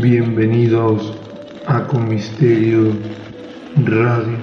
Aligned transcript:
Bienvenidos 0.00 1.14
a 1.66 1.86
Con 1.86 2.08
Misterio 2.08 2.96
Radio, 3.84 4.38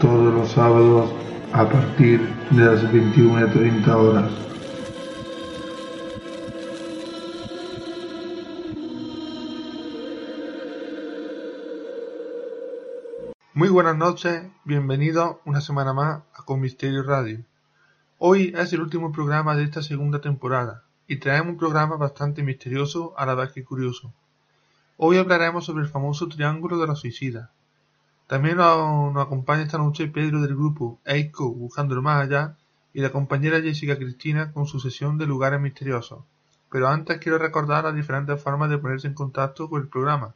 todos 0.00 0.32
los 0.32 0.50
sábados 0.50 1.12
a 1.52 1.68
partir 1.68 2.20
de 2.50 2.64
las 2.64 2.82
21.30 2.84 3.94
horas. 3.94 4.32
Muy 13.52 13.68
buenas 13.68 13.98
noches, 13.98 14.42
bienvenidos 14.64 15.36
una 15.44 15.60
semana 15.60 15.92
más 15.92 16.22
a 16.34 16.44
Con 16.44 16.62
Misterio 16.62 17.02
Radio. 17.02 17.44
Hoy 18.16 18.54
es 18.56 18.72
el 18.72 18.80
último 18.80 19.12
programa 19.12 19.54
de 19.54 19.64
esta 19.64 19.82
segunda 19.82 20.22
temporada 20.22 20.83
y 21.06 21.16
traemos 21.16 21.52
un 21.52 21.58
programa 21.58 21.96
bastante 21.96 22.42
misterioso 22.42 23.14
a 23.16 23.26
la 23.26 23.34
vez 23.34 23.52
que 23.52 23.64
curioso. 23.64 24.12
Hoy 24.96 25.18
hablaremos 25.18 25.64
sobre 25.64 25.82
el 25.82 25.88
famoso 25.88 26.28
Triángulo 26.28 26.78
de 26.78 26.86
los 26.86 27.00
Suicidas. 27.00 27.50
También 28.26 28.56
nos, 28.56 29.16
acompaña 29.16 29.62
esta 29.62 29.78
noche 29.78 30.08
Pedro 30.08 30.40
del 30.40 30.56
grupo 30.56 30.98
Eiko 31.04 31.50
Buscando 31.50 31.94
el 31.94 32.00
Más 32.00 32.22
Allá 32.22 32.56
y 32.92 33.00
la 33.00 33.10
compañera 33.10 33.60
Jessica 33.60 33.96
Cristina 33.96 34.52
con 34.52 34.66
su 34.66 34.80
sesión 34.80 35.18
de 35.18 35.26
lugares 35.26 35.60
misteriosos. 35.60 36.24
Pero 36.70 36.88
antes 36.88 37.18
quiero 37.18 37.38
recordar 37.38 37.84
las 37.84 37.94
diferentes 37.94 38.42
formas 38.42 38.70
de 38.70 38.78
ponerse 38.78 39.08
en 39.08 39.14
contacto 39.14 39.68
con 39.68 39.82
el 39.82 39.88
programa 39.88 40.34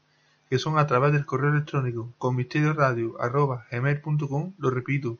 que 0.48 0.58
son 0.58 0.78
a 0.78 0.86
través 0.86 1.12
del 1.12 1.27
correo 1.27 1.50
electrónico 1.50 2.12
con 2.19 2.36
gmail.com 2.36 4.52
lo 4.58 4.70
repito, 4.70 5.19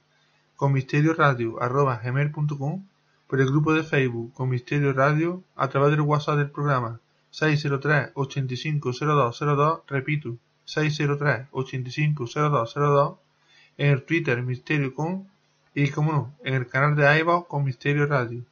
con 0.57 0.73
gmail.com 0.73 2.85
por 3.29 3.41
el 3.41 3.47
grupo 3.47 3.75
de 3.75 3.85
Facebook 3.85 4.33
con 4.33 4.49
Misterio 4.49 4.93
Radio, 4.95 5.45
a 5.55 5.69
través 5.69 5.91
del 5.91 6.01
WhatsApp 6.01 6.39
del 6.39 6.51
programa 6.51 6.99
603 7.31 8.13
850202, 8.15 9.83
repito, 9.87 10.37
603 10.65 11.49
850202, 11.53 13.17
en 13.77 13.91
el 13.91 14.03
Twitter 14.03 14.43
Misterio 14.43 14.95
con, 14.95 15.29
y 15.75 15.91
como 15.91 16.13
no, 16.13 16.35
en 16.43 16.55
el 16.55 16.67
canal 16.67 16.97
de 16.97 17.19
iVoox 17.21 17.47
con 17.47 17.65
Misterio 17.65 18.07
Radio. 18.07 18.43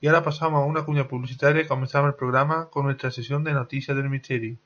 Y 0.00 0.08
ahora 0.08 0.24
pasamos 0.24 0.62
a 0.62 0.66
una 0.66 0.84
cuña 0.84 1.06
publicitaria 1.06 1.62
y 1.62 1.66
comenzamos 1.66 2.08
el 2.08 2.14
programa 2.14 2.66
con 2.66 2.84
nuestra 2.84 3.12
sesión 3.12 3.44
de 3.44 3.52
noticias 3.52 3.96
del 3.96 4.10
misterio. 4.10 4.56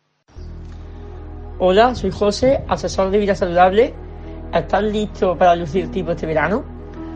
Hola, 1.59 1.95
soy 1.95 2.11
José, 2.11 2.65
asesor 2.69 3.11
de 3.11 3.19
vida 3.19 3.35
saludable. 3.35 3.95
¿Estás 4.53 4.83
listo 4.83 5.37
para 5.37 5.55
lucir 5.55 5.91
tipo 5.91 6.13
este 6.13 6.27
verano? 6.27 6.65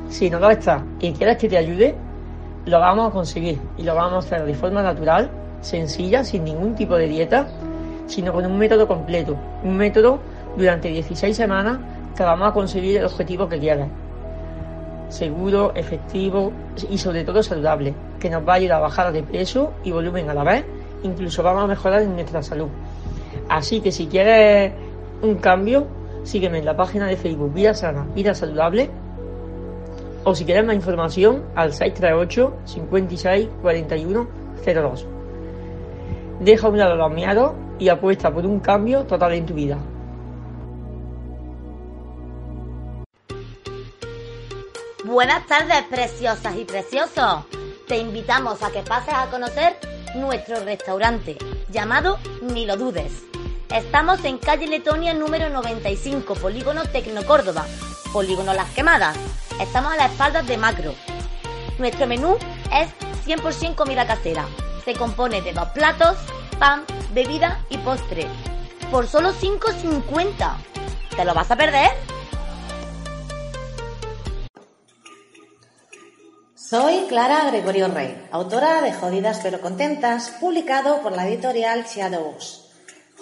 Si 0.09 0.29
no 0.29 0.39
lo 0.39 0.51
estás 0.51 0.83
y 1.01 1.13
quieres 1.13 1.39
que 1.39 1.49
te 1.49 1.57
ayude, 1.57 1.97
lo 2.67 2.79
vamos 2.81 3.09
a 3.09 3.11
conseguir 3.11 3.61
y 3.77 3.83
lo 3.83 3.95
vamos 3.95 4.25
a 4.25 4.27
hacer 4.27 4.47
de 4.47 4.55
forma 4.55 4.83
natural, 4.83 5.31
sencilla, 5.61 6.25
sin 6.25 6.45
ningún 6.45 6.75
tipo 6.75 6.97
de 6.97 7.09
dieta, 7.09 7.49
sino 8.07 8.33
con 8.33 8.47
un 8.47 8.59
método 8.59 8.87
completo. 8.87 9.37
Un 9.63 9.77
método 9.77 10.19
durante 10.57 10.89
16 10.89 11.37
semanas 11.37 11.79
que 12.17 12.23
vamos 12.23 12.49
a 12.49 12.53
conseguir 12.53 12.99
el 12.99 13.05
objetivo 13.05 13.49
que 13.49 13.59
quieras. 13.59 13.89
Seguro, 15.09 15.73
efectivo 15.75 16.53
y 16.91 16.99
sobre 16.99 17.25
todo 17.25 17.43
saludable, 17.43 17.95
que 18.19 18.31
nos 18.31 18.47
va 18.47 18.55
a 18.55 18.57
ayudar 18.57 18.79
a 18.79 18.81
bajar 18.81 19.13
de 19.13 19.23
peso 19.23 19.73
y 19.85 19.91
volumen 19.91 20.31
a 20.31 20.35
la 20.35 20.45
vez, 20.45 20.65
incluso 21.03 21.43
vamos 21.43 21.65
a 21.65 21.67
mejorar 21.67 22.03
en 22.03 22.15
nuestra 22.15 22.43
salud. 22.43 22.69
Así 23.49 23.81
que 23.81 23.93
si 23.93 24.07
quieres 24.07 24.73
un 25.23 25.35
cambio, 25.37 25.87
sígueme 26.23 26.59
en 26.59 26.65
la 26.65 26.77
página 26.77 27.07
de 27.07 27.17
Facebook 27.17 27.53
Vida 27.53 27.75
Sana, 27.75 28.07
Vida 28.15 28.35
Saludable. 28.35 28.91
O 30.25 30.35
si 30.35 30.45
quieres 30.45 30.65
más 30.65 30.77
información, 30.77 31.45
al 31.55 31.73
638 31.73 32.59
56 32.65 33.49
41 33.61 34.29
02. 34.65 35.07
Deja 36.41 36.69
un 36.69 36.79
lado 36.79 36.97
los 36.97 37.13
miedos 37.13 37.53
y 37.79 37.89
apuesta 37.89 38.33
por 38.33 38.47
un 38.47 38.61
cambio 38.61 39.05
total 39.05 39.33
en 39.33 39.47
tu 39.47 39.55
vida. 39.55 39.79
Buenas 45.05 45.47
tardes, 45.47 45.83
preciosas 45.91 46.57
y 46.57 46.65
preciosos. 46.65 47.45
Te 47.89 47.99
invitamos 47.99 48.63
a 48.63 48.71
que 48.71 48.81
pases 48.83 49.15
a 49.15 49.27
conocer 49.31 49.77
nuestro 50.15 50.65
restaurante 50.65 51.37
llamado 51.71 52.19
Ni 52.43 52.67
lo 52.67 52.77
dudes 52.77 53.25
Estamos 53.73 54.23
en 54.27 54.37
calle 54.37 54.67
Letonia 54.67 55.15
número 55.15 55.49
95, 55.49 56.35
Polígono 56.35 56.83
Tecno 56.85 57.25
Córdoba, 57.25 57.65
Polígono 58.13 58.53
Las 58.53 58.69
Quemadas. 58.73 59.17
Estamos 59.63 59.93
a 59.93 59.97
las 59.97 60.11
espaldas 60.11 60.45
de 60.49 60.57
Macro. 60.57 60.93
Nuestro 61.79 62.09
menú 62.09 62.37
es 62.73 62.89
100% 63.25 63.77
comida 63.77 64.05
casera. 64.09 64.45
Se 64.85 64.93
compone 64.93 65.41
de 65.41 65.53
dos 65.53 65.69
platos, 65.69 66.17
pan, 66.59 66.83
bebida 67.15 67.65
y 67.71 67.79
postre. 67.79 68.27
Por 68.91 69.07
solo 69.07 69.33
5.50. 69.33 70.57
¿Te 71.15 71.25
lo 71.25 71.33
vas 71.33 71.49
a 71.53 71.57
perder? 71.57 71.91
Soy 76.57 77.07
Clara 77.09 77.49
Gregorio 77.49 77.87
Rey, 77.87 78.21
autora 78.33 78.81
de 78.83 78.93
Jodidas 78.93 79.39
pero 79.45 79.61
Contentas, 79.61 80.31
publicado 80.41 81.03
por 81.03 81.13
la 81.13 81.29
editorial 81.29 81.85
Shadows. 81.85 82.69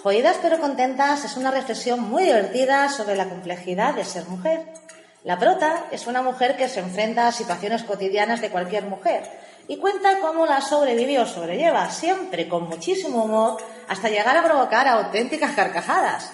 Jodidas 0.01 0.37
pero 0.41 0.59
contentas 0.59 1.23
es 1.23 1.37
una 1.37 1.51
reflexión 1.51 1.99
muy 1.99 2.23
divertida 2.23 2.89
sobre 2.89 3.15
la 3.15 3.29
complejidad 3.29 3.93
de 3.93 4.03
ser 4.03 4.25
mujer. 4.27 4.80
La 5.23 5.37
prota 5.37 5.85
es 5.91 6.07
una 6.07 6.23
mujer 6.23 6.57
que 6.57 6.67
se 6.67 6.79
enfrenta 6.79 7.27
a 7.27 7.31
situaciones 7.31 7.83
cotidianas 7.83 8.41
de 8.41 8.49
cualquier 8.49 8.85
mujer 8.85 9.29
y 9.67 9.77
cuenta 9.77 10.19
cómo 10.19 10.47
la 10.47 10.61
sobrevive 10.61 11.19
o 11.19 11.27
sobrelleva, 11.27 11.91
siempre 11.91 12.49
con 12.49 12.67
muchísimo 12.67 13.25
humor, 13.25 13.57
hasta 13.87 14.09
llegar 14.09 14.35
a 14.35 14.43
provocar 14.43 14.87
auténticas 14.87 15.51
carcajadas. 15.51 16.33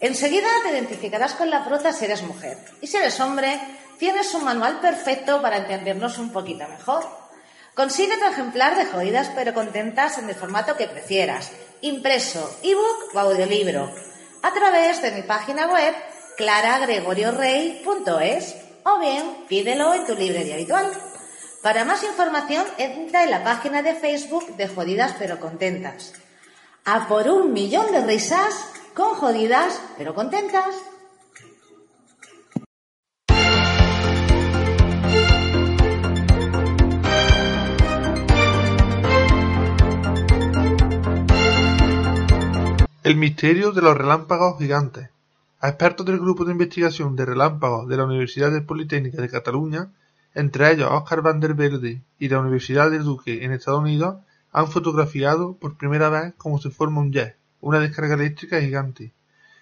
Enseguida 0.00 0.48
te 0.62 0.70
identificarás 0.70 1.32
con 1.32 1.48
la 1.48 1.64
prota 1.64 1.92
si 1.92 2.04
eres 2.04 2.22
mujer 2.22 2.58
y 2.82 2.86
si 2.86 2.98
eres 2.98 3.18
hombre, 3.20 3.58
tienes 3.98 4.34
un 4.34 4.44
manual 4.44 4.80
perfecto 4.80 5.40
para 5.40 5.56
entendernos 5.56 6.18
un 6.18 6.30
poquito 6.30 6.68
mejor. 6.68 7.06
Consigue 7.74 8.18
tu 8.18 8.26
ejemplar 8.26 8.76
de 8.76 8.84
Jodidas 8.84 9.30
pero 9.34 9.54
contentas 9.54 10.18
en 10.18 10.28
el 10.28 10.34
formato 10.34 10.76
que 10.76 10.88
prefieras 10.88 11.50
impreso, 11.80 12.58
ebook 12.62 13.14
o 13.14 13.18
audiolibro, 13.18 13.90
a 14.42 14.52
través 14.52 15.00
de 15.00 15.12
mi 15.12 15.22
página 15.22 15.66
web 15.66 15.94
claragregoriorey.es 16.36 18.56
o 18.84 18.98
bien 18.98 19.46
pídelo 19.48 19.94
en 19.94 20.04
tu 20.06 20.14
librería 20.14 20.54
habitual. 20.54 20.90
Para 21.62 21.84
más 21.84 22.02
información 22.02 22.64
entra 22.78 23.24
en 23.24 23.30
la 23.30 23.44
página 23.44 23.82
de 23.82 23.94
Facebook 23.94 24.56
de 24.56 24.68
Jodidas 24.68 25.14
pero 25.18 25.38
Contentas. 25.38 26.14
A 26.86 27.06
por 27.06 27.28
un 27.28 27.52
millón 27.52 27.92
de 27.92 28.06
risas 28.06 28.54
con 28.94 29.14
jodidas 29.14 29.78
pero 29.98 30.14
contentas. 30.14 30.74
El 43.02 43.16
misterio 43.16 43.72
de 43.72 43.82
los 43.82 43.96
relámpagos 43.96 44.58
gigantes. 44.58 45.09
A 45.62 45.68
expertos 45.68 46.06
del 46.06 46.18
grupo 46.18 46.46
de 46.46 46.52
investigación 46.52 47.16
de 47.16 47.26
relámpagos 47.26 47.86
de 47.86 47.96
la 47.98 48.04
Universidad 48.04 48.50
Politécnica 48.64 49.20
de 49.20 49.28
Cataluña, 49.28 49.90
entre 50.34 50.72
ellos 50.72 50.88
Oscar 50.90 51.20
van 51.20 51.38
der 51.38 51.52
Velde 51.52 52.02
y 52.18 52.28
la 52.30 52.40
Universidad 52.40 52.90
del 52.90 53.04
Duque 53.04 53.44
en 53.44 53.52
Estados 53.52 53.80
Unidos, 53.80 54.16
han 54.52 54.68
fotografiado 54.68 55.58
por 55.58 55.76
primera 55.76 56.08
vez 56.08 56.32
cómo 56.38 56.58
se 56.58 56.70
forma 56.70 57.02
un 57.02 57.12
jet, 57.12 57.36
una 57.60 57.78
descarga 57.78 58.14
eléctrica 58.14 58.58
gigante. 58.60 59.12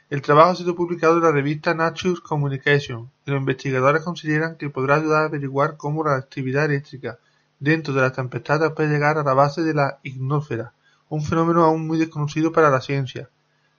El 0.09 0.23
trabajo 0.23 0.51
ha 0.51 0.55
sido 0.55 0.77
publicado 0.77 1.17
en 1.17 1.25
la 1.25 1.33
revista 1.33 1.75
Nature 1.75 2.21
Communication 2.23 3.11
y 3.27 3.33
los 3.33 3.41
investigadores 3.41 4.05
consideran 4.05 4.57
que 4.57 4.71
podrá 4.71 4.95
ayudar 4.95 5.23
a 5.23 5.27
averiguar 5.27 5.77
cómo 5.77 6.05
la 6.05 6.15
actividad 6.15 6.67
eléctrica 6.67 7.19
dentro 7.59 7.93
de 7.93 8.03
las 8.03 8.13
tempestades 8.13 8.71
puede 8.71 8.89
llegar 8.91 9.19
a 9.19 9.25
la 9.25 9.35
base 9.35 9.63
de 9.63 9.75
la 9.75 9.99
ignósfera 10.05 10.73
un 11.09 11.23
fenómeno 11.23 11.65
aún 11.65 11.87
muy 11.87 11.99
desconocido 11.99 12.53
para 12.53 12.71
la 12.71 12.81
ciencia. 12.81 13.31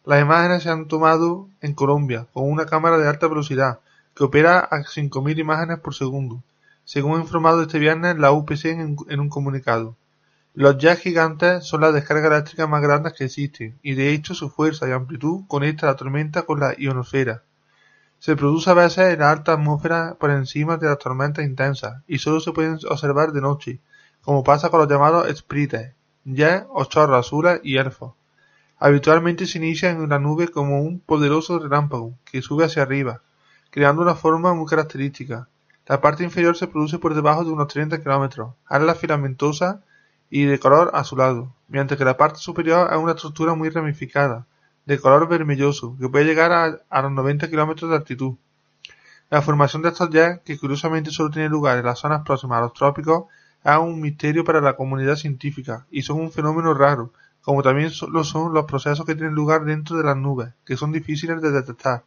Las 0.05 0.21
imágenes 0.21 0.63
se 0.63 0.69
han 0.69 0.87
tomado 0.87 1.49
en 1.59 1.73
Colombia 1.73 2.25
con 2.33 2.49
una 2.49 2.65
cámara 2.65 2.97
de 2.97 3.07
alta 3.07 3.27
velocidad 3.27 3.79
que 4.15 4.23
opera 4.23 4.59
a 4.59 4.79
5.000 4.79 5.39
imágenes 5.39 5.79
por 5.79 5.93
segundo. 5.93 6.41
según 6.85 7.19
ha 7.19 7.21
informado 7.21 7.61
este 7.61 7.79
viernes 7.79 8.17
la 8.17 8.31
UPC 8.31 8.65
en, 8.65 9.19
un 9.19 9.29
comunicado. 9.29 9.95
Los 10.53 10.77
jets 10.77 11.01
gigantes 11.01 11.65
son 11.65 11.81
las 11.81 11.93
descargas 11.93 12.31
eléctricas 12.31 12.67
más 12.67 12.81
grandes 12.81 13.13
que 13.13 13.25
existen, 13.25 13.77
y 13.83 13.93
de 13.93 14.11
hecho 14.11 14.33
su 14.33 14.49
fuerza 14.49 14.87
y 14.87 14.91
amplitud 14.93 15.43
conecta 15.47 15.85
la 15.85 15.95
tormenta 15.95 16.43
con 16.43 16.59
la 16.59 16.73
ionosfera. 16.77 17.43
Se 18.19 18.35
produce 18.35 18.69
a 18.69 18.73
veces 18.73 19.13
en 19.13 19.19
la 19.19 19.31
alta 19.31 19.53
atmósfera 19.53 20.15
por 20.19 20.31
encima 20.31 20.77
de 20.77 20.87
las 20.87 20.97
tormentas 20.97 21.45
intensas, 21.45 22.01
y 22.07 22.17
solo 22.19 22.39
se 22.39 22.53
pueden 22.53 22.79
observar 22.89 23.31
de 23.33 23.41
noche, 23.41 23.79
como 24.21 24.43
pasa 24.43 24.69
con 24.69 24.79
los 24.79 24.89
llamados 24.89 25.29
sprites, 25.37 25.93
jets 26.25 26.65
o 26.69 26.85
chorros 26.85 27.25
azules 27.25 27.59
y 27.63 27.77
elfos. 27.77 28.13
Habitualmente 28.81 29.45
se 29.45 29.57
inicia 29.57 29.89
en 29.89 30.07
la 30.07 30.19
nube 30.19 30.47
como 30.47 30.81
un 30.81 31.01
poderoso 31.01 31.59
relámpago 31.59 32.17
que 32.23 32.41
sube 32.41 32.63
hacia 32.63 32.83
arriba, 32.83 33.21
creando 33.71 34.01
una 34.01 34.15
forma 34.15 34.53
muy 34.53 34.65
característica. 34.67 35.49
La 35.85 35.99
parte 35.99 36.23
inferior 36.23 36.55
se 36.55 36.67
produce 36.67 36.97
por 36.97 37.13
debajo 37.13 37.43
de 37.43 37.51
unos 37.51 37.67
30 37.67 38.01
kilómetros, 38.01 38.53
ala 38.65 38.95
filamentosa 38.95 39.81
y 40.29 40.45
de 40.45 40.59
color 40.59 40.91
azulado, 40.93 41.53
mientras 41.67 41.97
que 41.97 42.05
la 42.05 42.15
parte 42.15 42.39
superior 42.39 42.87
es 42.89 42.97
una 42.97 43.11
estructura 43.11 43.53
muy 43.53 43.67
ramificada, 43.67 44.45
de 44.85 44.97
color 44.97 45.27
vermelloso, 45.27 45.97
que 45.99 46.07
puede 46.07 46.23
llegar 46.23 46.53
a, 46.53 47.01
los 47.01 47.11
90 47.11 47.49
kilómetros 47.49 47.89
de 47.89 47.97
altitud. 47.97 48.35
La 49.29 49.41
formación 49.41 49.81
de 49.81 49.89
estos 49.89 50.09
jets, 50.09 50.41
que 50.45 50.57
curiosamente 50.57 51.11
solo 51.11 51.31
tiene 51.31 51.49
lugar 51.49 51.77
en 51.77 51.85
las 51.85 51.99
zonas 51.99 52.21
próximas 52.23 52.59
a 52.59 52.61
los 52.61 52.73
trópicos, 52.73 53.25
es 53.61 53.77
un 53.77 53.99
misterio 53.99 54.45
para 54.45 54.61
la 54.61 54.77
comunidad 54.77 55.17
científica 55.17 55.85
y 55.91 56.03
son 56.03 56.21
un 56.21 56.31
fenómeno 56.31 56.73
raro, 56.73 57.11
como 57.41 57.63
también 57.63 57.91
lo 58.11 58.23
son 58.23 58.53
los 58.53 58.65
procesos 58.65 59.05
que 59.05 59.15
tienen 59.15 59.33
lugar 59.33 59.63
dentro 59.65 59.97
de 59.97 60.03
las 60.03 60.17
nubes, 60.17 60.53
que 60.65 60.77
son 60.77 60.91
difíciles 60.91 61.41
de 61.41 61.51
detectar. 61.51 62.03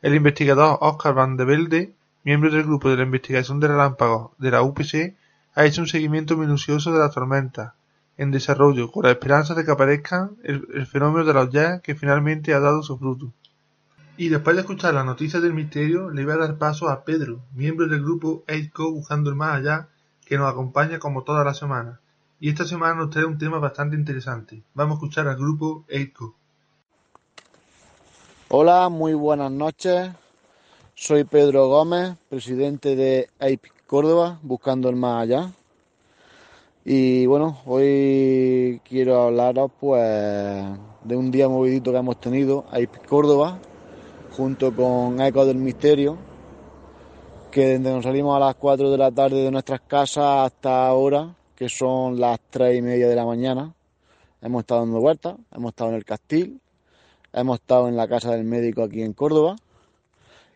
El 0.00 0.14
investigador 0.14 0.78
Oscar 0.80 1.14
Van 1.14 1.36
de 1.36 1.44
Velde, 1.44 1.92
miembro 2.24 2.50
del 2.50 2.64
grupo 2.64 2.88
de 2.88 2.96
la 2.96 3.02
investigación 3.02 3.60
de 3.60 3.68
relámpagos 3.68 4.30
de 4.38 4.50
la 4.50 4.62
UPC, 4.62 5.14
ha 5.54 5.64
hecho 5.64 5.82
un 5.82 5.88
seguimiento 5.88 6.36
minucioso 6.36 6.92
de 6.92 6.98
las 6.98 7.12
tormentas 7.12 7.72
en 8.16 8.30
desarrollo 8.30 8.90
con 8.90 9.04
la 9.04 9.10
esperanza 9.10 9.54
de 9.54 9.64
que 9.64 9.70
aparezca 9.70 10.30
el, 10.42 10.86
fenómeno 10.86 11.24
de 11.24 11.34
los 11.34 11.50
jets 11.50 11.82
que 11.82 11.94
finalmente 11.94 12.54
ha 12.54 12.60
dado 12.60 12.82
su 12.82 12.98
fruto. 12.98 13.32
Y 14.16 14.28
después 14.28 14.54
de 14.54 14.62
escuchar 14.62 14.94
las 14.94 15.06
noticias 15.06 15.42
del 15.42 15.54
misterio, 15.54 16.10
le 16.10 16.24
voy 16.24 16.34
a 16.34 16.38
dar 16.38 16.58
paso 16.58 16.88
a 16.88 17.04
Pedro, 17.04 17.40
miembro 17.54 17.88
del 17.88 18.02
grupo 18.02 18.44
EICO 18.46 18.92
Buscando 18.92 19.30
el 19.30 19.36
Más 19.36 19.56
Allá, 19.56 19.88
que 20.24 20.36
nos 20.36 20.50
acompaña 20.50 20.98
como 20.98 21.24
toda 21.24 21.44
la 21.44 21.54
semana 21.54 22.00
y 22.42 22.48
esta 22.48 22.64
semana 22.64 22.96
nos 22.96 23.10
trae 23.10 23.24
un 23.24 23.38
tema 23.38 23.60
bastante 23.60 23.94
interesante. 23.94 24.64
Vamos 24.74 24.94
a 24.94 24.96
escuchar 24.96 25.28
al 25.28 25.36
grupo 25.36 25.84
EICO. 25.86 26.34
Hola, 28.48 28.88
muy 28.88 29.14
buenas 29.14 29.52
noches. 29.52 30.10
Soy 30.96 31.22
Pedro 31.22 31.68
Gómez, 31.68 32.16
presidente 32.28 32.96
de 32.96 33.30
AIP 33.38 33.66
Córdoba, 33.86 34.40
buscando 34.42 34.88
el 34.88 34.96
más 34.96 35.22
allá. 35.22 35.52
Y 36.84 37.26
bueno, 37.26 37.60
hoy 37.64 38.80
quiero 38.88 39.22
hablaros 39.22 39.70
pues 39.78 40.02
de 41.04 41.16
un 41.16 41.30
día 41.30 41.48
movidito 41.48 41.92
que 41.92 41.98
hemos 41.98 42.18
tenido, 42.18 42.64
AIP 42.72 43.06
Córdoba, 43.06 43.60
junto 44.36 44.74
con 44.74 45.20
Eco 45.20 45.46
del 45.46 45.58
Misterio, 45.58 46.18
que 47.52 47.78
desde 47.78 47.94
nos 47.94 48.02
salimos 48.02 48.36
a 48.36 48.40
las 48.40 48.56
4 48.56 48.90
de 48.90 48.98
la 48.98 49.12
tarde 49.12 49.44
de 49.44 49.52
nuestras 49.52 49.82
casas 49.82 50.46
hasta 50.46 50.88
ahora 50.88 51.36
que 51.62 51.68
son 51.68 52.18
las 52.18 52.40
tres 52.50 52.76
y 52.76 52.82
media 52.82 53.08
de 53.08 53.14
la 53.14 53.24
mañana. 53.24 53.72
Hemos 54.40 54.62
estado 54.62 54.80
dando 54.80 54.98
vueltas, 54.98 55.36
hemos 55.54 55.68
estado 55.70 55.90
en 55.90 55.96
el 55.96 56.04
Castil, 56.04 56.60
hemos 57.32 57.60
estado 57.60 57.86
en 57.86 57.96
la 57.96 58.08
casa 58.08 58.32
del 58.32 58.42
médico 58.42 58.82
aquí 58.82 59.00
en 59.00 59.12
Córdoba. 59.12 59.54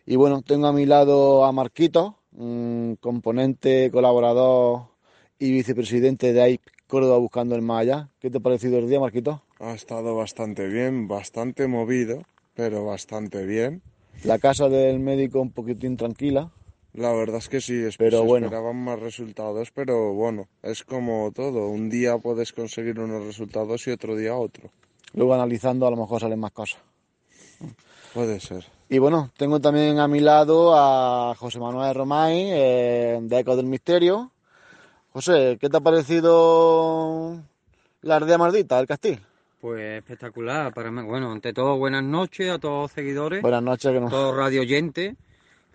Y 0.05 0.17
bueno, 0.17 0.41
tengo 0.41 0.67
a 0.67 0.73
mi 0.73 0.85
lado 0.85 1.45
a 1.45 1.53
Marquito, 1.53 2.17
un 2.33 2.97
componente, 2.99 3.89
colaborador 3.89 4.87
y 5.39 5.53
vicepresidente 5.53 6.33
de 6.33 6.41
AIP 6.41 6.61
Córdoba 6.89 7.19
Buscando 7.19 7.55
el 7.55 7.61
Maya. 7.61 8.09
¿Qué 8.19 8.29
te 8.29 8.39
ha 8.39 8.41
parecido 8.41 8.77
el 8.77 8.89
día, 8.89 8.99
Marquito? 8.99 9.41
Ha 9.61 9.71
estado 9.71 10.13
bastante 10.13 10.67
bien, 10.67 11.07
bastante 11.07 11.67
movido, 11.67 12.23
pero 12.53 12.83
bastante 12.83 13.45
bien. 13.45 13.81
La 14.25 14.39
casa 14.39 14.67
del 14.67 14.99
médico 14.99 15.39
un 15.39 15.51
poquitín 15.51 15.95
tranquila. 15.95 16.51
La 16.97 17.13
verdad 17.13 17.37
es 17.37 17.47
que 17.47 17.61
sí, 17.61 17.87
pero 17.95 18.23
bueno. 18.23 18.47
esperaban 18.47 18.83
más 18.83 18.99
resultados, 18.99 19.69
pero 19.69 20.13
bueno, 20.13 20.47
es 20.63 20.83
como 20.83 21.31
todo. 21.31 21.67
Un 21.67 21.91
día 21.91 22.17
puedes 22.17 22.53
conseguir 22.53 22.99
unos 22.99 23.23
resultados 23.23 23.85
y 23.85 23.91
otro 23.91 24.15
día 24.15 24.35
otro. 24.35 24.71
Luego 25.13 25.35
analizando 25.35 25.85
a 25.85 25.91
lo 25.91 25.97
mejor 25.97 26.21
salen 26.21 26.39
más 26.39 26.51
cosas. 26.53 26.81
Puede 28.15 28.39
ser. 28.39 28.65
Y 28.89 28.97
bueno, 28.97 29.29
tengo 29.37 29.59
también 29.59 29.99
a 29.99 30.07
mi 30.07 30.21
lado 30.21 30.73
a 30.75 31.35
José 31.35 31.59
Manuel 31.59 31.93
Romay, 31.93 32.49
eh, 32.51 33.19
de 33.21 33.39
Eco 33.39 33.55
del 33.55 33.67
Misterio. 33.67 34.31
José, 35.13 35.59
¿qué 35.61 35.69
te 35.69 35.77
ha 35.77 35.81
parecido 35.81 37.39
la 38.01 38.15
ardea 38.15 38.39
maldita 38.39 38.77
del 38.77 38.87
Castillo? 38.87 39.19
Pues 39.61 39.99
espectacular, 39.99 40.73
para 40.73 40.89
mí. 40.89 41.03
Bueno, 41.03 41.31
ante 41.31 41.53
todo, 41.53 41.77
buenas 41.77 42.03
noches 42.03 42.49
a 42.49 42.57
todos 42.57 42.83
los 42.85 42.91
seguidores. 42.91 43.43
Buenas 43.43 43.61
noches, 43.61 43.91
que 43.91 43.99
no... 43.99 44.09
todos 44.09 44.35
radio 44.35 44.61
oyentes. 44.61 45.15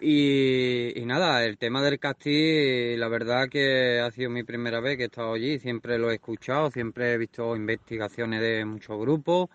Y, 0.04 1.00
nada, 1.06 1.44
el 1.44 1.58
tema 1.58 1.80
del 1.80 2.00
casting, 2.00 2.98
la 2.98 3.06
verdad 3.06 3.48
que 3.48 4.00
ha 4.00 4.10
sido 4.10 4.30
mi 4.30 4.42
primera 4.42 4.80
vez 4.80 4.96
que 4.96 5.04
he 5.04 5.06
estado 5.06 5.34
allí, 5.34 5.60
siempre 5.60 5.96
lo 5.96 6.10
he 6.10 6.14
escuchado, 6.14 6.72
siempre 6.72 7.12
he 7.12 7.18
visto 7.18 7.54
investigaciones 7.54 8.40
de 8.40 8.64
muchos 8.64 8.98
grupos, 8.98 9.48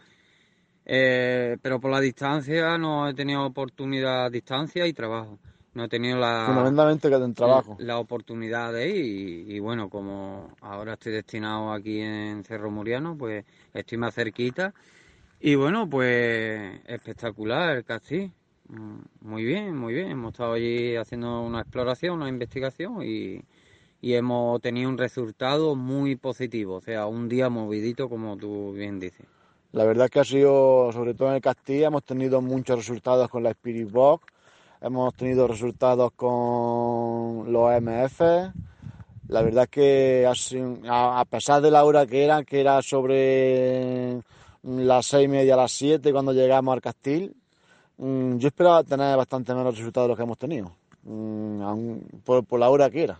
eh, 0.86 1.58
pero 1.62 1.82
por 1.82 1.92
la 1.92 2.00
distancia 2.00 2.78
no 2.78 3.10
he 3.10 3.14
tenido 3.14 3.46
oportunidad, 3.46 4.32
distancia 4.32 4.88
y 4.88 4.94
trabajo. 4.94 5.38
No 5.74 5.84
he 5.84 5.90
tenido 5.90 6.18
la, 6.18 6.46
Fundamentalmente 6.48 7.10
que 7.10 7.34
trabajo. 7.36 7.76
la 7.80 8.00
oportunidad 8.00 8.72
de 8.72 8.90
ir 8.90 9.06
y, 9.06 9.56
y, 9.58 9.60
bueno, 9.60 9.90
como 9.90 10.56
ahora 10.62 10.94
estoy 10.94 11.12
destinado 11.12 11.74
aquí 11.74 12.00
en 12.00 12.44
Cerro 12.46 12.72
Muriano, 12.72 13.18
pues 13.18 13.44
estoy 13.74 13.98
más 13.98 14.16
cerquita. 14.16 14.74
Y 15.42 15.56
bueno, 15.56 15.90
pues 15.90 16.80
espectacular 16.88 17.76
el 17.76 17.84
casting. 17.84 18.30
Mm, 18.70 19.00
muy 19.22 19.46
bien, 19.46 19.78
muy 19.78 19.94
bien. 19.94 20.12
Hemos 20.12 20.34
estado 20.34 20.54
allí 20.54 20.96
haciendo 20.96 21.42
una 21.42 21.62
exploración, 21.62 22.18
una 22.22 22.30
investigación 22.30 23.02
y, 23.04 23.44
hemos 24.02 24.62
tenido 24.62 24.90
un 24.90 24.98
resultado 24.98 25.76
muy 25.76 26.16
positivo. 26.16 26.76
O 26.76 26.82
sea, 26.82 27.08
un 27.08 27.28
día 27.30 27.50
movidito, 27.50 28.10
como 28.10 28.38
tú 28.38 28.74
bien 28.74 29.00
dices. 29.00 29.26
La 29.74 29.84
verdad 29.86 30.10
que 30.10 30.20
ha 30.20 30.24
sido, 30.24 30.92
sobre 30.94 31.14
todo 31.14 31.30
en 31.30 31.36
el 31.36 31.42
Castilla, 31.42 31.88
hemos 31.88 32.04
tenido 32.04 32.42
muchos 32.42 32.78
resultados 32.78 33.30
con 33.30 33.44
la 33.44 33.52
Spirit 33.52 33.92
Box, 33.92 34.26
hemos 34.82 35.14
tenido 35.16 35.48
resultados 35.48 36.12
con 36.16 37.52
los 37.52 37.82
MF. 37.82 38.22
La 39.28 39.42
verdad 39.42 39.64
es 39.66 39.70
que 39.70 40.26
a 40.90 41.26
pesar 41.26 41.62
de 41.62 41.72
la 41.72 41.84
hora 41.84 42.06
que 42.06 42.24
era, 42.24 42.44
que 42.44 42.62
era 42.62 42.82
sobre 42.82 44.22
las 44.64 45.06
seis 45.06 45.26
y 45.26 45.28
media, 45.28 45.58
las 45.58 45.72
siete 45.72 46.14
cuando 46.14 46.34
llegamos 46.34 46.74
al 46.74 46.82
Castil, 46.82 47.36
yo 47.98 48.48
esperaba 48.48 48.84
tener 48.84 49.18
bastante 49.18 49.54
menos 49.54 49.78
resultados 49.78 50.06
de 50.06 50.10
los 50.10 50.18
que 50.18 50.24
hemos 50.24 50.38
tenido, 50.38 50.76
mm, 51.04 52.20
por, 52.24 52.60
la 52.60 52.70
hora 52.70 52.90
que 52.90 53.04
era. 53.04 53.20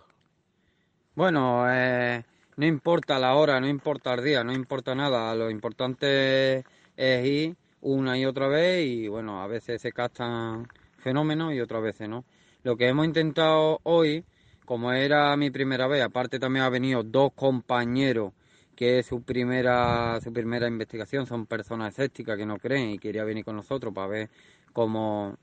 Bueno, 1.14 1.64
eh, 1.68 2.24
no 2.56 2.66
importa 2.66 3.18
la 3.18 3.34
hora, 3.34 3.60
no 3.60 3.66
importa 3.66 4.14
el 4.14 4.24
día, 4.24 4.44
no 4.44 4.52
importa 4.52 4.94
nada. 4.94 5.34
Lo 5.34 5.50
importante 5.50 6.64
es 6.96 7.26
ir 7.26 7.56
una 7.80 8.18
y 8.18 8.24
otra 8.24 8.48
vez 8.48 8.84
y 8.86 9.08
bueno, 9.08 9.42
a 9.42 9.46
veces 9.46 9.82
se 9.82 9.92
captan 9.92 10.68
fenómenos 10.98 11.54
y 11.54 11.60
otras 11.60 11.82
veces 11.82 12.08
no. 12.08 12.24
Lo 12.62 12.76
que 12.76 12.88
hemos 12.88 13.06
intentado 13.06 13.80
hoy, 13.84 14.24
como 14.64 14.92
era 14.92 15.36
mi 15.36 15.50
primera 15.50 15.86
vez, 15.86 16.02
aparte 16.02 16.38
también 16.38 16.64
ha 16.64 16.68
venido 16.68 17.02
dos 17.02 17.32
compañeros 17.34 18.32
que 18.78 19.00
es 19.00 19.06
su 19.06 19.22
primera, 19.22 20.20
su 20.20 20.32
primera 20.32 20.68
investigación, 20.68 21.26
son 21.26 21.46
personas 21.46 21.88
escépticas 21.88 22.36
que 22.36 22.46
no 22.46 22.58
creen 22.58 22.90
y 22.90 22.98
quería 23.00 23.24
venir 23.24 23.44
con 23.44 23.56
nosotros 23.56 23.92
para 23.92 24.06
ver 24.06 24.30
como, 24.72 25.36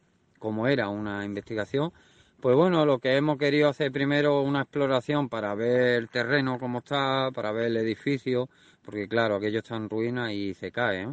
era 0.67 0.89
una 0.89 1.25
investigación, 1.25 1.91
pues 2.41 2.55
bueno, 2.55 2.86
lo 2.86 3.00
que 3.00 3.15
hemos 3.17 3.38
querido 3.38 3.70
hacer 3.70 3.91
primero 3.91 4.41
una 4.41 4.62
exploración 4.62 5.29
para 5.29 5.55
ver 5.55 5.96
el 5.96 6.10
terreno 6.10 6.60
como 6.60 6.79
está, 6.79 7.32
para 7.34 7.51
ver 7.51 7.65
el 7.67 7.77
edificio, 7.77 8.50
porque 8.84 9.08
claro, 9.08 9.36
aquello 9.36 9.60
está 9.60 9.75
en 9.75 9.89
ruina 9.89 10.34
y 10.34 10.53
se 10.53 10.72
cae, 10.72 11.08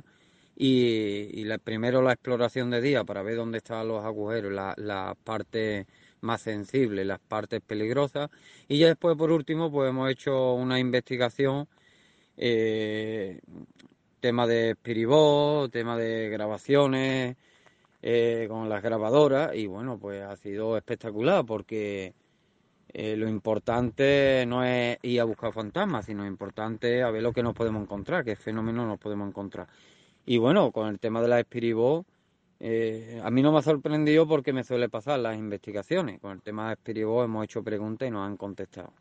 Y, 0.57 1.45
primero 1.65 2.03
la 2.03 2.13
exploración 2.13 2.71
de 2.71 2.81
día 2.81 3.05
para 3.05 3.23
ver 3.23 3.37
dónde 3.37 3.59
están 3.59 3.89
los 3.89 4.05
agujeros, 4.05 4.53
las 4.53 4.77
la 4.79 5.17
partes 5.25 5.87
más 6.23 6.41
sensibles, 6.43 7.07
las 7.07 7.21
partes 7.21 7.61
peligrosas. 7.61 8.31
Y 8.69 8.79
ya 8.79 8.89
después, 8.89 9.17
por 9.17 9.31
último, 9.31 9.71
pues 9.71 9.91
hemos 9.91 10.11
hecho 10.11 10.55
una 10.55 10.79
investigación, 10.79 11.69
eh, 12.37 13.41
tema 14.21 14.47
de 14.47 14.71
espiribó, 14.71 15.69
tema 15.71 15.97
de 15.99 16.31
grabaciones, 16.31 17.37
eh, 18.03 18.47
con 18.49 18.69
las 18.69 18.83
grabadoras 18.83 19.55
y 19.55 19.67
bueno, 19.67 19.99
pues 19.99 20.23
ha 20.23 20.37
sido 20.37 20.77
espectacular 20.77 21.47
porque 21.47 22.15
eh, 22.89 23.17
lo 23.17 23.29
importante 23.29 24.45
no 24.47 24.65
es 24.65 24.99
ir 25.03 25.21
a 25.21 25.25
buscar 25.25 25.53
fantasmas, 25.53 26.07
sino 26.07 26.23
lo 26.23 26.29
importante 26.29 26.99
es 26.99 27.05
a 27.05 27.11
ver 27.11 27.23
lo 27.23 27.33
que 27.33 27.43
nos 27.43 27.55
podemos 27.55 27.83
encontrar, 27.83 28.25
qué 28.25 28.37
fenómenos 28.37 28.87
nos 28.87 28.99
podemos 28.99 29.29
encontrar. 29.29 29.69
Y 30.27 30.39
bueno, 30.39 30.71
con 30.73 30.89
el 30.89 30.99
tema 30.99 31.23
de 31.23 31.29
la 31.29 31.41
Espiribó, 31.41 32.05
eh, 32.61 33.21
a 33.23 33.31
mí 33.31 33.41
no 33.43 33.51
me 33.51 33.59
ha 33.59 33.63
sorprendido 33.63 34.27
porque 34.27 34.53
me 34.53 34.63
suele 34.63 34.89
pasar 34.89 35.19
las 35.21 35.37
investigaciones. 35.37 36.21
Con 36.21 36.33
el 36.33 36.43
tema 36.43 36.69
de 36.69 36.75
Espiribó 36.75 37.25
hemos 37.25 37.45
hecho 37.45 37.63
preguntas 37.63 38.07
y 38.09 38.11
nos 38.11 38.27
han 38.27 38.37
contestado. 38.37 38.93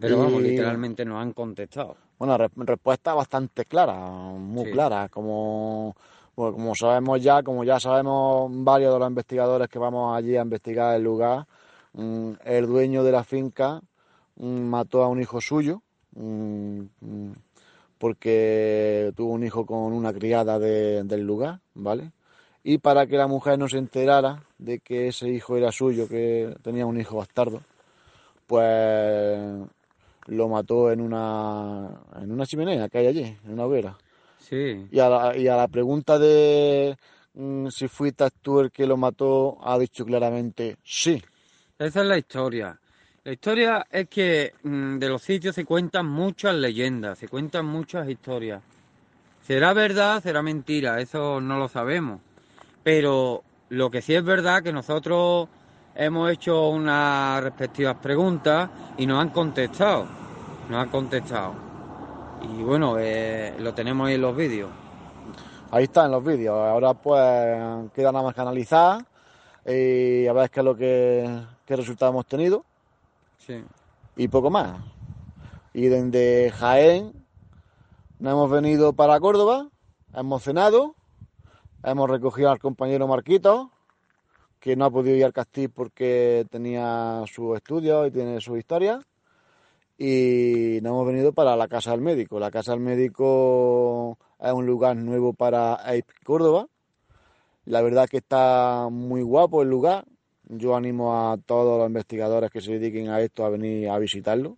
Pero 0.00 0.18
vamos, 0.18 0.42
literalmente 0.42 1.04
nos 1.04 1.22
han 1.22 1.32
contestado. 1.32 1.96
Bueno, 2.18 2.36
respuesta 2.38 3.14
bastante 3.14 3.64
clara, 3.66 3.94
muy 3.98 4.70
clara, 4.70 5.08
como 5.08 5.94
como 6.36 6.74
sabemos 6.74 7.22
ya, 7.22 7.42
como 7.42 7.64
ya 7.64 7.80
sabemos 7.80 8.50
varios 8.52 8.92
de 8.92 8.98
los 9.00 9.08
investigadores 9.08 9.68
que 9.68 9.78
vamos 9.78 10.16
allí 10.16 10.36
a 10.36 10.42
investigar 10.42 10.94
el 10.94 11.02
lugar, 11.02 11.46
mm, 11.94 12.32
el 12.44 12.66
dueño 12.66 13.02
de 13.04 13.12
la 13.12 13.24
finca 13.24 13.80
mm, 14.36 14.46
mató 14.46 15.02
a 15.02 15.08
un 15.08 15.20
hijo 15.20 15.40
suyo 15.40 15.82
mm, 16.14 16.82
porque 17.98 19.12
tuvo 19.16 19.32
un 19.32 19.44
hijo 19.44 19.64
con 19.66 19.92
una 19.92 20.12
criada 20.12 20.58
del 20.58 21.22
lugar, 21.22 21.60
¿vale? 21.74 22.12
Y 22.62 22.78
para 22.78 23.06
que 23.06 23.16
la 23.16 23.26
mujer 23.26 23.58
no 23.58 23.68
se 23.68 23.78
enterara 23.78 24.42
de 24.58 24.80
que 24.80 25.08
ese 25.08 25.28
hijo 25.28 25.56
era 25.56 25.72
suyo, 25.72 26.08
que 26.08 26.54
tenía 26.62 26.84
un 26.86 27.00
hijo 27.00 27.16
bastardo, 27.16 27.62
pues 28.46 29.38
lo 30.26 30.48
mató 30.48 30.90
en 30.92 31.00
una, 31.00 31.90
en 32.20 32.32
una 32.32 32.46
chimenea 32.46 32.88
que 32.88 32.98
hay 32.98 33.06
allí, 33.06 33.36
en 33.44 33.52
una 33.52 33.66
hoguera. 33.66 33.96
Sí. 34.48 34.86
Y 34.92 35.00
a 35.00 35.08
la, 35.08 35.36
y 35.36 35.48
a 35.48 35.56
la 35.56 35.66
pregunta 35.66 36.18
de 36.18 36.96
mm, 37.34 37.68
si 37.68 37.88
fuiste 37.88 38.28
tú 38.40 38.60
el 38.60 38.70
que 38.70 38.86
lo 38.86 38.96
mató, 38.96 39.58
ha 39.62 39.76
dicho 39.78 40.04
claramente 40.04 40.76
sí. 40.84 41.20
Esa 41.78 42.00
es 42.02 42.06
la 42.06 42.16
historia. 42.16 42.78
La 43.24 43.32
historia 43.32 43.86
es 43.90 44.08
que 44.08 44.54
mm, 44.62 44.98
de 44.98 45.08
los 45.08 45.22
sitios 45.22 45.54
se 45.56 45.64
cuentan 45.64 46.06
muchas 46.06 46.54
leyendas, 46.54 47.18
se 47.18 47.26
cuentan 47.26 47.66
muchas 47.66 48.08
historias. 48.08 48.62
¿Será 49.42 49.72
verdad? 49.72 50.22
¿Será 50.22 50.42
mentira? 50.42 51.00
Eso 51.00 51.40
no 51.40 51.58
lo 51.58 51.68
sabemos. 51.68 52.20
Pero 52.84 53.42
lo 53.70 53.90
que 53.90 54.00
sí 54.00 54.14
es 54.14 54.22
verdad 54.22 54.62
que 54.62 54.72
nosotros 54.72 55.48
hemos 55.96 56.30
hecho 56.30 56.68
unas 56.68 57.42
respectivas 57.42 57.96
preguntas 57.96 58.70
y 58.96 59.06
nos 59.06 59.20
han 59.20 59.30
contestado. 59.30 60.06
Nos 60.68 60.82
han 60.84 60.90
contestado. 60.90 61.65
Y 62.42 62.62
bueno, 62.62 62.96
eh, 62.98 63.54
lo 63.58 63.74
tenemos 63.74 64.08
ahí 64.08 64.14
en 64.14 64.20
los 64.20 64.36
vídeos. 64.36 64.70
Ahí 65.70 65.84
está 65.84 66.04
en 66.04 66.12
los 66.12 66.24
vídeos. 66.24 66.56
Ahora 66.56 66.94
pues 66.94 67.90
queda 67.92 68.12
nada 68.12 68.24
más 68.24 68.34
que 68.34 68.40
analizar 68.40 69.04
y 69.66 70.26
a 70.26 70.32
ver 70.32 70.50
qué 70.50 70.60
es 70.60 70.64
lo 70.64 70.76
que 70.76 71.44
qué 71.64 71.76
resultado 71.76 72.12
hemos 72.12 72.26
tenido. 72.26 72.64
Sí. 73.38 73.62
Y 74.16 74.28
poco 74.28 74.50
más. 74.50 74.78
Y 75.74 75.88
desde 75.88 76.50
Jaén 76.52 77.12
nos 78.18 78.32
hemos 78.32 78.50
venido 78.50 78.92
para 78.94 79.20
Córdoba, 79.20 79.68
hemos 80.14 80.42
cenado, 80.42 80.94
hemos 81.82 82.08
recogido 82.08 82.50
al 82.50 82.58
compañero 82.58 83.06
Marquito, 83.06 83.70
que 84.60 84.76
no 84.76 84.86
ha 84.86 84.90
podido 84.90 85.16
ir 85.16 85.24
al 85.24 85.34
Castillo 85.34 85.70
porque 85.74 86.46
tenía 86.50 87.22
su 87.26 87.54
estudio 87.54 88.06
y 88.06 88.10
tiene 88.10 88.40
su 88.40 88.56
historia 88.56 89.00
y 89.98 90.78
nos 90.82 90.90
hemos 90.90 91.06
venido 91.06 91.32
para 91.32 91.56
la 91.56 91.68
Casa 91.68 91.92
del 91.92 92.00
Médico. 92.00 92.38
La 92.38 92.50
Casa 92.50 92.72
del 92.72 92.80
Médico 92.80 94.18
es 94.38 94.52
un 94.52 94.66
lugar 94.66 94.96
nuevo 94.96 95.32
para 95.32 95.76
AIP 95.86 96.06
Córdoba. 96.24 96.68
La 97.64 97.82
verdad 97.82 98.08
que 98.08 98.18
está 98.18 98.88
muy 98.90 99.22
guapo 99.22 99.62
el 99.62 99.70
lugar. 99.70 100.04
Yo 100.48 100.76
animo 100.76 101.30
a 101.30 101.38
todos 101.38 101.78
los 101.78 101.88
investigadores 101.88 102.50
que 102.50 102.60
se 102.60 102.78
dediquen 102.78 103.08
a 103.08 103.20
esto 103.20 103.44
a 103.44 103.50
venir 103.50 103.88
a 103.88 103.98
visitarlo, 103.98 104.56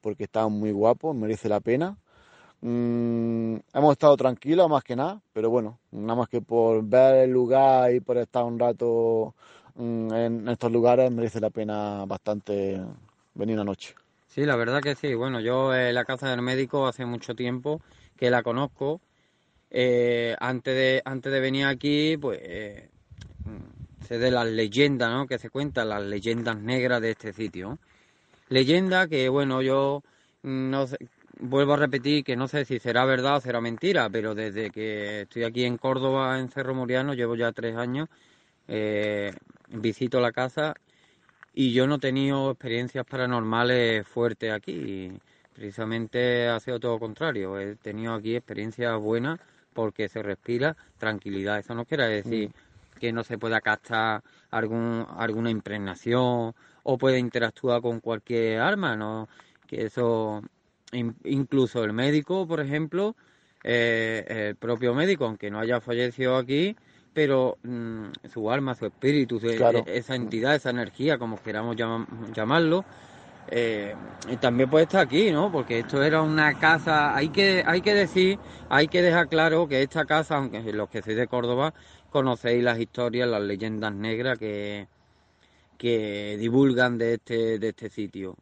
porque 0.00 0.24
está 0.24 0.48
muy 0.48 0.72
guapo, 0.72 1.12
merece 1.12 1.48
la 1.48 1.60
pena. 1.60 1.98
Mm, 2.62 3.56
hemos 3.74 3.92
estado 3.92 4.16
tranquilos 4.16 4.68
más 4.70 4.82
que 4.82 4.96
nada, 4.96 5.20
pero 5.34 5.50
bueno, 5.50 5.78
nada 5.90 6.14
más 6.14 6.28
que 6.28 6.40
por 6.40 6.82
ver 6.84 7.24
el 7.24 7.30
lugar 7.30 7.92
y 7.92 8.00
por 8.00 8.16
estar 8.16 8.44
un 8.44 8.58
rato 8.58 9.34
mm, 9.74 10.14
en 10.14 10.48
estos 10.48 10.72
lugares 10.72 11.10
merece 11.10 11.40
la 11.40 11.50
pena 11.50 12.04
bastante 12.06 12.80
venir 13.34 13.56
una 13.56 13.64
noche. 13.64 13.94
Sí, 14.36 14.44
la 14.44 14.56
verdad 14.56 14.82
que 14.82 14.94
sí. 14.94 15.14
Bueno, 15.14 15.40
yo 15.40 15.74
en 15.74 15.94
la 15.94 16.04
casa 16.04 16.28
del 16.28 16.42
médico 16.42 16.86
hace 16.86 17.06
mucho 17.06 17.34
tiempo 17.34 17.80
que 18.18 18.30
la 18.30 18.42
conozco. 18.42 19.00
Eh, 19.70 20.36
antes, 20.38 20.74
de, 20.74 21.02
antes 21.06 21.32
de 21.32 21.40
venir 21.40 21.64
aquí, 21.64 22.18
pues 22.18 22.38
eh, 22.42 22.90
sé 24.06 24.18
de 24.18 24.30
las 24.30 24.46
leyendas 24.46 25.10
¿no? 25.10 25.26
que 25.26 25.38
se 25.38 25.48
cuentan, 25.48 25.88
las 25.88 26.02
leyendas 26.02 26.58
negras 26.58 27.00
de 27.00 27.12
este 27.12 27.32
sitio. 27.32 27.78
Leyenda 28.50 29.08
que, 29.08 29.30
bueno, 29.30 29.62
yo 29.62 30.02
no 30.42 30.84
vuelvo 31.40 31.72
a 31.72 31.78
repetir 31.78 32.22
que 32.22 32.36
no 32.36 32.46
sé 32.46 32.66
si 32.66 32.78
será 32.78 33.06
verdad 33.06 33.36
o 33.36 33.40
será 33.40 33.62
mentira, 33.62 34.10
pero 34.10 34.34
desde 34.34 34.70
que 34.70 35.22
estoy 35.22 35.44
aquí 35.44 35.64
en 35.64 35.78
Córdoba, 35.78 36.38
en 36.38 36.50
Cerro 36.50 36.74
Moriano, 36.74 37.14
llevo 37.14 37.36
ya 37.36 37.52
tres 37.52 37.74
años, 37.74 38.10
eh, 38.68 39.32
visito 39.70 40.20
la 40.20 40.32
casa 40.32 40.74
y 41.58 41.72
yo 41.72 41.86
no 41.86 41.94
he 41.94 41.98
tenido 41.98 42.50
experiencias 42.50 43.06
paranormales 43.06 44.06
fuertes 44.06 44.52
aquí. 44.52 45.10
Precisamente 45.54 46.48
ha 46.48 46.60
sido 46.60 46.78
todo 46.78 46.92
lo 46.92 46.98
contrario. 47.00 47.58
He 47.58 47.76
tenido 47.76 48.12
aquí 48.12 48.36
experiencias 48.36 49.00
buenas 49.00 49.40
porque 49.72 50.10
se 50.10 50.22
respira 50.22 50.76
tranquilidad. 50.98 51.58
Eso 51.58 51.74
no 51.74 51.86
quiere 51.86 52.08
decir 52.08 52.50
mm. 52.50 52.98
que 52.98 53.10
no 53.10 53.24
se 53.24 53.38
pueda 53.38 53.62
captar 53.62 54.22
algún, 54.50 55.06
alguna 55.16 55.48
impregnación 55.48 56.54
o 56.82 56.98
puede 56.98 57.18
interactuar 57.18 57.80
con 57.80 58.00
cualquier 58.00 58.60
arma, 58.60 58.94
¿no? 58.94 59.26
Que 59.66 59.86
eso, 59.86 60.42
incluso 61.24 61.84
el 61.84 61.94
médico, 61.94 62.46
por 62.46 62.60
ejemplo, 62.60 63.16
eh, 63.64 64.26
el 64.50 64.56
propio 64.56 64.92
médico, 64.92 65.24
aunque 65.24 65.50
no 65.50 65.58
haya 65.58 65.80
fallecido 65.80 66.36
aquí, 66.36 66.76
pero 67.16 67.56
mm, 67.62 68.28
su 68.30 68.50
alma, 68.50 68.74
su 68.74 68.84
espíritu, 68.84 69.40
e, 69.42 69.84
esa 69.86 70.14
entidad, 70.14 70.54
esa 70.54 70.68
energía, 70.68 71.16
como 71.16 71.42
queramos 71.42 71.74
llamarlo, 71.74 72.84
eh, 73.48 73.94
también 74.38 74.68
puede 74.68 74.84
estar 74.84 75.00
aquí, 75.00 75.30
¿no? 75.30 75.50
Porque 75.50 75.78
esto 75.78 76.02
era 76.02 76.20
una 76.20 76.58
casa, 76.58 77.16
hay 77.16 77.30
que, 77.30 77.64
hay 77.66 77.80
que 77.80 77.94
decir, 77.94 78.38
hay 78.68 78.88
que 78.88 79.00
dejar 79.00 79.28
claro 79.28 79.66
que 79.66 79.80
esta 79.80 80.04
casa, 80.04 80.36
aunque 80.36 80.60
los 80.74 80.90
que 80.90 81.00
sois 81.00 81.16
de 81.16 81.26
Córdoba, 81.26 81.72
conocéis 82.10 82.62
las 82.62 82.78
historias, 82.78 83.26
las 83.30 83.40
leyendas 83.40 83.94
negras 83.94 84.38
que, 84.38 84.86
que 85.78 86.36
divulgan 86.38 86.98
de 86.98 87.14
este, 87.14 87.58
de 87.58 87.68
este 87.70 87.88
sitio. 87.88 88.36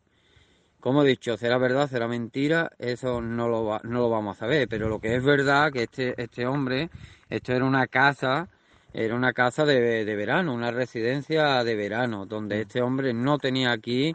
Como 0.81 1.05
he 1.05 1.07
dicho, 1.07 1.37
será 1.37 1.59
verdad, 1.59 1.89
será 1.89 2.09
mentira, 2.09 2.73
eso 2.81 3.21
no 3.21 3.47
lo, 3.47 3.79
no 3.85 4.01
lo 4.01 4.11
vamos 4.11 4.37
a 4.37 4.41
saber, 4.41 4.67
pero 4.69 4.89
lo 4.89 4.99
que 4.99 5.15
es 5.15 5.23
verdad 5.23 5.71
que 5.73 5.85
este, 5.85 6.21
este 6.21 6.45
hombre, 6.45 6.91
esto 7.31 7.53
era 7.53 7.65
una 7.65 7.87
casa 7.87 8.49
era 8.95 9.17
una 9.17 9.33
casa 9.33 9.65
de, 9.65 10.05
verano, 10.05 10.55
una 10.55 10.71
residencia 10.71 11.65
de 11.65 11.75
verano, 11.75 12.27
donde 12.27 12.61
este 12.61 12.81
hombre 12.81 13.13
no 13.13 13.39
tenía 13.39 13.73
aquí, 13.73 14.15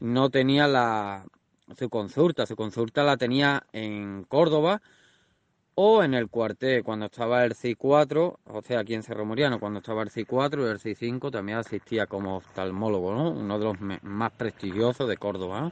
no 0.00 0.30
tenía 0.30 0.66
la, 0.66 1.26
su 1.78 1.90
consulta, 1.90 2.46
su 2.46 2.56
consulta 2.56 3.04
la 3.04 3.18
tenía 3.18 3.64
en 3.72 4.24
Córdoba 4.24 4.80
o 5.74 6.02
en 6.02 6.14
el 6.14 6.28
cuartel, 6.30 6.82
cuando 6.82 7.06
estaba 7.06 7.44
el 7.44 7.54
C4, 7.54 8.38
o 8.46 8.62
sea, 8.62 8.80
aquí 8.80 8.94
en 8.94 9.02
Cerro 9.02 9.26
Moriano, 9.26 9.60
cuando 9.60 9.80
estaba 9.80 10.02
el 10.02 10.10
C4 10.10 10.66
y 10.66 10.70
el 10.70 10.80
C5 10.80 11.30
también 11.30 11.58
asistía 11.58 12.06
como 12.06 12.38
oftalmólogo, 12.38 13.14
¿no? 13.14 13.30
uno 13.30 13.58
de 13.58 13.64
los 13.66 13.76
más 14.02 14.32
prestigiosos 14.32 15.06
de 15.06 15.18
Córdoba. 15.18 15.70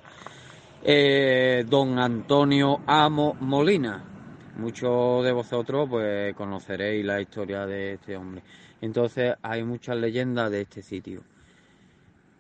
Eh, 0.85 1.65
don 1.67 1.99
Antonio 1.99 2.83
Amo 2.87 3.35
Molina, 3.41 4.16
muchos 4.57 5.25
de 5.25 5.33
vosotros 5.33 5.89
pues 5.89 6.35
conoceréis 6.35 7.05
la 7.05 7.21
historia 7.21 7.67
de 7.67 7.95
este 7.95 8.17
hombre. 8.17 8.43
Entonces 8.81 9.35
hay 9.43 9.65
muchas 9.65 9.97
leyendas 9.97 10.51
de 10.51 10.63
este 10.63 10.83
sitio. 10.83 11.23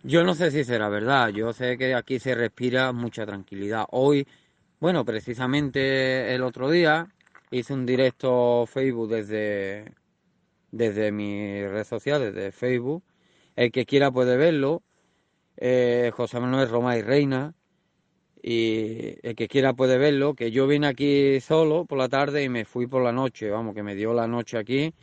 Yo 0.02 0.22
no 0.22 0.34
sé 0.34 0.50
si 0.50 0.64
será 0.64 0.88
verdad, 0.88 1.30
yo 1.30 1.52
sé 1.52 1.76
que 1.76 1.94
aquí 1.94 2.18
se 2.20 2.34
respira 2.34 2.92
mucha 2.92 3.26
tranquilidad. 3.26 3.86
Hoy, 3.90 4.26
bueno, 4.78 5.04
precisamente 5.04 6.34
el 6.34 6.42
otro 6.42 6.70
día 6.70 7.08
hice 7.50 7.74
un 7.74 7.86
directo 7.86 8.66
Facebook 8.66 9.08
desde, 9.08 9.92
desde 10.70 11.10
mi 11.10 11.66
red 11.66 11.84
social, 11.84 12.20
desde 12.20 12.52
Facebook. 12.52 13.02
El 13.56 13.72
que 13.72 13.84
quiera 13.86 14.12
puede 14.12 14.36
verlo. 14.36 14.82
Eh, 15.56 16.12
José 16.14 16.38
Manuel 16.38 16.68
Roma 16.68 16.96
y 16.96 17.02
Reina, 17.02 17.54
y 18.48 19.16
el 19.26 19.34
que 19.34 19.48
quiera 19.48 19.72
puede 19.72 19.98
verlo, 19.98 20.34
que 20.34 20.52
yo 20.52 20.68
vine 20.68 20.86
aquí 20.86 21.40
solo 21.40 21.84
por 21.84 21.98
la 21.98 22.08
tarde 22.08 22.44
y 22.44 22.48
me 22.48 22.64
fui 22.64 22.86
por 22.86 23.02
la 23.02 23.10
noche, 23.10 23.50
vamos, 23.50 23.74
que 23.74 23.82
me 23.82 23.96
dio 23.96 24.14
la 24.14 24.28
noche 24.28 24.56
aquí. 24.56 24.94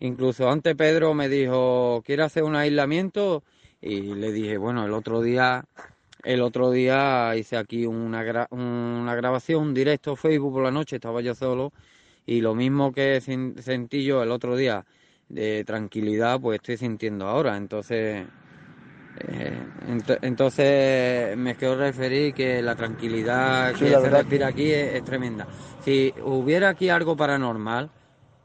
Incluso 0.00 0.50
antes 0.50 0.74
Pedro 0.74 1.14
me 1.14 1.28
dijo, 1.28 2.02
¿quiere 2.04 2.24
hacer 2.24 2.42
un 2.42 2.56
aislamiento? 2.56 3.44
Y 3.80 4.16
le 4.16 4.32
dije, 4.32 4.56
bueno, 4.56 4.84
el 4.84 4.92
otro 4.92 5.22
día, 5.22 5.64
el 6.24 6.42
otro 6.42 6.72
día 6.72 7.36
hice 7.36 7.56
aquí 7.56 7.86
una, 7.86 8.48
una 8.50 9.14
grabación, 9.14 9.62
un 9.68 9.74
directo 9.74 10.16
Facebook 10.16 10.54
por 10.54 10.64
la 10.64 10.72
noche, 10.72 10.96
estaba 10.96 11.20
yo 11.20 11.36
solo, 11.36 11.72
y 12.26 12.40
lo 12.40 12.56
mismo 12.56 12.90
que 12.90 13.20
sentí 13.20 14.02
yo 14.02 14.20
el 14.24 14.32
otro 14.32 14.56
día 14.56 14.84
de 15.28 15.62
tranquilidad, 15.62 16.40
pues 16.40 16.56
estoy 16.56 16.76
sintiendo 16.78 17.28
ahora. 17.28 17.56
Entonces, 17.56 18.26
entonces 20.22 21.36
me 21.36 21.54
quiero 21.54 21.76
referir 21.76 22.34
que 22.34 22.62
la 22.62 22.74
tranquilidad 22.74 23.74
que 23.74 23.90
se 23.90 24.10
respira 24.10 24.48
aquí 24.48 24.70
es, 24.70 25.04
tremenda. 25.04 25.46
Si 25.84 26.12
hubiera 26.24 26.70
aquí 26.70 26.88
algo 26.88 27.16
paranormal, 27.16 27.90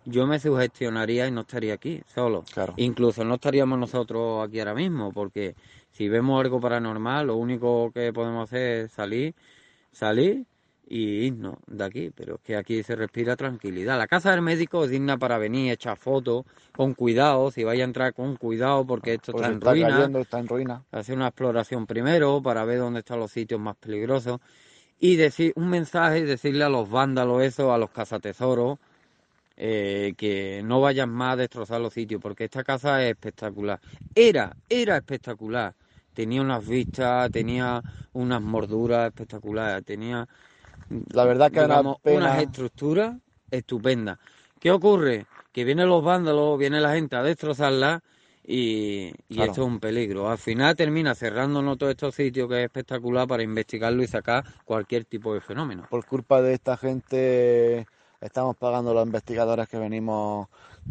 yo 0.05 0.27
me 0.27 0.39
sugestionaría 0.39 1.27
y 1.27 1.31
no 1.31 1.41
estaría 1.41 1.73
aquí 1.73 2.01
solo. 2.05 2.43
Incluso 2.77 3.23
no 3.23 3.35
estaríamos 3.35 3.79
nosotros 3.79 4.47
aquí 4.47 4.59
ahora 4.59 4.73
mismo, 4.73 5.11
porque 5.11 5.55
si 5.91 6.07
vemos 6.09 6.43
algo 6.43 6.59
paranormal, 6.59 7.27
lo 7.27 7.35
único 7.35 7.91
que 7.91 8.13
podemos 8.13 8.49
hacer 8.49 8.85
es 8.85 8.91
salir, 8.91 9.35
salir 9.91 10.45
y 10.89 11.27
irnos 11.27 11.57
de 11.67 11.85
aquí. 11.85 12.11
Pero 12.13 12.35
es 12.35 12.41
que 12.41 12.57
aquí 12.57 12.81
se 12.83 12.95
respira 12.95 13.35
tranquilidad. 13.35 13.97
La 13.97 14.07
casa 14.07 14.31
del 14.31 14.41
médico 14.41 14.83
es 14.83 14.89
digna 14.89 15.17
para 15.17 15.37
venir, 15.37 15.71
echar 15.71 15.97
fotos, 15.97 16.45
con 16.75 16.95
cuidado, 16.95 17.51
si 17.51 17.63
vaya 17.63 17.83
a 17.83 17.87
entrar 17.87 18.13
con 18.13 18.35
cuidado, 18.35 18.85
porque 18.85 19.13
esto 19.13 19.31
pues 19.31 19.43
está, 19.43 19.53
en 19.53 19.61
ruina. 19.61 20.19
está 20.19 20.39
en 20.39 20.47
ruina. 20.47 20.83
Hacer 20.91 21.15
una 21.15 21.27
exploración 21.27 21.85
primero 21.85 22.41
para 22.41 22.65
ver 22.65 22.79
dónde 22.79 22.99
están 23.01 23.19
los 23.19 23.31
sitios 23.31 23.61
más 23.61 23.77
peligrosos. 23.77 24.39
Y 24.99 25.15
decir 25.15 25.53
un 25.55 25.69
mensaje, 25.69 26.25
decirle 26.25 26.63
a 26.65 26.69
los 26.69 26.89
vándalos 26.89 27.43
eso, 27.43 27.71
a 27.71 27.77
los 27.77 27.91
cazatesoros, 27.91 28.79
eh, 29.55 30.13
que 30.17 30.61
no 30.65 30.81
vayan 30.81 31.09
más 31.09 31.33
a 31.33 31.35
destrozar 31.37 31.79
los 31.79 31.93
sitios, 31.93 32.19
porque 32.19 32.45
esta 32.45 32.63
casa 32.63 33.03
es 33.03 33.11
espectacular. 33.11 33.79
Era, 34.15 34.55
era 34.67 34.97
espectacular. 34.97 35.73
Tenía 36.13 36.41
unas 36.41 36.67
vistas, 36.67 37.31
tenía 37.31 37.81
unas 38.13 38.41
morduras 38.41 39.07
espectaculares, 39.07 39.85
tenía 39.85 40.27
la 41.11 41.25
verdad 41.25 41.51
que 41.51 41.61
digamos, 41.61 41.97
unas 42.03 42.41
estructuras 42.41 43.15
estupendas. 43.51 44.17
¿Qué 44.59 44.71
ocurre? 44.71 45.25
Que 45.51 45.63
vienen 45.63 45.87
los 45.87 46.03
vándalos, 46.03 46.57
viene 46.57 46.79
la 46.79 46.93
gente 46.93 47.15
a 47.15 47.23
destrozarla 47.23 48.03
y, 48.45 49.11
esto 49.29 49.51
es 49.51 49.57
un 49.59 49.79
peligro. 49.79 50.29
Al 50.29 50.37
final 50.37 50.75
termina 50.75 51.13
cerrándonos 51.13 51.77
todos 51.77 51.91
estos 51.91 52.15
sitios 52.15 52.49
que 52.49 52.59
es 52.59 52.65
espectacular 52.65 53.27
para 53.27 53.43
investigarlo 53.43 54.01
y 54.01 54.07
sacar 54.07 54.43
cualquier 54.65 55.05
tipo 55.05 55.33
de 55.33 55.41
fenómeno. 55.41 55.85
Por 55.89 56.05
culpa 56.05 56.41
de 56.41 56.53
esta 56.53 56.75
gente 56.75 57.85
estamos 58.19 58.55
pagando 58.57 58.93
los 58.93 59.05
investigadores 59.05 59.67
que 59.67 59.77
venimos, 59.77 60.47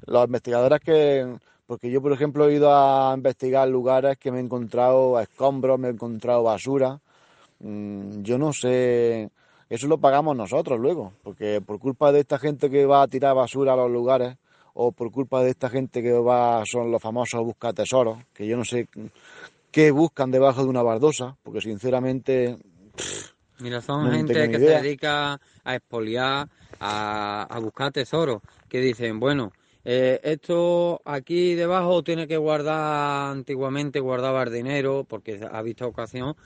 los 0.07 0.25
investigadores 0.25 0.81
que, 0.81 1.37
porque 1.67 1.91
yo 1.91 2.01
por 2.01 2.13
ejemplo 2.13 2.49
he 2.49 2.55
ido 2.55 2.73
a 2.73 3.13
investigar 3.15 3.69
lugares 3.69 4.17
que 4.19 4.31
me 4.31 4.39
he 4.39 4.43
encontrado 4.43 5.21
escombros, 5.21 5.79
me 5.79 5.89
he 5.89 5.91
encontrado 5.91 6.43
basura, 6.45 7.01
mm, 7.61 8.23
yo 8.23 8.39
no 8.39 8.53
sé, 8.53 9.31
eso 9.69 9.87
lo 9.87 9.99
pagamos 9.99 10.37
nosotros 10.37 10.79
luego, 10.81 11.13
porque 11.23 11.61
por 11.65 11.79
culpa 11.79 12.13
de 12.13 12.21
esta 12.21 12.39
gente 12.39 12.71
que 12.71 12.87
va 12.87 13.03
a 13.03 13.09
tirar 13.09 13.35
basura 13.35 13.75
a 13.75 13.77
los 13.77 13.91
lugares, 13.91 14.37
o 14.81 14.93
por 14.93 15.11
culpa 15.11 15.43
de 15.43 15.51
esta 15.51 15.69
gente 15.69 16.03
que 16.03 16.13
va, 16.13 16.63
son 16.65 16.93
los 16.93 17.03
famosos 17.03 17.43
busca 17.43 17.73
tesoros, 17.73 18.19
que 18.33 18.47
yo 18.47 18.57
no 18.57 18.65
sé 18.65 18.89
qué 19.73 19.91
buscan 19.91 20.31
debajo 20.31 20.63
de 20.63 20.69
una 20.69 20.83
bardosa, 20.83 21.37
porque 21.43 21.61
sinceramente... 21.61 22.57
Mira, 23.59 23.81
son 23.81 24.11
gente 24.13 24.49
que 24.49 24.59
se 24.59 24.81
dedica 24.81 25.41
a 25.65 25.75
expoliar, 25.75 26.49
a, 26.79 27.59
buscar 27.61 27.91
tesoros, 27.91 28.41
que 28.69 28.81
dicen, 28.81 29.19
bueno, 29.19 29.53
eh, 29.85 30.21
esto 30.23 31.01
aquí 31.05 31.55
debajo 31.55 32.05
tiene 32.05 32.29
que 32.29 32.37
guardar, 32.37 33.33
antiguamente 33.33 33.99
guardaba 33.99 34.45
el 34.45 34.53
dinero, 34.53 35.05
porque 35.09 35.41
ha 35.51 35.61
visto 35.63 35.89
ocasión, 35.89 36.37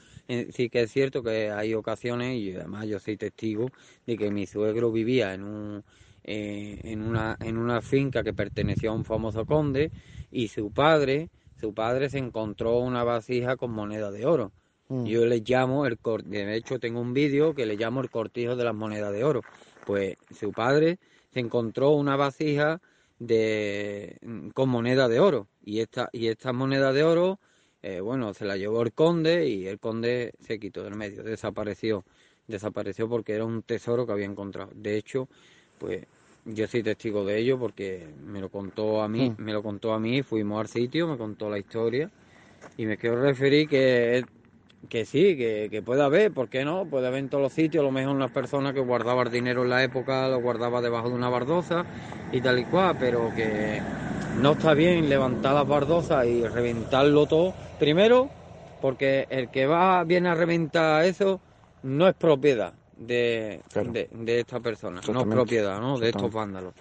sí 0.53 0.69
que 0.69 0.83
es 0.83 0.93
cierto 0.93 1.23
que 1.23 1.51
hay 1.51 1.75
ocasiones, 1.75 2.37
y 2.39 2.55
además 2.55 2.87
yo 2.87 2.99
soy 2.99 3.17
testigo, 3.17 3.71
de 4.07 4.17
que 4.17 4.31
mi 4.31 4.47
suegro 4.47 4.93
vivía 4.93 5.35
en 5.35 5.45
un... 5.45 5.85
Eh, 6.25 6.79
en, 6.85 7.03
una, 7.03 7.37
en 7.41 7.59
una 7.59 7.81
finca 7.83 8.23
que 8.23 8.33
pertenecía 8.33 8.91
a 8.91 8.93
un 8.93 9.05
famoso 9.05 9.45
conde 9.45 9.91
y 10.31 10.47
su 10.47 10.71
padre, 10.71 11.31
su 11.61 11.75
padre 11.75 12.11
se 12.11 12.19
encontró 12.19 12.79
una 12.79 13.03
vasija 13.03 13.57
con 13.57 13.73
moneda 13.73 14.13
de 14.13 14.25
oro. 14.25 14.53
Mm. 14.89 15.05
Yo 15.05 15.27
le 15.27 15.41
llamo 15.41 15.87
el 15.87 15.99
de 16.25 16.57
hecho 16.57 16.79
tengo 16.79 17.01
un 17.01 17.13
vídeo 17.13 17.55
que 17.55 17.67
le 17.67 17.77
llamo 17.77 18.01
el 18.03 18.11
cortijo 18.11 18.57
de 18.57 18.65
las 18.65 18.75
monedas 18.75 19.13
de 19.13 19.25
oro. 19.25 19.43
Pues 19.87 20.17
su 20.31 20.53
padre 20.53 20.99
se 21.33 21.41
encontró 21.41 21.91
una 21.91 22.17
vasija 22.17 22.81
de 23.19 24.19
con 24.55 24.69
moneda 24.69 25.09
de 25.09 25.21
oro 25.21 25.49
y 25.65 25.81
esta 25.81 26.09
y 26.13 26.27
esta 26.27 26.53
moneda 26.53 26.93
de 26.93 27.05
oro 27.05 27.39
eh, 27.83 28.01
bueno 28.01 28.35
se 28.35 28.45
la 28.45 28.57
llevó 28.57 28.83
el 28.83 28.93
conde 28.93 29.49
y 29.49 29.67
el 29.67 29.79
conde 29.79 30.35
se 30.41 30.59
quitó 30.59 30.83
del 30.85 30.97
medio 30.97 31.23
desapareció 31.23 32.05
desapareció 32.47 33.09
porque 33.09 33.35
era 33.35 33.45
un 33.45 33.63
tesoro 33.63 34.07
que 34.07 34.13
había 34.13 34.27
encontrado 34.27 34.71
de 34.75 34.97
hecho 34.97 35.29
pues 35.79 36.07
yo 36.45 36.67
soy 36.67 36.83
testigo 36.83 37.25
de 37.25 37.39
ello 37.39 37.59
porque 37.59 38.07
me 38.25 38.41
lo 38.41 38.49
contó 38.49 39.03
a 39.03 39.09
mí 39.09 39.31
mm. 39.31 39.43
me 39.43 39.53
lo 39.53 39.63
contó 39.63 39.93
a 39.93 40.01
mí 40.01 40.23
fuimos 40.23 40.61
al 40.61 40.69
sitio 40.69 41.07
me 41.07 41.17
contó 41.17 41.51
la 41.51 41.59
historia 41.59 42.11
y 42.77 42.87
me 42.87 42.97
quiero 42.97 43.21
referir 43.21 43.69
que 43.69 44.25
que 44.89 45.05
sí, 45.05 45.37
que, 45.37 45.69
que 45.71 45.83
puede 45.83 46.03
haber, 46.03 46.33
¿por 46.33 46.49
qué 46.49 46.65
no? 46.65 46.87
Puede 46.87 47.07
haber 47.07 47.21
en 47.21 47.29
todos 47.29 47.43
los 47.43 47.53
sitios, 47.53 47.83
a 47.83 47.85
lo 47.85 47.93
mejor 47.93 48.15
una 48.15 48.29
persona 48.29 48.73
que 48.73 48.81
guardaba 48.81 49.23
el 49.23 49.31
dinero 49.31 49.63
en 49.63 49.71
la 49.71 49.83
época 49.83 50.29
lo 50.29 50.41
guardaba 50.41 50.81
debajo 50.81 51.09
de 51.09 51.15
una 51.15 51.29
bardosa 51.29 51.85
y 52.33 52.41
tal 52.41 52.59
y 52.59 52.65
cual, 52.65 52.97
pero 52.99 53.33
que 53.35 53.81
no 54.41 54.53
está 54.53 54.75
bien 54.75 55.09
levantar 55.09 55.55
las 55.55 55.67
bardosas 55.67 56.27
y 56.27 56.47
reventarlo 56.47 57.27
todo. 57.27 57.55
Primero, 57.79 58.31
porque 58.81 59.27
el 59.31 59.51
que 59.51 59.67
va 59.67 60.03
viene 60.05 60.29
a 60.29 60.35
reventar 60.35 61.05
eso 61.05 61.41
no 61.83 62.09
es 62.09 62.15
propiedad 62.15 62.75
de, 62.97 63.61
de, 64.11 64.41
esta 64.41 64.61
persona, 64.61 65.01
no 65.13 65.21
es 65.21 65.27
propiedad 65.27 65.81
¿no? 65.81 65.99
de 65.99 66.09
estos 66.09 66.33
vándalos. 66.33 66.75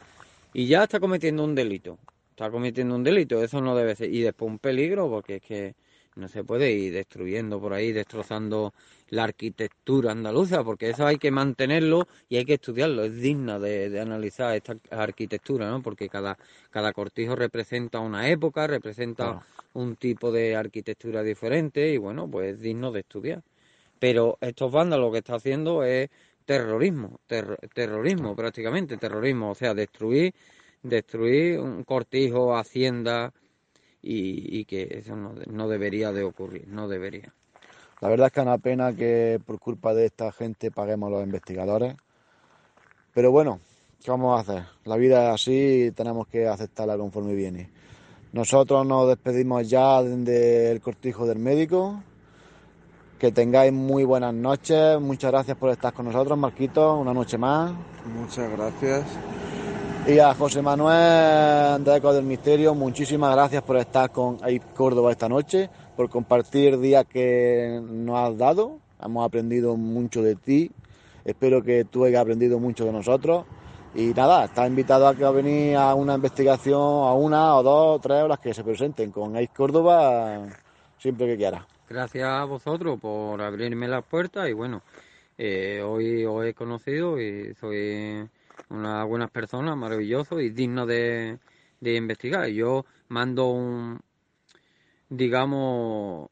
Y 0.54 0.68
ya 0.68 0.84
está 0.84 1.00
cometiendo 1.00 1.44
un 1.44 1.56
delito, 1.56 1.98
está 2.30 2.50
cometiendo 2.50 2.96
un 2.96 3.04
delito, 3.04 3.42
eso 3.42 3.62
no 3.62 3.76
debe 3.76 3.96
ser. 3.96 4.14
Y 4.14 4.22
después 4.22 4.52
un 4.52 4.60
peligro, 4.60 5.10
porque 5.10 5.38
es 5.38 5.42
que 5.42 5.76
no 6.16 6.28
se 6.28 6.44
puede 6.44 6.72
ir 6.72 6.94
destruyendo 6.94 7.60
por 7.60 7.74
ahí, 7.74 7.92
destrozando 7.92 8.74
la 9.10 9.24
arquitectura 9.26 10.12
andaluza, 10.12 10.64
porque 10.64 10.90
eso 10.90 11.06
hay 11.06 11.18
que 11.18 11.32
mantenerlo 11.32 12.08
y 12.30 12.38
hay 12.38 12.46
que 12.46 12.56
estudiarlo. 12.56 13.04
Es 13.04 13.16
digna 13.16 13.60
de, 13.60 14.00
analizar 14.00 14.56
esta 14.56 14.76
arquitectura, 14.90 15.70
¿no? 15.70 15.82
Porque 15.82 16.10
cada, 16.10 16.38
cada 16.70 16.94
cortijo 16.94 17.36
representa 17.36 18.00
una 18.00 18.30
época, 18.30 18.68
representa 18.68 19.46
un 19.74 19.96
tipo 19.96 20.32
de 20.32 20.56
arquitectura 20.56 21.24
diferente 21.24 21.94
y 21.94 21.98
bueno, 21.98 22.30
pues 22.30 22.56
es 22.56 22.62
digno 22.62 22.92
de 22.92 23.02
estudiar. 23.02 23.42
Pero 24.00 24.38
estos 24.42 24.72
bandas 24.72 25.00
lo 25.00 25.12
que 25.12 25.20
está 25.20 25.36
haciendo 25.36 25.84
es 25.84 26.10
terrorismo, 26.46 27.20
terrorismo 27.74 28.36
prácticamente, 28.36 28.98
terrorismo, 28.98 29.52
o 29.52 29.56
sea, 29.56 29.74
destruir, 29.74 30.34
destruir 30.82 31.60
un 31.60 31.84
cortijo, 31.84 32.58
hacienda, 32.58 33.32
y, 34.02 34.66
que 34.66 35.04
eso 35.04 35.16
no, 35.16 35.68
debería 35.68 36.12
de 36.12 36.24
ocurrir, 36.24 36.68
no 36.68 36.88
debería. 36.88 37.34
La 38.00 38.10
verdad 38.10 38.28
es 38.28 38.34
que 38.34 38.40
es 38.40 38.46
una 38.46 38.58
pena 38.58 38.96
que 38.96 39.40
por 39.46 39.60
culpa 39.60 39.94
de 39.94 40.06
esta 40.06 40.32
gente 40.32 40.72
paguemos 40.72 41.08
a 41.08 41.12
los 41.12 41.24
investigadores, 41.24 41.96
pero 43.14 43.32
bueno, 43.32 43.60
¿qué 44.04 44.10
vamos 44.10 44.38
a 44.38 44.42
hacer? 44.42 44.64
La 44.86 44.98
vida 44.98 45.28
es 45.28 45.36
así 45.36 45.86
y 45.86 45.92
tenemos 45.92 46.28
que 46.28 46.48
aceptarla 46.48 46.98
conforme 46.98 47.36
viene. 47.36 47.70
Nosotros 48.34 48.86
nos 48.86 49.10
despedimos 49.10 49.70
ya 49.70 50.02
del 50.02 50.80
cortijo 50.80 51.26
del 51.26 51.40
médico. 51.40 52.02
Que 53.20 53.32
tengáis 53.32 53.72
muy 53.74 54.04
buenas 54.04 54.34
noches. 54.34 55.00
Muchas 55.00 55.32
gracias 55.32 55.58
por 55.58 55.70
estar 55.70 55.94
con 55.94 56.06
nosotros, 56.06 56.38
Marquito, 56.40 56.98
una 56.98 57.14
noche 57.14 57.38
más. 57.38 57.72
Muchas 58.16 58.50
gracias. 58.52 59.06
Y 60.08 60.18
a 60.18 60.34
José 60.34 60.64
Manuel 60.64 61.76
Andraco 61.76 62.12
del 62.12 62.26
Misterio, 62.26 62.74
muchísimas 62.74 63.36
gracias 63.36 63.62
por 63.62 63.78
estar 63.78 64.12
con 64.12 64.40
AIP 64.42 64.74
Córdoba 64.74 65.12
esta 65.12 65.30
noche, 65.30 65.70
por 65.96 66.10
compartir 66.10 66.80
días 66.80 67.06
que 67.06 67.80
nos 67.84 68.18
has 68.18 68.38
dado. 68.38 68.80
Hemos 69.00 69.26
aprendido 69.26 69.78
mucho 69.78 70.24
de 70.24 70.36
ti. 70.36 70.72
Espero 71.24 71.62
que 71.62 71.86
tú 71.86 72.04
hayas 72.04 72.22
aprendido 72.22 72.60
mucho 72.60 72.84
de 72.84 72.92
nosotros. 72.92 73.46
Y 73.94 74.08
nada, 74.08 74.46
estás 74.46 74.68
invitado 74.68 75.08
a 75.08 75.16
que 75.16 75.24
a 75.24 75.30
venir 75.30 75.76
a 75.76 75.94
una 75.94 76.16
investigación, 76.16 76.82
a 76.82 77.14
una 77.14 77.56
o 77.58 77.64
dos 77.64 77.98
o 77.98 78.00
tres 78.00 78.24
horas 78.24 78.40
que 78.40 78.56
se 78.56 78.64
presenten 78.64 79.12
con 79.12 79.36
AIP 79.36 79.54
Córdoba 79.54 80.48
siempre 80.98 81.28
que 81.28 81.38
quieras. 81.38 81.64
Gracias 81.88 82.28
a 82.28 82.44
vosotros 82.46 83.00
por 83.00 83.40
abrirme 83.40 83.88
las 83.88 84.04
puertas 84.04 84.50
y 84.50 84.54
bueno, 84.54 84.82
eh, 85.38 85.84
hoy 85.86 86.26
os 86.26 86.44
he 86.44 86.56
conocido 86.56 87.22
y 87.22 87.54
soy 87.54 88.28
unas 88.70 89.08
buenas 89.08 89.32
personas, 89.32 89.78
maravilloso 89.78 90.40
y 90.40 90.50
digno 90.50 90.86
de, 90.86 91.40
de 91.80 91.96
investigar. 91.96 92.48
Yo 92.48 92.86
mando 93.10 93.48
un, 93.48 94.00
digamos, 95.10 96.30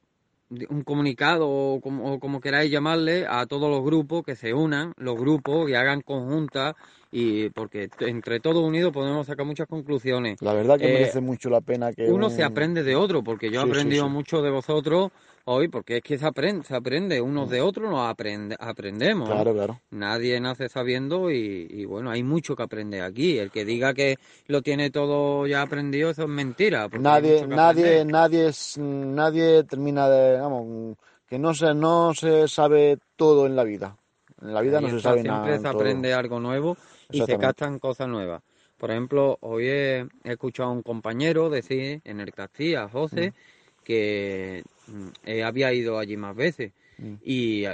un 0.70 0.84
comunicado 0.84 1.48
o 1.48 1.80
como, 1.80 2.20
como, 2.20 2.42
queráis 2.42 2.72
llamarle 2.72 3.28
a 3.30 3.46
todos 3.46 3.70
los 3.70 3.84
grupos 3.84 4.24
que 4.24 4.36
se 4.36 4.54
unan, 4.54 4.94
los 4.98 5.15
grupos 5.15 5.70
y 5.70 5.76
hagan 5.76 6.02
conjuntas 6.02 6.76
y 7.12 7.50
porque 7.50 7.89
entre 8.00 8.39
todos 8.39 8.63
unidos 8.63 8.92
podemos 8.92 9.28
sacar 9.28 9.46
muchas 9.46 9.68
conclusiones. 9.68 10.42
La 10.42 10.54
verdad 10.54 10.80
que 10.80 10.88
merece 10.88 11.20
eh, 11.20 11.22
mucho 11.22 11.50
la 11.50 11.62
pena 11.62 11.94
que 11.94 12.10
uno 12.10 12.30
se 12.30 12.44
aprende 12.44 12.84
de 12.84 12.96
otro, 12.96 13.24
porque 13.24 13.52
yo 13.52 13.62
he 13.62 13.63
aprendido 13.63 14.10
mucho 14.10 14.42
de 14.42 14.50
vosotros 14.50 15.12
hoy, 15.52 15.68
porque 15.68 15.98
es 15.98 16.04
que 16.04 16.18
se 16.18 16.26
aprende, 16.26 16.64
se 16.64 16.76
aprende 16.76 17.20
unos 17.20 17.48
mm. 17.48 17.52
de 17.52 17.62
otros, 17.62 17.90
nos 17.90 18.08
aprende, 18.08 18.56
aprendemos. 18.60 19.28
Claro, 19.28 19.54
claro. 19.54 19.80
Nadie 19.90 20.40
nace 20.40 20.70
sabiendo 20.70 21.32
y, 21.32 21.86
bueno, 21.86 22.12
hay 22.12 22.22
mucho 22.24 22.56
que 22.56 22.64
aprender 22.64 23.02
aquí. 23.02 23.40
El 23.40 23.50
que 23.50 23.66
diga 23.66 23.94
que 23.94 24.18
lo 24.48 24.62
tiene 24.62 24.92
todo 24.92 25.48
ya 25.48 25.64
aprendido, 25.64 26.12
eso 26.12 26.24
es 26.24 26.30
mentira. 26.30 26.88
Nadie, 27.00 27.48
nadie, 27.48 28.06
nadie, 28.06 28.52
nadie 28.78 29.64
termina 29.64 30.08
de, 30.08 30.40
vamos, 30.40 30.98
que 31.28 31.40
no 31.40 31.54
se, 31.56 31.74
no 31.74 32.14
se 32.14 32.48
sabe 32.48 33.00
todo 33.16 33.48
en 33.48 33.56
la 33.56 33.64
vida. 33.64 33.98
En 34.42 34.54
la 34.54 34.62
vida 34.62 34.80
no 34.80 34.90
se 34.90 35.00
sabe 35.00 35.24
nada. 35.24 35.46
Siempre 35.46 35.62
se 35.62 35.68
aprende 35.68 36.14
algo 36.14 36.40
nuevo 36.40 36.78
y 37.10 37.22
se 37.22 37.38
captan 37.38 37.80
cosas 37.80 38.08
nuevas. 38.08 38.44
Por 38.78 38.92
ejemplo, 38.92 39.38
hoy 39.42 39.68
he, 39.68 40.08
escuchado 40.24 40.70
a 40.70 40.74
un 40.74 40.84
compañero 40.84 41.50
decir 41.50 42.02
en 42.06 42.20
el 42.20 42.32
Castilla, 42.34 42.88
José, 42.88 43.32
mm. 43.32 43.84
que 43.84 44.64
mm, 44.89 45.41
había 45.43 45.73
ido 45.73 45.99
allí 45.99 46.17
más 46.17 46.36
veces. 46.36 46.73
Mm. 46.97 47.13
Y, 47.23 47.65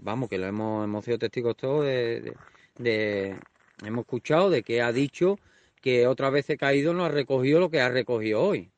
vamos, 0.00 0.28
que 0.28 0.38
lo 0.38 0.46
hemos, 0.46 0.84
hemos 0.84 1.04
sido 1.04 1.18
testigos 1.18 1.56
todos 1.56 1.84
de, 1.86 3.36
Hemos 3.84 4.02
escuchado 4.02 4.50
de 4.50 4.62
que 4.62 4.82
ha 4.82 4.92
dicho 4.92 5.38
que 5.80 6.06
otra 6.06 6.30
vez 6.30 6.50
he 6.50 6.56
caído 6.56 6.92
no 6.92 7.04
ha 7.04 7.08
recogido 7.08 7.60
lo 7.60 7.70
que 7.70 7.80
ha 7.80 7.88
recogido 7.88 8.42
hoy. 8.42 8.70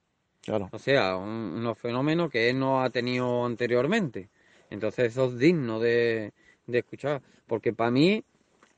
Claro. 0.42 0.68
O 0.72 0.78
sea, 0.78 1.16
unos 1.16 1.78
fenómenos 1.78 2.30
que 2.30 2.50
él 2.50 2.58
no 2.58 2.82
ha 2.82 2.90
tenido 2.90 3.44
anteriormente. 3.46 4.28
Entonces 4.68 5.12
eso 5.12 5.26
es 5.26 5.38
digno 5.38 5.80
de, 5.80 6.32
de 6.66 6.78
escuchar. 6.78 7.22
Porque 7.46 7.72
para 7.72 7.90
mí 7.90 8.24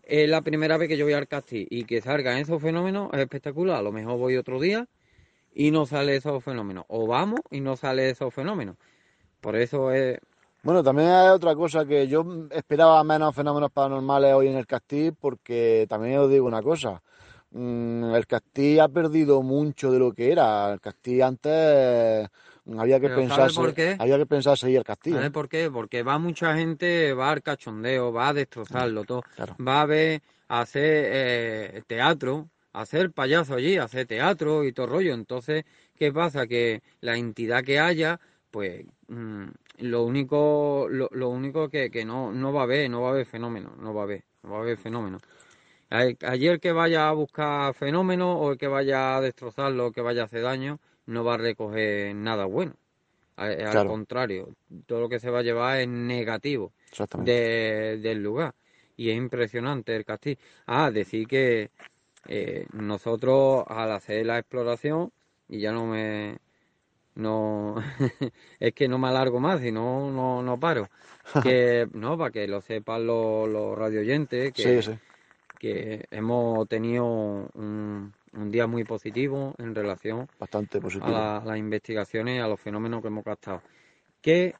es 0.04 0.28
la 0.28 0.42
primera 0.42 0.76
vez 0.76 0.88
que 0.88 0.96
yo 0.96 1.04
voy 1.04 1.14
al 1.14 1.28
castillo 1.28 1.66
y 1.70 1.84
que 1.84 2.00
salgan 2.00 2.38
esos 2.38 2.60
fenómenos 2.60 3.10
es 3.12 3.20
espectacular. 3.20 3.76
A 3.76 3.82
lo 3.82 3.92
mejor 3.92 4.18
voy 4.18 4.36
otro 4.36 4.60
día 4.60 4.88
y 5.54 5.70
no 5.70 5.86
sale 5.86 6.16
esos 6.16 6.42
fenómenos. 6.42 6.84
O 6.88 7.06
vamos 7.06 7.40
y 7.50 7.60
no 7.60 7.76
sale 7.76 8.10
esos 8.10 8.32
fenómenos. 8.32 8.76
Por 9.42 9.56
eso 9.56 9.90
es... 9.90 10.18
Bueno, 10.62 10.84
también 10.84 11.08
hay 11.08 11.28
otra 11.30 11.56
cosa 11.56 11.84
que 11.84 12.06
yo 12.06 12.24
esperaba 12.50 13.02
menos 13.02 13.34
fenómenos 13.34 13.72
paranormales 13.72 14.32
hoy 14.32 14.46
en 14.46 14.56
el 14.56 14.66
castillo 14.66 15.12
porque 15.20 15.86
también 15.88 16.18
os 16.18 16.30
digo 16.30 16.46
una 16.46 16.62
cosa. 16.62 17.02
Mm, 17.50 18.14
el 18.14 18.26
castillo 18.28 18.84
ha 18.84 18.88
perdido 18.88 19.42
mucho 19.42 19.90
de 19.90 19.98
lo 19.98 20.12
que 20.12 20.30
era. 20.30 20.72
El 20.72 20.80
castillo 20.80 21.26
antes 21.26 22.30
había 22.78 23.00
que 23.00 23.08
pensar 23.08 23.50
había 23.98 24.18
que 24.18 24.26
pensar 24.26 24.56
seguir 24.56 24.78
el 24.78 24.84
castillo. 24.84 25.16
¿Sabes 25.16 25.32
por 25.32 25.48
qué? 25.48 25.68
Porque 25.68 26.04
va 26.04 26.18
mucha 26.18 26.56
gente, 26.56 27.12
va 27.12 27.32
al 27.32 27.42
cachondeo, 27.42 28.12
va 28.12 28.28
a 28.28 28.32
destrozarlo 28.32 29.02
todo, 29.04 29.22
va 29.66 29.80
a 29.82 29.86
ver, 29.86 30.22
a 30.46 30.60
hacer 30.60 31.04
eh, 31.08 31.82
teatro, 31.88 32.48
a 32.72 32.82
hacer 32.82 33.10
payaso 33.10 33.54
allí, 33.54 33.76
a 33.76 33.84
hacer 33.84 34.06
teatro 34.06 34.62
y 34.64 34.72
todo 34.72 34.86
rollo. 34.86 35.12
Entonces, 35.12 35.64
¿qué 35.96 36.12
pasa? 36.12 36.46
Que 36.46 36.82
la 37.00 37.16
entidad 37.16 37.64
que 37.64 37.80
haya, 37.80 38.20
pues 38.52 38.84
mm, 39.12 39.48
lo 39.78 40.04
único, 40.04 40.88
lo, 40.90 41.28
único 41.28 41.68
que, 41.68 41.90
que 41.90 42.04
no, 42.04 42.32
no 42.32 42.52
va 42.52 42.60
a 42.60 42.64
haber, 42.64 42.90
no 42.90 43.02
va 43.02 43.08
a 43.08 43.12
haber 43.12 43.26
fenómeno, 43.26 43.74
no 43.78 43.94
va 43.94 44.02
a 44.02 44.04
haber, 44.04 44.24
no 44.42 44.50
va 44.50 44.58
a 44.58 44.60
haber 44.62 44.78
fenómeno. 44.78 45.18
Ayer 45.90 46.58
que 46.58 46.72
vaya 46.72 47.08
a 47.08 47.12
buscar 47.12 47.74
fenómenos 47.74 48.38
o 48.40 48.52
el 48.52 48.58
que 48.58 48.66
vaya 48.66 49.16
a 49.16 49.20
destrozarlo 49.20 49.88
o 49.88 49.92
que 49.92 50.00
vaya 50.00 50.22
a 50.22 50.24
hacer 50.24 50.42
daño, 50.42 50.78
no 51.06 51.22
va 51.22 51.34
a 51.34 51.36
recoger 51.36 52.14
nada 52.14 52.46
bueno. 52.46 52.74
Al 53.36 53.86
contrario, 53.86 54.48
todo 54.86 55.00
lo 55.00 55.08
que 55.08 55.20
se 55.20 55.28
va 55.28 55.40
a 55.40 55.42
llevar 55.42 55.80
es 55.80 55.88
negativo 55.88 56.72
del 57.18 58.22
lugar. 58.22 58.54
Y 58.96 59.10
es 59.10 59.16
impresionante 59.16 59.94
el 59.94 60.04
castillo. 60.04 60.38
Ah, 60.66 60.90
decir 60.90 61.26
que 61.26 61.70
eh, 62.28 62.66
nosotros 62.72 63.64
al 63.68 63.92
hacer 63.92 64.24
la 64.24 64.38
exploración, 64.38 65.12
y 65.48 65.60
ya 65.60 65.72
no 65.72 65.86
me... 65.86 66.38
No, 67.14 67.76
es 68.60 68.72
que 68.74 68.88
no 68.88 68.98
me 68.98 69.08
alargo 69.08 69.38
más, 69.38 69.62
y 69.64 69.70
no, 69.70 70.10
no, 70.10 70.42
no 70.42 70.58
paro. 70.58 70.88
Que, 71.42 71.88
no, 71.92 72.18
para 72.18 72.32
que 72.32 72.48
lo 72.48 72.60
sepan 72.60 73.06
los, 73.06 73.48
los 73.48 73.78
radioyentes, 73.78 74.52
que, 74.52 74.98
que 75.58 76.04
hemos 76.10 76.68
tenido 76.68 77.04
un, 77.04 78.12
un 78.32 78.50
día 78.50 78.66
muy 78.66 78.84
positivo 78.84 79.54
en 79.58 79.74
relación 79.74 80.28
Bastante 80.38 80.80
positivo. 80.80 81.14
a, 81.14 81.42
las 81.44 81.58
investigaciones 81.58 82.36
y 82.36 82.40
a 82.40 82.48
los 82.48 82.60
fenómenos 82.60 83.02
que 83.02 83.08
hemos 83.08 83.24
captado. 83.24 83.62
Que, 84.20 84.54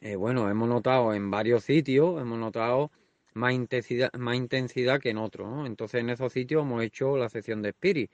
eh, 0.00 0.16
bueno, 0.16 0.48
hemos 0.50 0.68
notado 0.68 1.14
en 1.14 1.30
varios 1.30 1.64
sitios, 1.64 2.20
hemos 2.20 2.38
notado 2.38 2.90
más 3.34 3.52
intensidad, 3.52 4.12
más 4.14 4.36
intensidad 4.36 5.00
que 5.00 5.10
en 5.10 5.18
otros, 5.18 5.48
¿no? 5.48 5.66
Entonces 5.66 6.00
en 6.00 6.10
esos 6.10 6.32
sitios 6.32 6.62
hemos 6.62 6.82
hecho 6.82 7.16
la 7.16 7.28
sección 7.28 7.62
de 7.62 7.70
Spirit 7.70 8.10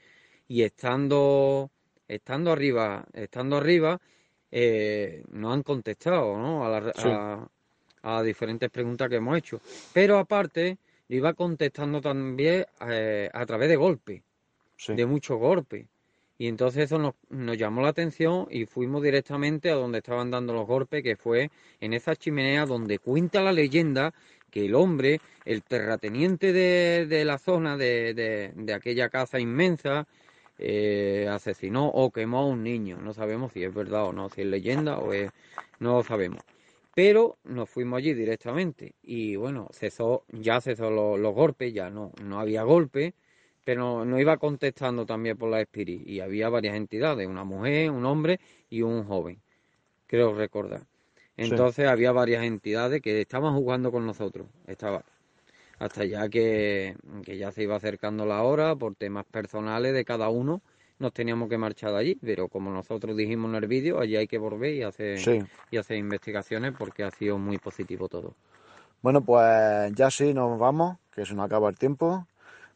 y 0.46 0.62
estando, 0.62 1.70
estando 2.08 2.50
arriba, 2.50 3.04
estando 3.12 3.56
arriba, 3.56 4.00
eh, 4.50 5.22
nos 5.30 5.54
han 5.54 5.62
contestado, 5.62 6.36
¿no? 6.38 6.64
A, 6.64 7.48
a, 8.02 8.22
diferentes 8.22 8.70
preguntas 8.70 9.08
que 9.08 9.16
hemos 9.16 9.36
hecho. 9.36 9.60
Pero 9.92 10.18
aparte, 10.18 10.78
iba 11.08 11.34
contestando 11.34 12.00
también 12.00 12.64
eh, 12.88 13.30
a 13.32 13.46
través 13.46 13.68
de 13.68 13.76
golpes 13.76 14.22
de 14.86 15.06
mucho 15.06 15.36
golpe. 15.36 15.88
Y 16.40 16.46
entonces 16.46 16.84
eso 16.84 16.98
nos, 16.98 17.14
nos, 17.30 17.58
llamó 17.58 17.82
la 17.82 17.88
atención 17.88 18.46
y 18.48 18.64
fuimos 18.64 19.02
directamente 19.02 19.70
a 19.70 19.74
donde 19.74 19.98
estaban 19.98 20.30
dando 20.30 20.52
los 20.52 20.68
golpes, 20.68 21.02
que 21.02 21.16
fue 21.16 21.50
en 21.80 21.92
esa 21.94 22.14
chimenea 22.14 22.64
donde 22.64 23.00
cuenta 23.00 23.42
la 23.42 23.52
leyenda 23.52 24.14
que 24.50 24.66
el 24.66 24.76
hombre, 24.76 25.20
el 25.44 25.62
terrateniente 25.62 26.52
de, 26.52 27.06
de 27.06 27.24
la 27.24 27.38
zona, 27.38 27.76
de, 27.76 28.14
de, 28.54 28.72
aquella 28.72 29.08
casa 29.08 29.40
inmensa, 29.40 30.06
eh, 30.58 31.28
asesinó 31.30 31.88
o 31.88 32.10
quemó 32.10 32.38
a 32.38 32.46
un 32.46 32.62
niño. 32.62 32.98
No 33.00 33.14
sabemos 33.14 33.52
si 33.52 33.64
es 33.64 33.72
verdad 33.72 34.06
o 34.06 34.12
no, 34.12 34.28
si 34.28 34.42
es 34.42 34.46
leyenda 34.46 34.98
o 34.98 35.12
es... 35.12 35.30
No 35.78 35.98
lo 35.98 36.02
sabemos. 36.02 36.42
Pero 36.94 37.38
nos 37.44 37.70
fuimos 37.70 37.98
allí 37.98 38.14
directamente 38.14 38.94
y 39.02 39.36
bueno, 39.36 39.68
cesó, 39.72 40.24
ya 40.28 40.60
cesó 40.60 40.90
los, 40.90 41.18
los 41.18 41.34
golpes, 41.34 41.72
ya 41.72 41.90
no, 41.90 42.12
no 42.22 42.40
había 42.40 42.64
golpes 42.64 43.14
pero 43.68 44.06
no 44.06 44.18
iba 44.18 44.38
contestando 44.38 45.04
también 45.04 45.36
por 45.36 45.50
la 45.50 45.60
Spirit 45.60 46.00
y 46.08 46.20
había 46.20 46.48
varias 46.48 46.74
entidades, 46.74 47.28
una 47.28 47.44
mujer, 47.44 47.90
un 47.90 48.06
hombre 48.06 48.40
y 48.70 48.80
un 48.80 49.04
joven, 49.04 49.42
creo 50.06 50.32
recordar. 50.34 50.86
Entonces 51.36 51.86
había 51.86 52.10
varias 52.12 52.44
entidades 52.44 53.02
que 53.02 53.20
estaban 53.20 53.54
jugando 53.54 53.92
con 53.92 54.06
nosotros, 54.06 54.46
estaba 54.66 55.04
hasta 55.78 56.04
ya 56.04 56.28
que, 56.28 56.96
ya 57.26 57.52
se 57.52 57.62
iba 57.62 57.76
acercando 57.76 58.26
la 58.26 58.42
hora 58.42 58.74
por 58.76 58.94
temas 58.94 59.24
personales 59.26 59.94
de 59.94 60.04
cada 60.04 60.28
uno, 60.28 60.60
nos 60.98 61.12
teníamos 61.12 61.48
que 61.48 61.58
marchar 61.58 61.92
de 61.92 61.98
allí, 61.98 62.18
pero 62.20 62.48
como 62.48 62.70
nosotros 62.70 63.16
dijimos 63.16 63.50
en 63.50 63.56
el 63.56 63.68
vídeo, 63.68 64.00
allí 64.00 64.16
hay 64.16 64.26
que 64.26 64.38
volver 64.38 64.74
y 64.74 64.82
hacer, 64.82 65.18
y 65.70 65.76
hacer 65.76 65.96
investigaciones 65.96 66.74
porque 66.76 67.04
ha 67.04 67.10
sido 67.10 67.38
muy 67.38 67.58
positivo 67.58 68.08
todo. 68.08 68.34
Bueno, 69.00 69.20
pues 69.20 69.92
ya 69.94 70.10
sí, 70.10 70.34
nos 70.34 70.58
vamos, 70.58 70.98
que 71.14 71.24
se 71.24 71.34
nos 71.34 71.46
acaba 71.46 71.68
el 71.68 71.78
tiempo. 71.78 72.26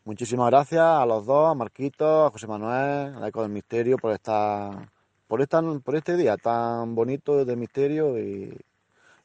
Muchísimas 0.05 0.51
gracias 0.51 0.83
a 0.83 1.05
los 1.05 1.27
dos, 1.27 1.51
a 1.51 1.55
Marquito, 1.55 2.27
a 2.27 2.31
José 2.31 2.47
Manuel, 2.47 3.23
a 3.23 3.29
Eco 3.29 3.43
del 3.43 3.51
Misterio 3.51 3.99
por 3.99 4.13
estar, 4.13 4.89
por 5.27 5.41
esta, 5.41 5.61
por 5.63 5.97
este 5.97 6.17
día 6.17 6.37
tan 6.37 6.95
bonito 6.95 7.45
de 7.45 7.57
misterio 7.57 8.19
y, 8.19 8.57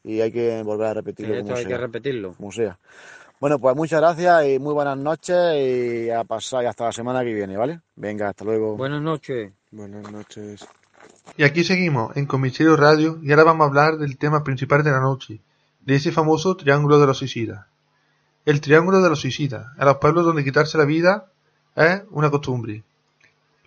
hay 0.04 0.32
que 0.32 0.62
volver 0.62 0.86
a 0.86 0.94
repetirlo. 0.94 1.34
esto 1.34 1.54
hay 1.54 1.66
que 1.66 1.76
repetirlo. 1.76 2.32
Como 2.32 2.50
Bueno, 3.40 3.60
pues 3.60 3.76
muchas 3.76 4.00
gracias 4.00 4.46
y 4.48 4.58
muy 4.58 4.74
buenas 4.74 4.98
noches 4.98 5.36
y 5.56 6.10
a 6.10 6.24
pasar 6.24 6.66
hasta 6.66 6.86
la 6.86 6.92
semana 6.92 7.22
que 7.22 7.32
viene, 7.32 7.56
¿vale? 7.56 7.80
Venga, 7.94 8.30
hasta 8.30 8.44
luego. 8.44 8.76
Buenas 8.76 9.00
noches. 9.00 9.52
Buenas 9.70 10.10
noches. 10.10 10.66
Y 11.36 11.44
aquí 11.44 11.62
seguimos 11.62 12.16
en 12.16 12.26
Comisario 12.26 12.76
Radio 12.76 13.20
y 13.22 13.30
ahora 13.30 13.44
vamos 13.44 13.64
a 13.64 13.68
hablar 13.68 13.98
del 13.98 14.18
tema 14.18 14.42
principal 14.42 14.82
de 14.82 14.90
la 14.90 14.98
noche, 14.98 15.40
de 15.82 15.94
ese 15.94 16.10
famoso 16.10 16.56
Triángulo 16.56 16.98
de 16.98 17.06
los 17.06 17.18
Suicidas. 17.18 17.66
El 18.44 18.60
triángulo 18.60 19.02
de 19.02 19.10
los 19.10 19.20
suicidas. 19.20 19.66
En 19.78 19.84
los 19.84 19.98
pueblos 19.98 20.24
donde 20.24 20.42
quitarse 20.42 20.78
la 20.78 20.86
vida 20.86 21.26
es 21.76 22.02
una 22.10 22.30
costumbre. 22.30 22.82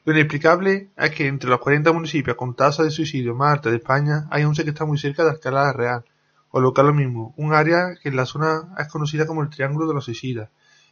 Lo 0.03 0.12
inexplicable 0.12 0.89
es 0.97 1.12
que 1.12 1.27
entre 1.27 1.49
los 1.49 1.60
40 1.60 1.93
municipios 1.93 2.36
con 2.36 2.55
tasa 2.55 2.84
de 2.84 2.89
suicidio 2.89 3.36
más 3.36 3.53
alta 3.53 3.69
de 3.69 3.77
España 3.77 4.27
hay 4.31 4.43
11 4.43 4.63
que 4.63 4.71
está 4.71 4.84
muy 4.84 4.97
cerca 4.97 5.23
de 5.23 5.29
Alcalá 5.29 5.71
Real, 5.71 6.03
o 6.52 6.60
local 6.60 6.88
lo 6.88 6.94
mismo, 6.94 7.34
un 7.38 7.54
área 7.54 7.96
que 8.02 8.10
en 8.10 8.16
la 8.16 8.26
zona 8.26 8.74
es 8.78 8.88
conocida 8.88 9.26
como 9.26 9.42
el 9.42 9.50
Triángulo 9.50 9.88
de 9.88 9.94
los 9.94 10.06
Suicidas, 10.06 10.50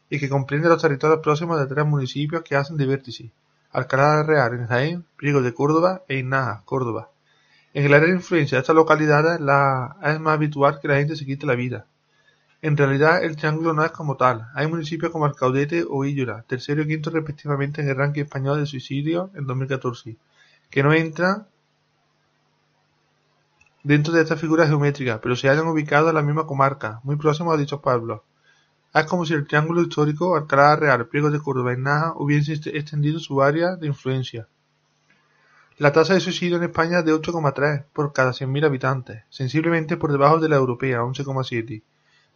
y 0.10 0.20
que 0.20 0.30
comprende 0.30 0.70
los 0.70 0.82
territorios 0.82 1.20
próximos 1.20 1.60
de 1.60 1.68
tres 1.68 1.86
municipios 1.86 2.42
que 2.44 2.56
hacen 2.56 2.78
de 2.78 2.86
vértice, 2.86 3.32
Alcalá 3.72 4.24
Real 4.24 4.54
en 4.54 4.68
Jaén, 4.68 5.06
Priego 5.16 5.42
de 5.42 5.54
Córdoba 5.54 6.02
e 6.08 6.18
Inaja, 6.18 6.64
Córdoba. 6.66 7.10
En 7.74 7.86
el 7.86 7.94
área 7.94 8.08
de 8.08 8.16
influencia 8.16 8.58
de 8.58 8.62
estas 8.62 8.76
localidades 8.76 9.40
la, 9.40 9.98
es 10.04 10.20
más 10.20 10.34
habitual 10.34 10.80
que 10.82 10.88
la 10.88 10.96
gente 10.96 11.16
se 11.16 11.26
quite 11.26 11.46
la 11.46 11.54
vida. 11.54 11.86
En 12.62 12.76
realidad 12.76 13.24
el 13.24 13.36
triángulo 13.36 13.74
no 13.74 13.86
es 13.86 13.92
como 13.92 14.18
tal, 14.18 14.48
hay 14.56 14.68
municipios 14.68 15.12
como 15.12 15.26
Alcaudete 15.26 15.86
o 15.88 16.04
Illora, 16.04 16.44
tercero 16.48 16.82
y 16.82 16.88
quinto 16.88 17.10
respectivamente 17.12 17.82
en 17.82 17.90
el 17.90 17.96
ranking 17.96 18.24
español 18.24 18.60
de 18.60 18.66
suicidio 18.66 19.30
en 19.36 19.46
2014, 19.46 20.18
que 20.70 20.84
no 20.84 20.94
entran 20.94 21.46
dentro 23.84 24.14
de 24.14 24.22
esta 24.22 24.36
figura 24.36 24.68
geométrica, 24.68 25.20
pero 25.22 25.36
se 25.36 25.50
hayan 25.50 25.68
ubicado 25.68 26.10
en 26.10 26.16
la 26.16 26.22
misma 26.22 26.46
comarca, 26.46 27.00
muy 27.04 27.16
próximos 27.16 27.54
a 27.54 27.58
dichos 27.58 27.82
pueblos. 27.82 28.22
Es 28.94 29.06
como 29.06 29.26
si 29.26 29.34
el 29.34 29.48
triángulo 29.48 29.82
histórico 29.82 30.36
Alcalá 30.36 30.76
Real, 30.76 31.08
Priego 31.08 31.30
de 31.30 31.40
Córdoba 31.40 31.74
y 31.74 31.78
Naja 31.78 32.14
hubiese 32.16 32.54
extendido 32.54 33.20
su 33.20 33.42
área 33.42 33.76
de 33.76 33.88
influencia. 33.88 34.48
La 35.78 35.94
tasa 35.94 36.14
de 36.14 36.20
suicidio 36.20 36.58
en 36.58 36.64
España 36.64 37.00
es 37.00 37.06
de 37.06 37.14
8,3 37.14 37.86
por 37.94 38.12
cada 38.12 38.32
100.000 38.32 38.66
habitantes, 38.66 39.24
sensiblemente 39.30 39.96
por 39.96 40.12
debajo 40.12 40.40
de 40.40 40.50
la 40.50 40.58
europea, 40.58 41.02
11,7 41.02 41.84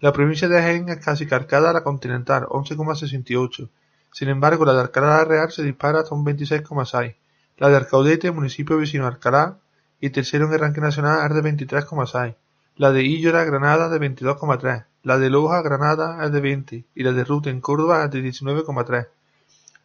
la 0.03 0.11
provincia 0.11 0.49
de 0.49 0.61
Jaén 0.61 0.89
es 0.89 0.97
casi 0.97 1.25
calcada 1.25 1.69
a 1.69 1.73
la 1.73 1.81
continental, 1.81 2.43
11,68. 2.47 3.69
Sin 4.11 4.27
embargo, 4.27 4.65
la 4.65 4.73
de 4.73 4.81
Alcalá 4.81 5.23
Real 5.23 5.49
se 5.49 5.63
dispara 5.63 5.99
hasta 5.99 6.13
un 6.13 6.25
26,6. 6.25 7.15
La 7.57 7.69
de 7.69 7.77
Arcaudete, 7.77 8.29
municipio 8.31 8.75
vecino 8.77 9.05
de 9.05 9.11
Alcalá, 9.11 9.59
y 10.03 10.09
tercero 10.09 10.47
en 10.47 10.53
el 10.53 10.59
ranking 10.59 10.81
nacional 10.81 11.31
es 11.31 11.33
de 11.33 11.49
23,6. 11.49 12.35
La 12.75 12.91
de 12.91 13.03
Illora, 13.03 13.45
Granada, 13.45 13.87
de 13.87 14.01
22,3. 14.01 14.85
La 15.01 15.17
de 15.17 15.29
Loja, 15.29 15.61
Granada, 15.61 16.25
es 16.25 16.31
de 16.33 16.41
20. 16.41 16.83
Y 16.93 17.03
la 17.03 17.13
de 17.13 17.23
Ruta 17.23 17.49
en 17.49 17.61
Córdoba 17.61 18.03
es 18.03 18.11
de 18.11 18.21
19,3. 18.21 19.07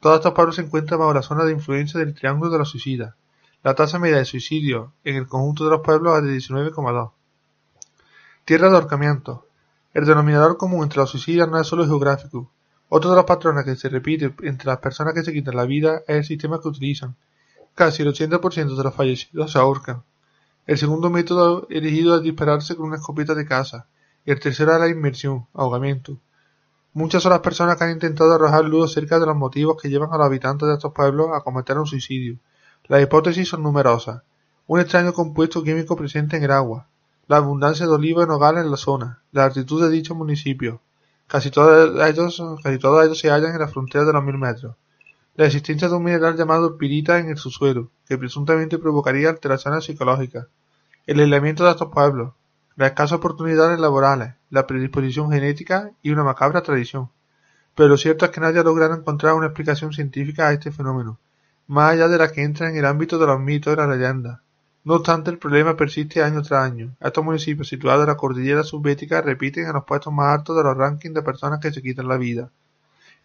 Todos 0.01 0.17
estos 0.17 0.33
pueblos 0.33 0.57
se 0.57 0.63
encuentran 0.63 0.99
bajo 0.99 1.15
la 1.15 1.23
zona 1.23 1.45
de 1.45 1.53
influencia 1.53 2.01
del 2.01 2.15
Triángulo 2.15 2.51
de 2.51 2.59
los 2.59 2.69
Suicidas. 2.69 3.15
La 3.63 3.77
tasa 3.77 4.01
media 4.01 4.17
de 4.17 4.25
suicidio 4.25 4.93
en 5.05 5.15
el 5.15 5.29
conjunto 5.29 5.63
de 5.63 5.71
los 5.71 5.83
pueblos 5.83 6.19
es 6.19 6.25
de 6.25 6.35
19,2. 6.35 7.13
Tierra 8.45 8.71
de 8.71 8.75
ahorcamiento. 8.75 9.47
El 9.95 10.05
denominador 10.05 10.57
común 10.57 10.83
entre 10.83 10.99
los 10.99 11.11
suicidas 11.11 11.49
no 11.49 11.61
es 11.61 11.67
solo 11.69 11.87
geográfico. 11.87 12.51
Otro 12.89 13.11
de 13.11 13.17
los 13.17 13.25
patrones 13.25 13.65
que 13.65 13.77
se 13.77 13.89
repite 13.89 14.35
entre 14.43 14.67
las 14.67 14.79
personas 14.79 15.15
que 15.15 15.23
se 15.23 15.33
quitan 15.33 15.55
la 15.55 15.65
vida 15.65 15.99
es 16.09 16.17
el 16.17 16.25
sistema 16.25 16.61
que 16.61 16.67
utilizan. 16.67 17.15
Casi 17.79 18.03
el 18.03 18.13
80% 18.13 18.77
de 18.77 18.83
los 18.83 18.93
fallecidos 18.93 19.53
se 19.53 19.59
ahorcan. 19.61 20.03
El 20.67 20.79
segundo 20.79 21.11
método 21.11 21.69
elegido 21.71 22.17
es 22.17 22.23
dispararse 22.23 22.75
con 22.75 22.87
una 22.87 22.97
escopeta 22.97 23.37
de 23.37 23.47
caza, 23.47 23.87
y 24.25 24.33
el 24.33 24.41
tercero 24.41 24.73
es 24.75 24.81
la 24.81 24.89
inmersión, 24.89 25.47
ahogamiento. 25.55 26.19
Muchas 26.93 27.23
son 27.23 27.31
las 27.31 27.41
personas 27.41 27.77
que 27.77 27.85
han 27.85 27.93
intentado 27.93 28.35
arrojar 28.35 28.65
luz 28.65 28.91
acerca 28.91 29.21
de 29.21 29.27
los 29.27 29.37
motivos 29.37 29.81
que 29.81 29.89
llevan 29.89 30.13
a 30.13 30.17
los 30.17 30.27
habitantes 30.27 30.67
de 30.67 30.75
estos 30.75 30.93
pueblos 30.93 31.29
a 31.33 31.43
cometer 31.43 31.79
un 31.79 31.87
suicidio. 31.87 32.41
Las 32.89 33.01
hipótesis 33.01 33.49
son 33.49 33.63
numerosas. 33.63 34.23
Un 34.67 34.81
extraño 34.81 35.13
compuesto 35.13 35.63
químico 35.63 35.95
presente 35.95 36.37
en 36.37 36.43
el 36.43 36.51
agua, 36.51 36.89
la 37.29 37.37
abundancia 37.37 37.87
de 37.87 37.93
olivos 37.93 38.25
en 38.25 38.33
hogares 38.33 38.65
en 38.65 38.73
la 38.73 38.77
zona, 38.77 39.23
la 39.31 39.45
altitud 39.45 39.81
de 39.85 39.89
dichos 39.89 40.17
municipios. 40.17 40.81
Casi 41.29 41.53
todos 41.53 41.95
ellos, 42.09 42.43
casi 42.61 42.79
todos 42.81 43.05
ellos 43.05 43.21
se 43.21 43.31
hallan 43.31 43.53
en 43.53 43.61
la 43.61 43.69
frontera 43.69 44.05
de 44.05 44.13
los 44.15 44.25
mil 44.25 44.37
metros. 44.37 44.75
La 45.39 45.47
existencia 45.47 45.89
de 45.89 45.95
un 45.95 46.03
mineral 46.03 46.37
llamado 46.37 46.77
pirita 46.77 47.21
en 47.21 47.29
el 47.29 47.39
subsuelo, 47.39 47.93
que 48.09 48.19
presuntamente 48.19 48.77
provocaría 48.77 49.29
alteraciones 49.29 49.85
psicológicas. 49.85 50.49
El 51.07 51.21
aislamiento 51.21 51.65
de 51.65 51.71
estos 51.71 51.93
pueblos, 51.93 52.33
las 52.75 52.89
escasas 52.89 53.19
oportunidades 53.19 53.79
laborales, 53.79 54.35
la 54.51 54.67
predisposición 54.67 55.31
genética 55.31 55.93
y 56.03 56.11
una 56.11 56.25
macabra 56.25 56.63
tradición. 56.63 57.11
Pero 57.77 57.89
lo 57.89 57.97
cierto 57.97 58.25
es 58.25 58.33
que 58.33 58.41
nadie 58.41 58.59
ha 58.59 58.65
logrado 58.65 58.97
encontrar 58.97 59.35
una 59.35 59.47
explicación 59.47 59.93
científica 59.93 60.49
a 60.49 60.53
este 60.53 60.73
fenómeno, 60.73 61.21
más 61.69 61.93
allá 61.93 62.09
de 62.09 62.19
la 62.19 62.33
que 62.33 62.43
entra 62.43 62.69
en 62.69 62.77
el 62.77 62.85
ámbito 62.85 63.17
de 63.17 63.27
los 63.27 63.39
mitos 63.39 63.73
y 63.73 63.77
las 63.77 63.89
leyendas. 63.89 64.41
No 64.83 64.95
obstante, 64.95 65.31
el 65.31 65.39
problema 65.39 65.77
persiste 65.77 66.21
año 66.21 66.43
tras 66.43 66.65
año. 66.65 66.97
Estos 66.99 67.25
municipios 67.25 67.69
situados 67.69 68.03
en 68.03 68.09
la 68.09 68.17
cordillera 68.17 68.65
subbética 68.65 69.21
repiten 69.21 69.69
en 69.69 69.75
los 69.75 69.85
puestos 69.85 70.13
más 70.13 70.37
altos 70.37 70.57
de 70.57 70.65
los 70.65 70.77
rankings 70.77 71.15
de 71.15 71.23
personas 71.23 71.61
que 71.61 71.71
se 71.71 71.81
quitan 71.81 72.09
la 72.09 72.17
vida. 72.17 72.51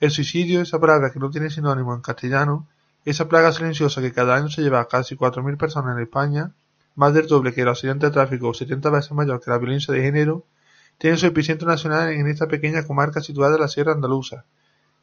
El 0.03 0.11
suicidio, 0.11 0.59
esa 0.59 0.81
palabra 0.81 1.13
que 1.13 1.19
no 1.19 1.29
tiene 1.31 1.49
sinónimo 1.49 1.95
en 1.95 2.01
castellano, 2.01 2.67
esa 3.05 3.29
plaga 3.29 3.53
silenciosa 3.53 4.01
que 4.01 4.11
cada 4.11 4.35
año 4.35 4.49
se 4.49 4.61
lleva 4.61 4.81
a 4.81 4.89
casi 4.89 5.15
4.000 5.15 5.57
personas 5.57 5.95
en 5.95 6.03
España, 6.03 6.51
más 6.95 7.13
del 7.13 7.25
doble 7.25 7.53
que 7.53 7.61
el 7.61 7.69
accidente 7.69 8.07
de 8.07 8.11
tráfico 8.11 8.49
o 8.49 8.53
70 8.53 8.89
veces 8.89 9.13
mayor 9.13 9.39
que 9.39 9.49
la 9.49 9.59
violencia 9.59 9.93
de 9.93 10.01
género, 10.01 10.43
tiene 10.97 11.15
su 11.15 11.25
epicentro 11.25 11.69
nacional 11.69 12.11
en 12.11 12.27
esta 12.27 12.49
pequeña 12.49 12.85
comarca 12.85 13.21
situada 13.21 13.55
en 13.55 13.61
la 13.61 13.69
Sierra 13.69 13.93
Andaluza. 13.93 14.43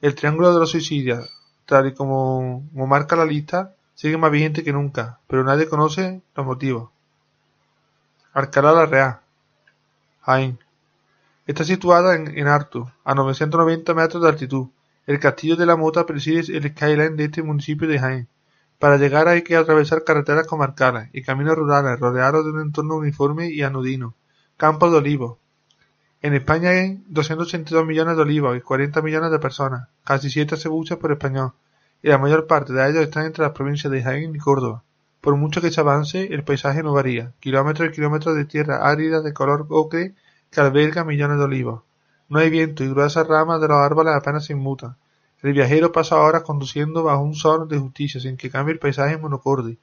El 0.02 0.14
triángulo 0.14 0.52
de 0.52 0.60
los 0.60 0.70
suicidios, 0.70 1.30
tal 1.64 1.86
y 1.86 1.94
como 1.94 2.68
marca 2.74 3.16
la 3.16 3.24
lista, 3.24 3.74
sigue 3.94 4.18
más 4.18 4.30
vigente 4.30 4.62
que 4.62 4.74
nunca, 4.74 5.20
pero 5.28 5.42
nadie 5.44 5.66
conoce 5.66 6.20
los 6.36 6.44
motivos. 6.44 6.90
Alcalá 8.34 8.72
la 8.72 8.84
Real, 8.84 9.20
Jaén. 10.20 10.58
Está 11.46 11.64
situada 11.64 12.16
en, 12.16 12.36
en 12.36 12.48
Artu, 12.48 12.86
a 13.02 13.14
990 13.14 13.94
metros 13.94 14.22
de 14.22 14.28
altitud. 14.28 14.68
El 15.06 15.18
castillo 15.18 15.56
de 15.56 15.66
la 15.66 15.76
Mota 15.76 16.06
preside 16.06 16.40
el 16.56 16.70
skyline 16.70 17.16
de 17.16 17.24
este 17.24 17.42
municipio 17.42 17.88
de 17.88 17.98
Jaén. 17.98 18.28
Para 18.78 18.96
llegar 18.96 19.28
hay 19.28 19.42
que 19.42 19.56
atravesar 19.56 20.04
carreteras 20.04 20.46
comarcales 20.46 21.08
y 21.12 21.22
caminos 21.22 21.56
rurales 21.56 21.98
rodeados 21.98 22.44
de 22.44 22.52
un 22.52 22.60
entorno 22.60 22.96
uniforme 22.96 23.50
y 23.50 23.62
anodino. 23.62 24.14
Campos 24.56 24.90
de 24.92 24.98
olivos. 24.98 25.38
En 26.22 26.34
España 26.34 26.70
hay 26.70 27.02
282 27.08 27.86
millones 27.86 28.16
de 28.16 28.22
olivos 28.22 28.56
y 28.56 28.60
40 28.60 29.02
millones 29.02 29.30
de 29.30 29.38
personas, 29.38 29.88
casi 30.04 30.30
7 30.30 30.56
cebuchas 30.56 30.98
por 30.98 31.12
español 31.12 31.52
y 32.02 32.08
la 32.08 32.18
mayor 32.18 32.46
parte 32.46 32.72
de 32.72 32.88
ellos 32.88 33.02
están 33.02 33.26
entre 33.26 33.44
las 33.44 33.52
provincias 33.52 33.90
de 33.92 34.02
Jaén 34.02 34.34
y 34.34 34.38
Córdoba. 34.38 34.82
Por 35.20 35.36
mucho 35.36 35.60
que 35.60 35.70
se 35.70 35.80
avance, 35.80 36.32
el 36.32 36.44
paisaje 36.44 36.82
no 36.82 36.94
varía, 36.94 37.32
kilómetros 37.40 37.88
y 37.88 37.92
kilómetros 37.92 38.36
de 38.36 38.46
tierra 38.46 38.88
árida 38.88 39.20
de 39.20 39.34
color 39.34 39.66
ocre 39.68 40.14
que 40.50 40.60
alberga 40.60 41.04
millones 41.04 41.38
de 41.38 41.44
olivos. 41.44 41.82
No 42.30 42.38
hay 42.38 42.48
viento 42.48 42.84
y 42.84 42.88
gruesas 42.88 43.26
ramas 43.26 43.60
de 43.60 43.66
los 43.66 43.78
árboles 43.78 44.14
apenas 44.14 44.46
se 44.46 44.52
inmutan. 44.52 44.96
El 45.42 45.52
viajero 45.52 45.90
pasa 45.90 46.16
horas 46.16 46.44
conduciendo 46.44 47.02
bajo 47.02 47.22
un 47.24 47.34
sol 47.34 47.66
de 47.66 47.76
justicia 47.76 48.20
sin 48.20 48.36
que 48.36 48.50
cambie 48.50 48.72
el 48.72 48.78
paisaje 48.78 49.18
monocorde. 49.18 49.78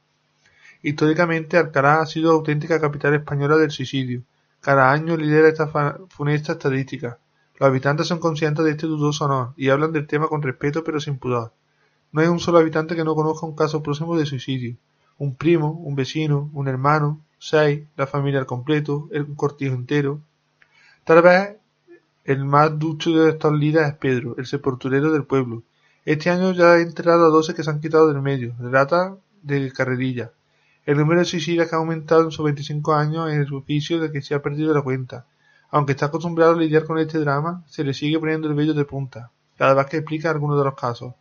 Históricamente 0.81 1.57
Alcalá 1.57 1.99
ha 1.99 2.05
sido 2.05 2.31
auténtica 2.31 2.79
capital 2.79 3.13
española 3.15 3.57
del 3.57 3.71
suicidio. 3.71 4.21
Cada 4.61 4.89
año 4.89 5.17
lidera 5.17 5.49
esta 5.49 5.67
funesta 6.07 6.53
estadística. 6.53 7.19
Los 7.59 7.67
habitantes 7.67 8.07
son 8.07 8.19
conscientes 8.19 8.63
de 8.63 8.71
este 8.71 8.87
dudoso 8.87 9.25
honor 9.25 9.53
y 9.57 9.67
hablan 9.67 9.91
del 9.91 10.07
tema 10.07 10.29
con 10.29 10.41
respeto 10.41 10.85
pero 10.85 11.01
sin 11.01 11.17
pudor. 11.17 11.51
No 12.13 12.21
hay 12.21 12.27
un 12.27 12.39
solo 12.39 12.59
habitante 12.59 12.95
que 12.95 13.03
no 13.03 13.13
conozca 13.13 13.45
un 13.45 13.57
caso 13.57 13.83
próximo 13.83 14.17
de 14.17 14.25
suicidio. 14.25 14.77
Un 15.17 15.35
primo, 15.35 15.71
un 15.71 15.95
vecino, 15.95 16.49
un 16.53 16.69
hermano, 16.69 17.19
seis, 17.39 17.81
la 17.97 18.07
familia 18.07 18.39
al 18.39 18.45
completo, 18.45 19.09
un 19.11 19.35
cortijo 19.35 19.75
entero. 19.75 20.21
Tal 21.03 21.21
vez 21.21 21.57
el 22.27 22.43
más 22.43 22.77
ducho 22.77 23.11
de 23.11 23.29
estos 23.29 23.53
líderes 23.53 23.87
es 23.87 23.95
Pedro, 23.95 24.35
el 24.37 24.45
sepulturero 24.45 25.13
del 25.13 25.23
pueblo. 25.23 25.63
Este 26.03 26.29
año 26.29 26.51
ya 26.51 26.73
ha 26.73 26.81
enterrado 26.81 27.25
a 27.25 27.29
doce 27.29 27.55
que 27.55 27.63
se 27.63 27.69
han 27.69 27.79
quitado 27.79 28.09
del 28.09 28.21
medio, 28.21 28.53
de 28.59 28.69
rata 28.69 29.15
de 29.43 29.71
carrerilla. 29.71 30.33
El 30.85 30.97
número 30.97 31.21
de 31.21 31.25
suicidas 31.25 31.69
que 31.69 31.75
ha 31.75 31.77
aumentado 31.79 32.23
en 32.23 32.31
sus 32.31 32.43
25 32.43 32.93
años 32.93 33.31
en 33.31 33.39
el 33.39 33.53
oficio 33.53 34.01
de 34.01 34.11
que 34.11 34.21
se 34.21 34.35
ha 34.35 34.41
perdido 34.41 34.73
la 34.73 34.81
cuenta. 34.81 35.25
Aunque 35.71 35.93
está 35.93 36.07
acostumbrado 36.07 36.51
a 36.51 36.57
lidiar 36.57 36.83
con 36.83 36.97
este 36.97 37.17
drama, 37.17 37.63
se 37.65 37.85
le 37.85 37.93
sigue 37.93 38.19
poniendo 38.19 38.49
el 38.49 38.55
vello 38.55 38.73
de 38.73 38.83
punta, 38.83 39.31
cada 39.57 39.73
vez 39.73 39.85
que 39.85 39.97
explica 39.97 40.29
alguno 40.29 40.57
de 40.57 40.65
los 40.65 40.75
casos. 40.75 41.13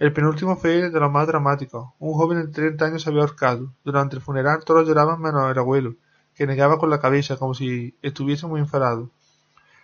El 0.00 0.12
penúltimo 0.12 0.56
fue 0.56 0.90
de 0.90 0.98
los 1.00 1.12
más 1.12 1.28
dramáticos. 1.28 1.90
Un 2.00 2.14
joven 2.14 2.44
de 2.44 2.48
treinta 2.48 2.86
años 2.86 3.02
se 3.02 3.10
había 3.10 3.20
ahorcado. 3.20 3.72
Durante 3.84 4.16
el 4.16 4.22
funeral 4.22 4.64
todos 4.64 4.88
lloraban 4.88 5.22
menos 5.22 5.48
el 5.48 5.58
abuelo, 5.60 5.94
que 6.34 6.48
negaba 6.48 6.76
con 6.76 6.90
la 6.90 6.98
cabeza 6.98 7.36
como 7.36 7.54
si 7.54 7.94
estuviese 8.02 8.48
muy 8.48 8.58
enfadado. 8.58 9.10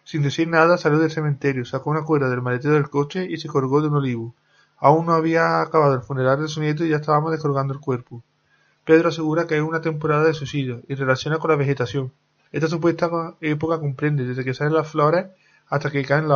Sin 0.07 0.23
decir 0.23 0.47
nada 0.47 0.79
salió 0.79 1.01
del 1.01 1.11
cementerio, 1.11 1.65
sacó 1.65 1.91
una 1.91 2.05
cuerda 2.05 2.31
del 2.31 2.41
maletero 2.41 2.75
del 2.75 2.89
coche 2.89 3.27
y 3.29 3.39
se 3.39 3.49
colgó 3.49 3.83
de 3.83 3.89
un 3.89 3.97
olivo. 3.97 4.37
Aún 4.79 5.07
no 5.07 5.15
había 5.15 5.61
acabado 5.61 5.95
el 5.95 6.03
funeral 6.03 6.41
de 6.41 6.47
su 6.47 6.61
nieto 6.61 6.85
y 6.85 6.91
ya 6.91 6.99
estábamos 6.99 7.33
descolgando 7.33 7.75
el 7.75 7.81
cuerpo. 7.81 8.23
Pedro 8.85 9.09
asegura 9.09 9.49
que 9.49 9.57
es 9.57 9.63
una 9.63 9.81
temporada 9.81 10.23
de 10.23 10.33
suicidio 10.33 10.81
y 10.87 10.95
relaciona 10.95 11.39
con 11.39 11.51
la 11.51 11.57
vegetación. 11.57 12.13
Esta 12.53 12.69
supuesta 12.69 13.11
época 13.41 13.81
comprende 13.81 14.25
desde 14.25 14.45
que 14.45 14.55
salen 14.55 14.75
las 14.75 14.89
flores 14.89 15.27
hasta 15.69 15.91
que 15.91 16.05
caen 16.05 16.29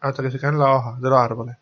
hasta 0.00 0.22
que 0.22 0.30
se 0.30 0.38
caen 0.38 0.56
las 0.56 0.68
hojas 0.68 1.00
de 1.00 1.10
los 1.10 1.18
árboles. 1.18 1.56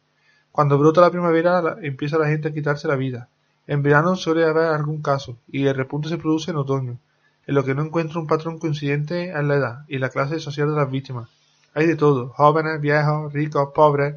Cuando 0.52 0.76
brota 0.76 1.00
la 1.00 1.10
primavera 1.10 1.78
empieza 1.80 2.18
la 2.18 2.28
gente 2.28 2.48
a 2.48 2.52
quitarse 2.52 2.86
la 2.86 2.96
vida. 2.96 3.30
En 3.66 3.82
verano 3.82 4.14
suele 4.14 4.44
haber 4.44 4.66
algún 4.66 5.00
caso, 5.00 5.38
y 5.48 5.66
el 5.66 5.74
repunte 5.74 6.10
se 6.10 6.18
produce 6.18 6.50
en 6.50 6.58
otoño, 6.58 6.98
en 7.46 7.54
lo 7.54 7.64
que 7.64 7.74
no 7.74 7.82
encuentra 7.82 8.20
un 8.20 8.26
patrón 8.26 8.58
coincidente 8.58 9.30
en 9.30 9.48
la 9.48 9.54
edad 9.56 9.84
y 9.88 9.98
la 9.98 10.08
clase 10.08 10.40
social 10.40 10.68
de 10.70 10.76
las 10.76 10.90
víctimas. 10.90 11.28
Hay 11.74 11.86
de 11.86 11.96
todo, 11.96 12.28
jóvenes, 12.28 12.80
viejos, 12.80 13.32
ricos, 13.32 13.70
pobres. 13.74 14.14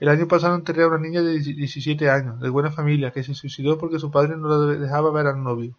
El 0.00 0.08
año 0.08 0.26
pasado 0.26 0.54
enterré 0.54 0.82
a 0.82 0.88
una 0.88 0.98
niña 0.98 1.22
de 1.22 1.38
17 1.38 2.10
años, 2.10 2.40
de 2.40 2.50
buena 2.50 2.70
familia, 2.70 3.12
que 3.12 3.22
se 3.22 3.34
suicidó 3.34 3.78
porque 3.78 3.98
su 3.98 4.10
padre 4.10 4.36
no 4.36 4.48
la 4.48 4.74
dejaba 4.78 5.10
ver 5.10 5.26
al 5.26 5.42
novio. 5.42 5.74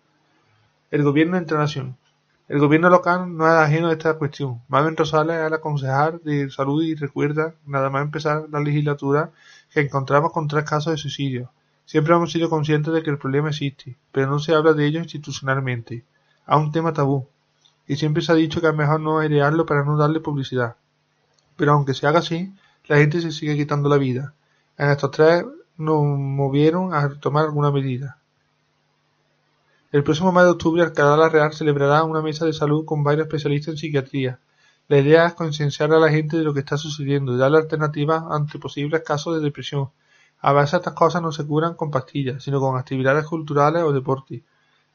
El 0.89 1.03
gobierno 1.03 1.37
entre 1.37 1.57
nación. 1.57 1.97
El 2.47 2.59
gobierno 2.59 2.89
local 2.89 3.35
no 3.35 3.45
es 3.45 3.53
ajeno 3.53 3.89
a 3.89 3.91
esta 3.91 4.13
cuestión. 4.13 4.61
Mamen 4.69 4.95
Rosales 4.95 5.35
es 5.43 5.51
la 5.51 5.59
concejal 5.59 6.21
de 6.23 6.49
salud 6.49 6.81
y 6.81 6.95
recuerda, 6.95 7.55
nada 7.65 7.89
más 7.89 8.03
empezar 8.03 8.45
la 8.49 8.61
legislatura, 8.61 9.31
que 9.73 9.81
encontramos 9.81 10.31
con 10.31 10.47
tres 10.47 10.63
casos 10.63 10.93
de 10.93 10.97
suicidio. 10.97 11.51
Siempre 11.83 12.15
hemos 12.15 12.31
sido 12.31 12.49
conscientes 12.49 12.93
de 12.93 13.03
que 13.03 13.09
el 13.09 13.17
problema 13.17 13.49
existe, 13.49 13.97
pero 14.13 14.27
no 14.27 14.39
se 14.39 14.55
habla 14.55 14.71
de 14.71 14.85
ello 14.85 14.99
institucionalmente. 14.99 16.05
Es 16.47 16.55
un 16.55 16.71
tema 16.71 16.93
tabú. 16.93 17.27
Y 17.87 17.95
siempre 17.95 18.21
se 18.21 18.31
ha 18.31 18.35
dicho 18.35 18.61
que 18.61 18.67
es 18.67 18.75
mejor 18.75 18.99
no 18.99 19.19
airearlo 19.19 19.65
para 19.65 19.83
no 19.83 19.97
darle 19.97 20.19
publicidad. 20.19 20.75
Pero 21.55 21.73
aunque 21.73 21.93
se 21.93 22.07
haga 22.07 22.19
así, 22.19 22.53
la 22.85 22.97
gente 22.97 23.21
se 23.21 23.31
sigue 23.31 23.55
quitando 23.55 23.89
la 23.89 23.97
vida. 23.97 24.33
En 24.77 24.89
estos 24.89 25.11
tres 25.11 25.45
nos 25.77 26.01
movieron 26.03 26.93
a 26.93 27.09
tomar 27.19 27.45
alguna 27.45 27.71
medida. 27.71 28.17
El 29.91 30.03
próximo 30.03 30.31
mes 30.31 30.43
de 30.43 30.51
octubre 30.51 30.83
Alcalá 30.83 31.15
la 31.17 31.29
Real 31.29 31.53
celebrará 31.53 32.03
una 32.03 32.21
mesa 32.21 32.45
de 32.45 32.53
salud 32.53 32.85
con 32.85 33.03
varios 33.03 33.27
especialistas 33.27 33.73
en 33.73 33.77
psiquiatría. 33.77 34.39
La 34.89 34.99
idea 34.99 35.25
es 35.25 35.33
concienciar 35.33 35.91
a 35.93 35.99
la 35.99 36.09
gente 36.09 36.37
de 36.37 36.43
lo 36.43 36.53
que 36.53 36.59
está 36.59 36.77
sucediendo 36.77 37.33
y 37.33 37.37
darle 37.37 37.57
alternativas 37.57 38.23
ante 38.29 38.59
posibles 38.59 39.01
casos 39.03 39.35
de 39.35 39.41
depresión. 39.41 39.89
A 40.41 40.53
veces 40.53 40.75
estas 40.75 40.93
cosas 40.93 41.21
no 41.21 41.31
se 41.31 41.45
curan 41.45 41.73
con 41.73 41.89
pastillas, 41.89 42.43
sino 42.43 42.59
con 42.59 42.77
actividades 42.77 43.25
culturales 43.25 43.83
o 43.83 43.91
deportes. 43.91 44.41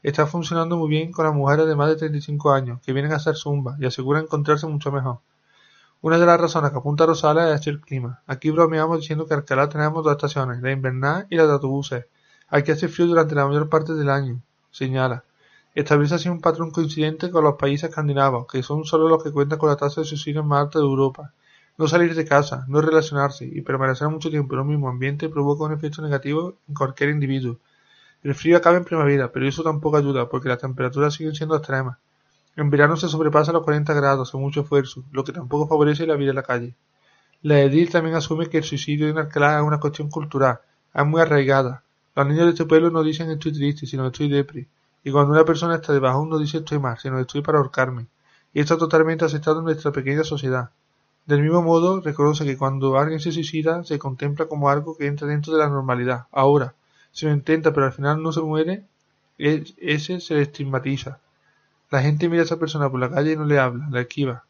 Está 0.03 0.27
funcionando 0.27 0.77
muy 0.77 0.89
bien 0.89 1.11
con 1.11 1.25
las 1.25 1.33
mujeres 1.33 1.65
de 1.65 1.75
más 1.75 1.89
de 1.89 1.95
35 1.95 2.51
años, 2.51 2.79
que 2.85 2.93
vienen 2.93 3.13
a 3.13 3.15
hacer 3.15 3.35
zumba 3.35 3.75
y 3.79 3.85
aseguran 3.87 4.25
encontrarse 4.25 4.67
mucho 4.67 4.91
mejor. 4.91 5.21
Una 6.01 6.19
de 6.19 6.25
las 6.27 6.39
razones 6.39 6.71
que 6.71 6.77
apunta 6.77 7.07
Rosales 7.07 7.59
es 7.59 7.65
el 7.65 7.81
clima. 7.81 8.21
Aquí 8.27 8.51
bromeamos 8.51 8.99
diciendo 8.99 9.25
que 9.25 9.33
en 9.33 9.39
Alcalá 9.39 9.69
tenemos 9.69 10.03
dos 10.03 10.11
estaciones, 10.11 10.61
la 10.61 10.71
invernal 10.71 11.25
y 11.31 11.37
la 11.37 11.47
de 11.47 11.53
autobuses. 11.53 12.05
Hay 12.49 12.63
que 12.63 12.73
hacer 12.73 12.89
frío 12.89 13.07
durante 13.07 13.33
la 13.33 13.47
mayor 13.47 13.69
parte 13.69 13.93
del 13.93 14.09
año 14.09 14.43
señala. 14.73 15.23
Establece 15.75 16.15
así 16.15 16.29
un 16.29 16.41
patrón 16.41 16.71
coincidente 16.71 17.31
con 17.31 17.43
los 17.43 17.55
países 17.55 17.89
escandinavos, 17.89 18.45
que 18.47 18.61
son 18.61 18.83
solo 18.83 19.07
los 19.07 19.23
que 19.23 19.31
cuentan 19.31 19.57
con 19.59 19.69
la 19.69 19.77
tasa 19.77 20.01
de 20.01 20.07
suicidio 20.07 20.43
más 20.43 20.65
alta 20.65 20.79
de 20.79 20.85
Europa. 20.85 21.31
No 21.77 21.87
salir 21.87 22.13
de 22.13 22.25
casa, 22.25 22.65
no 22.67 22.81
relacionarse 22.81 23.45
y 23.45 23.61
permanecer 23.61 24.07
mucho 24.09 24.29
tiempo 24.29 24.53
en 24.53 24.61
un 24.61 24.67
mismo 24.67 24.89
ambiente 24.89 25.29
provoca 25.29 25.63
un 25.63 25.73
efecto 25.73 26.01
negativo 26.01 26.57
en 26.67 26.75
cualquier 26.75 27.09
individuo. 27.11 27.59
El 28.23 28.35
frío 28.35 28.55
acaba 28.55 28.77
en 28.77 28.85
primavera, 28.85 29.31
pero 29.31 29.47
eso 29.47 29.63
tampoco 29.63 29.97
ayuda 29.97 30.29
porque 30.29 30.47
las 30.47 30.59
temperaturas 30.59 31.13
siguen 31.13 31.35
siendo 31.35 31.57
extremas. 31.57 31.97
En 32.55 32.69
verano 32.69 32.95
se 32.95 33.09
sobrepasa 33.09 33.51
los 33.51 33.63
40 33.63 33.93
grados 33.93 34.31
con 34.31 34.39
mucho 34.41 34.61
esfuerzo, 34.61 35.03
lo 35.11 35.23
que 35.23 35.33
tampoco 35.33 35.67
favorece 35.67 36.07
la 36.07 36.15
vida 36.15 36.29
en 36.29 36.35
la 36.37 36.43
calle. 36.43 36.75
La 37.41 37.59
edil 37.59 37.89
también 37.89 38.15
asume 38.15 38.47
que 38.47 38.59
el 38.59 38.63
suicidio 38.63 39.09
en 39.09 39.17
Alcalá 39.17 39.57
es 39.57 39.63
una 39.63 39.79
cuestión 39.79 40.09
cultural, 40.09 40.59
es 40.93 41.05
muy 41.05 41.19
arraigada. 41.19 41.83
Los 42.15 42.27
niños 42.27 42.45
de 42.45 42.51
este 42.51 42.65
pueblo 42.65 42.91
no 42.91 43.03
dicen 43.03 43.29
estoy 43.29 43.51
triste, 43.51 43.85
sino 43.85 44.07
estoy 44.07 44.29
depre. 44.29 44.69
Y 45.03 45.11
cuando 45.11 45.33
una 45.33 45.43
persona 45.43 45.75
está 45.75 45.91
de 45.91 45.99
bajón 45.99 46.29
no 46.29 46.39
dice 46.39 46.59
estoy 46.59 46.79
mal, 46.79 46.97
sino 46.99 47.19
estoy 47.19 47.41
para 47.41 47.57
ahorcarme. 47.57 48.07
Y 48.53 48.61
esto 48.61 48.77
totalmente 48.77 49.25
aceptado 49.25 49.59
en 49.59 49.65
nuestra 49.65 49.91
pequeña 49.91 50.23
sociedad. 50.23 50.69
Del 51.25 51.41
mismo 51.41 51.61
modo, 51.61 51.99
reconoce 51.99 52.45
que 52.45 52.57
cuando 52.57 52.97
alguien 52.97 53.19
se 53.19 53.33
suicida 53.33 53.83
se 53.83 53.99
contempla 53.99 54.45
como 54.45 54.69
algo 54.69 54.95
que 54.95 55.07
entra 55.07 55.27
dentro 55.27 55.51
de 55.51 55.59
la 55.59 55.67
normalidad. 55.67 56.27
Ahora, 56.31 56.75
si 57.13 57.25
lo 57.25 57.31
intenta 57.31 57.71
pero 57.73 57.85
al 57.85 57.93
final 57.93 58.21
no 58.21 58.33
se 58.33 58.41
muere, 58.41 58.83
ese 59.37 60.19
se 60.19 60.41
estigmatiza. 60.41 61.19
La 61.89 62.01
gente 62.01 62.27
mira 62.27 62.41
a 62.41 62.45
esa 62.45 62.59
persona 62.59 62.89
por 62.89 62.99
la 62.99 63.09
calle 63.09 63.33
y 63.33 63.37
no 63.37 63.45
le 63.45 63.59
habla, 63.59 63.87
la 63.91 64.01
esquiva. 64.01 64.43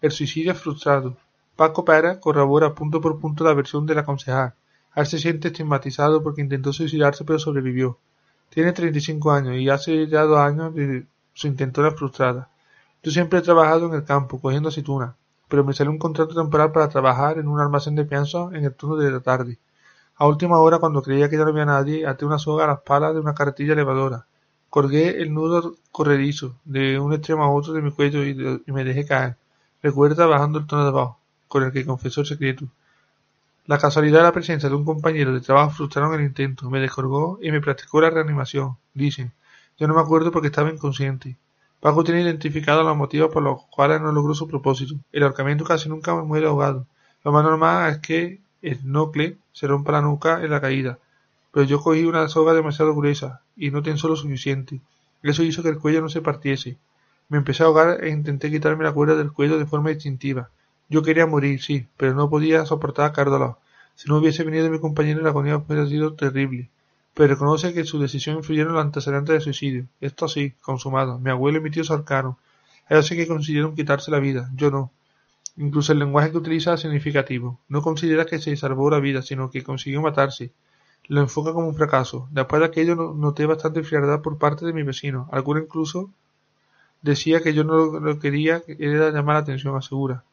El 0.00 0.10
suicidio 0.10 0.52
es 0.52 0.58
frustrado. 0.58 1.16
Paco 1.56 1.84
Pera 1.84 2.18
corrobora 2.18 2.74
punto 2.74 3.00
por 3.00 3.20
punto 3.20 3.44
la 3.44 3.54
versión 3.54 3.86
de 3.86 3.94
la 3.94 4.04
concejal. 4.04 4.54
Él 4.96 5.06
se 5.06 5.18
siente 5.18 5.48
estigmatizado 5.48 6.22
porque 6.22 6.40
intentó 6.40 6.72
suicidarse 6.72 7.24
pero 7.24 7.38
sobrevivió. 7.38 7.98
Tiene 8.48 8.72
35 8.72 9.32
años 9.32 9.56
y 9.56 9.68
hace 9.68 10.06
ya 10.06 10.22
dos 10.22 10.38
años 10.38 10.74
de 10.74 11.06
su 11.34 11.46
intentora 11.48 11.90
frustrada. 11.90 12.48
Yo 13.02 13.10
siempre 13.10 13.40
he 13.40 13.42
trabajado 13.42 13.86
en 13.86 13.94
el 13.94 14.04
campo, 14.04 14.40
cogiendo 14.40 14.70
aceitunas, 14.70 15.14
pero 15.48 15.64
me 15.64 15.74
salió 15.74 15.90
un 15.90 15.98
contrato 15.98 16.34
temporal 16.34 16.72
para 16.72 16.88
trabajar 16.88 17.38
en 17.38 17.48
un 17.48 17.60
almacén 17.60 17.94
de 17.94 18.04
pienso 18.04 18.52
en 18.52 18.64
el 18.64 18.74
turno 18.74 18.96
de 18.96 19.10
la 19.10 19.20
tarde. 19.20 19.58
A 20.16 20.26
última 20.28 20.58
hora, 20.58 20.78
cuando 20.78 21.02
creía 21.02 21.28
que 21.28 21.36
ya 21.36 21.44
no 21.44 21.50
había 21.50 21.64
nadie, 21.64 22.06
até 22.06 22.24
una 22.24 22.38
soga 22.38 22.64
a 22.64 22.68
las 22.68 22.80
palas 22.82 23.14
de 23.14 23.20
una 23.20 23.34
carretilla 23.34 23.72
elevadora. 23.72 24.26
Colgué 24.70 25.22
el 25.22 25.34
nudo 25.34 25.74
corredizo 25.90 26.56
de 26.64 26.98
un 26.98 27.12
extremo 27.12 27.42
a 27.44 27.50
otro 27.50 27.72
de 27.72 27.82
mi 27.82 27.90
cuello 27.90 28.24
y, 28.24 28.34
me 28.72 28.84
dejé 28.84 29.06
caer. 29.06 29.36
Recuerda 29.82 30.26
bajando 30.26 30.58
el 30.60 30.66
tono 30.66 30.84
de 30.84 30.88
abajo 30.90 31.18
con 31.48 31.64
el 31.64 31.72
que 31.72 31.84
confesó 31.84 32.20
el 32.20 32.26
secreto. 32.26 32.66
La 33.66 33.78
casualidad 33.78 34.18
de 34.18 34.24
la 34.24 34.32
presencia 34.32 34.68
de 34.68 34.74
un 34.74 34.84
compañero 34.84 35.32
de 35.32 35.40
trabajo 35.40 35.70
frustraron 35.70 36.14
el 36.14 36.26
intento, 36.26 36.70
me 36.70 36.80
descolgó 36.80 37.38
y 37.42 37.50
me 37.50 37.60
practicó 37.60 38.00
la 38.00 38.10
reanimación, 38.10 38.76
dicen. 38.94 39.32
Yo 39.78 39.88
no 39.88 39.94
me 39.94 40.00
acuerdo 40.00 40.30
porque 40.30 40.48
estaba 40.48 40.70
inconsciente. 40.70 41.36
Paco 41.80 42.04
tiene 42.04 42.22
identificado 42.22 42.82
los 42.82 42.96
motivos 42.96 43.32
por 43.32 43.42
los 43.42 43.62
cuales 43.66 44.00
no 44.00 44.12
logró 44.12 44.34
su 44.34 44.46
propósito. 44.46 44.94
El 45.12 45.24
ahorcamiento 45.24 45.64
casi 45.64 45.88
nunca 45.88 46.14
me 46.14 46.22
muere 46.22 46.46
ahogado. 46.46 46.86
Lo 47.24 47.32
más 47.32 47.44
normal 47.44 47.90
es 47.90 47.98
que 47.98 48.40
el 48.62 48.80
se 49.54 49.66
rompa 49.66 49.92
la 49.92 50.02
nuca 50.02 50.42
en 50.44 50.50
la 50.50 50.60
caída. 50.60 50.98
Pero 51.52 51.64
yo 51.64 51.80
cogí 51.80 52.04
una 52.04 52.28
soga 52.28 52.52
demasiado 52.52 52.94
gruesa 52.94 53.40
y 53.56 53.70
no 53.70 53.82
tensó 53.82 54.08
lo 54.08 54.16
suficiente. 54.16 54.80
Eso 55.22 55.42
hizo 55.42 55.62
que 55.62 55.70
el 55.70 55.78
cuello 55.78 56.02
no 56.02 56.10
se 56.10 56.20
partiese. 56.20 56.76
Me 57.30 57.38
empecé 57.38 57.62
a 57.62 57.66
ahogar 57.66 58.04
e 58.04 58.10
intenté 58.10 58.50
quitarme 58.50 58.84
la 58.84 58.92
cuerda 58.92 59.14
del 59.14 59.32
cuello 59.32 59.56
de 59.56 59.64
forma 59.64 59.92
instintiva. 59.92 60.50
Yo 60.90 61.02
quería 61.02 61.26
morir, 61.26 61.62
sí, 61.62 61.86
pero 61.96 62.14
no 62.14 62.28
podía 62.28 62.66
soportar 62.66 63.06
aquel 63.06 63.26
dolor. 63.26 63.56
Si 63.94 64.08
no 64.08 64.18
hubiese 64.18 64.44
venido 64.44 64.68
mi 64.68 64.80
compañero, 64.80 65.22
la 65.22 65.30
agonía 65.30 65.56
hubiera 65.56 65.86
sido 65.86 66.14
terrible. 66.14 66.68
Pero 67.14 67.28
reconoce 67.28 67.72
que 67.72 67.84
su 67.84 68.00
decisión 68.00 68.36
influyeron 68.36 68.72
en 68.72 68.74
los 68.74 68.84
antecedentes 68.84 69.34
de 69.34 69.40
suicidio. 69.40 69.86
Esto 70.00 70.28
sí, 70.28 70.52
consumado. 70.60 71.18
Mi 71.20 71.30
abuelo 71.30 71.58
y 71.58 71.60
mi 71.62 71.70
tío 71.70 71.84
se 71.84 71.92
ahorcaron. 71.92 72.36
Ellos 72.90 73.06
sí 73.06 73.16
que 73.16 73.28
consiguieron 73.28 73.74
quitarse 73.74 74.10
la 74.10 74.18
vida, 74.18 74.50
yo 74.56 74.70
no. 74.70 74.90
Incluso 75.56 75.92
el 75.92 76.00
lenguaje 76.00 76.30
que 76.30 76.38
utiliza 76.38 76.74
es 76.74 76.80
significativo. 76.80 77.60
No 77.68 77.82
considera 77.82 78.26
que 78.26 78.40
se 78.40 78.56
salvó 78.56 78.90
la 78.90 79.00
vida, 79.00 79.22
sino 79.22 79.50
que 79.50 79.62
consiguió 79.62 80.02
matarse. 80.02 80.52
Lo 81.06 81.20
enfoca 81.20 81.52
como 81.52 81.68
un 81.68 81.76
fracaso. 81.76 82.28
Después 82.32 82.60
de 82.60 82.66
aquello 82.66 83.14
noté 83.14 83.46
bastante 83.46 83.82
frialdad 83.84 84.20
por 84.20 84.38
parte 84.38 84.64
de 84.66 84.72
mi 84.72 84.82
vecino. 84.82 85.28
Alguno 85.30 85.60
incluso 85.60 86.10
decía 87.02 87.40
que 87.40 87.54
yo 87.54 87.62
no 87.62 88.00
lo 88.00 88.18
quería, 88.18 88.60
que 88.60 88.76
era 88.80 89.10
llamar 89.10 89.34
la 89.36 89.40
atención, 89.40 89.76
asegura. 89.76 90.24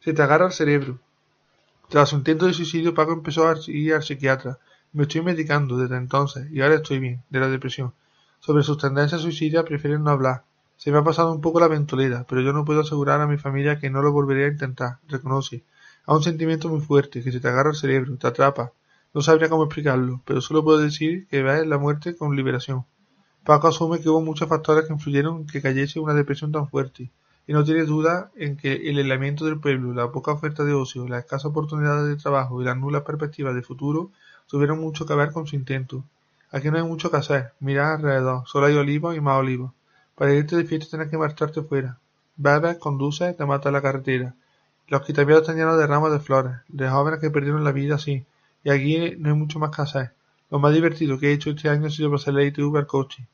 Se 0.00 0.12
te 0.12 0.22
agarra 0.22 0.46
el 0.46 0.52
cerebro. 0.52 0.98
Tras 1.88 2.08
su 2.08 2.16
intento 2.16 2.46
de 2.46 2.54
suicidio, 2.54 2.94
Paco 2.94 3.12
empezó 3.12 3.48
a 3.48 3.56
ir 3.66 3.94
al 3.94 4.02
psiquiatra. 4.02 4.58
Me 4.92 5.02
estoy 5.02 5.22
medicando 5.22 5.76
desde 5.76 5.96
entonces 5.96 6.50
y 6.50 6.60
ahora 6.60 6.76
estoy 6.76 7.00
bien, 7.00 7.22
de 7.28 7.40
la 7.40 7.48
depresión. 7.48 7.92
Sobre 8.40 8.62
sus 8.62 8.78
tendencias 8.78 9.20
suicidas 9.20 9.64
prefieren 9.64 10.04
no 10.04 10.10
hablar. 10.10 10.44
Se 10.82 10.90
me 10.90 10.98
ha 10.98 11.04
pasado 11.04 11.32
un 11.32 11.40
poco 11.40 11.60
la 11.60 11.68
ventolera, 11.68 12.26
pero 12.28 12.40
yo 12.40 12.52
no 12.52 12.64
puedo 12.64 12.80
asegurar 12.80 13.20
a 13.20 13.28
mi 13.28 13.38
familia 13.38 13.78
que 13.78 13.88
no 13.88 14.02
lo 14.02 14.10
volveré 14.10 14.46
a 14.46 14.48
intentar, 14.48 14.98
reconoce. 15.06 15.62
A 16.06 16.12
un 16.16 16.24
sentimiento 16.24 16.68
muy 16.68 16.80
fuerte, 16.80 17.22
que 17.22 17.30
se 17.30 17.38
te 17.38 17.46
agarra 17.46 17.70
el 17.70 17.76
cerebro, 17.76 18.16
te 18.16 18.26
atrapa. 18.26 18.72
No 19.14 19.22
sabría 19.22 19.48
cómo 19.48 19.62
explicarlo, 19.62 20.22
pero 20.24 20.40
solo 20.40 20.64
puedo 20.64 20.78
decir 20.78 21.28
que 21.28 21.40
ves 21.40 21.64
la 21.68 21.78
muerte 21.78 22.16
con 22.16 22.34
liberación. 22.34 22.84
Paco 23.44 23.68
asume 23.68 24.00
que 24.00 24.08
hubo 24.08 24.22
muchos 24.22 24.48
factores 24.48 24.86
que 24.86 24.92
influyeron 24.92 25.42
en 25.42 25.46
que 25.46 25.62
cayese 25.62 26.00
una 26.00 26.14
depresión 26.14 26.50
tan 26.50 26.66
fuerte 26.66 27.12
y 27.46 27.52
no 27.52 27.62
tiene 27.62 27.84
duda 27.84 28.32
en 28.34 28.56
que 28.56 28.72
el 28.90 28.98
aislamiento 28.98 29.44
del 29.44 29.60
pueblo, 29.60 29.94
la 29.94 30.10
poca 30.10 30.32
oferta 30.32 30.64
de 30.64 30.72
ocio, 30.72 31.06
la 31.06 31.20
escasa 31.20 31.46
oportunidad 31.46 32.04
de 32.04 32.16
trabajo 32.16 32.60
y 32.60 32.64
las 32.64 32.76
nulas 32.76 33.02
perspectivas 33.02 33.54
de 33.54 33.62
futuro 33.62 34.10
tuvieron 34.48 34.80
mucho 34.80 35.06
que 35.06 35.14
ver 35.14 35.30
con 35.30 35.46
su 35.46 35.54
intento. 35.54 36.02
Aquí 36.50 36.72
no 36.72 36.78
hay 36.78 36.82
mucho 36.82 37.08
que 37.08 37.18
hacer, 37.18 37.52
mira 37.60 37.94
alrededor, 37.94 38.42
solo 38.46 38.66
hay 38.66 38.74
olivos 38.74 39.16
y 39.16 39.20
más 39.20 39.38
olivos. 39.38 39.70
Para 40.14 40.34
irte 40.34 40.56
de 40.56 40.64
fiesta 40.64 40.88
tienes 40.90 41.08
que 41.08 41.18
marcharte 41.18 41.62
fuera. 41.62 41.98
Bebes, 42.36 42.78
conduces, 42.78 43.36
te 43.36 43.46
mata 43.46 43.70
la 43.70 43.82
carretera. 43.82 44.34
Los 44.88 45.02
quitapiados 45.02 45.42
están 45.42 45.56
llenos 45.56 45.78
de 45.78 45.86
ramos 45.86 46.12
de 46.12 46.20
flores, 46.20 46.56
de 46.68 46.88
jóvenes 46.88 47.20
que 47.20 47.30
perdieron 47.30 47.64
la 47.64 47.72
vida 47.72 47.94
así, 47.94 48.24
y 48.64 48.70
aquí 48.70 49.16
no 49.18 49.30
hay 49.30 49.36
mucho 49.36 49.58
más 49.58 49.74
que 49.74 49.82
hacer. 49.82 50.14
Lo 50.50 50.58
más 50.58 50.74
divertido 50.74 51.18
que 51.18 51.30
he 51.30 51.32
hecho 51.32 51.50
este 51.50 51.68
año 51.68 51.86
ha 51.86 51.90
sido 51.90 52.10
pasar 52.10 52.34
la 52.34 52.44
ITV 52.44 52.76
al 52.76 52.86
coche. 52.86 53.26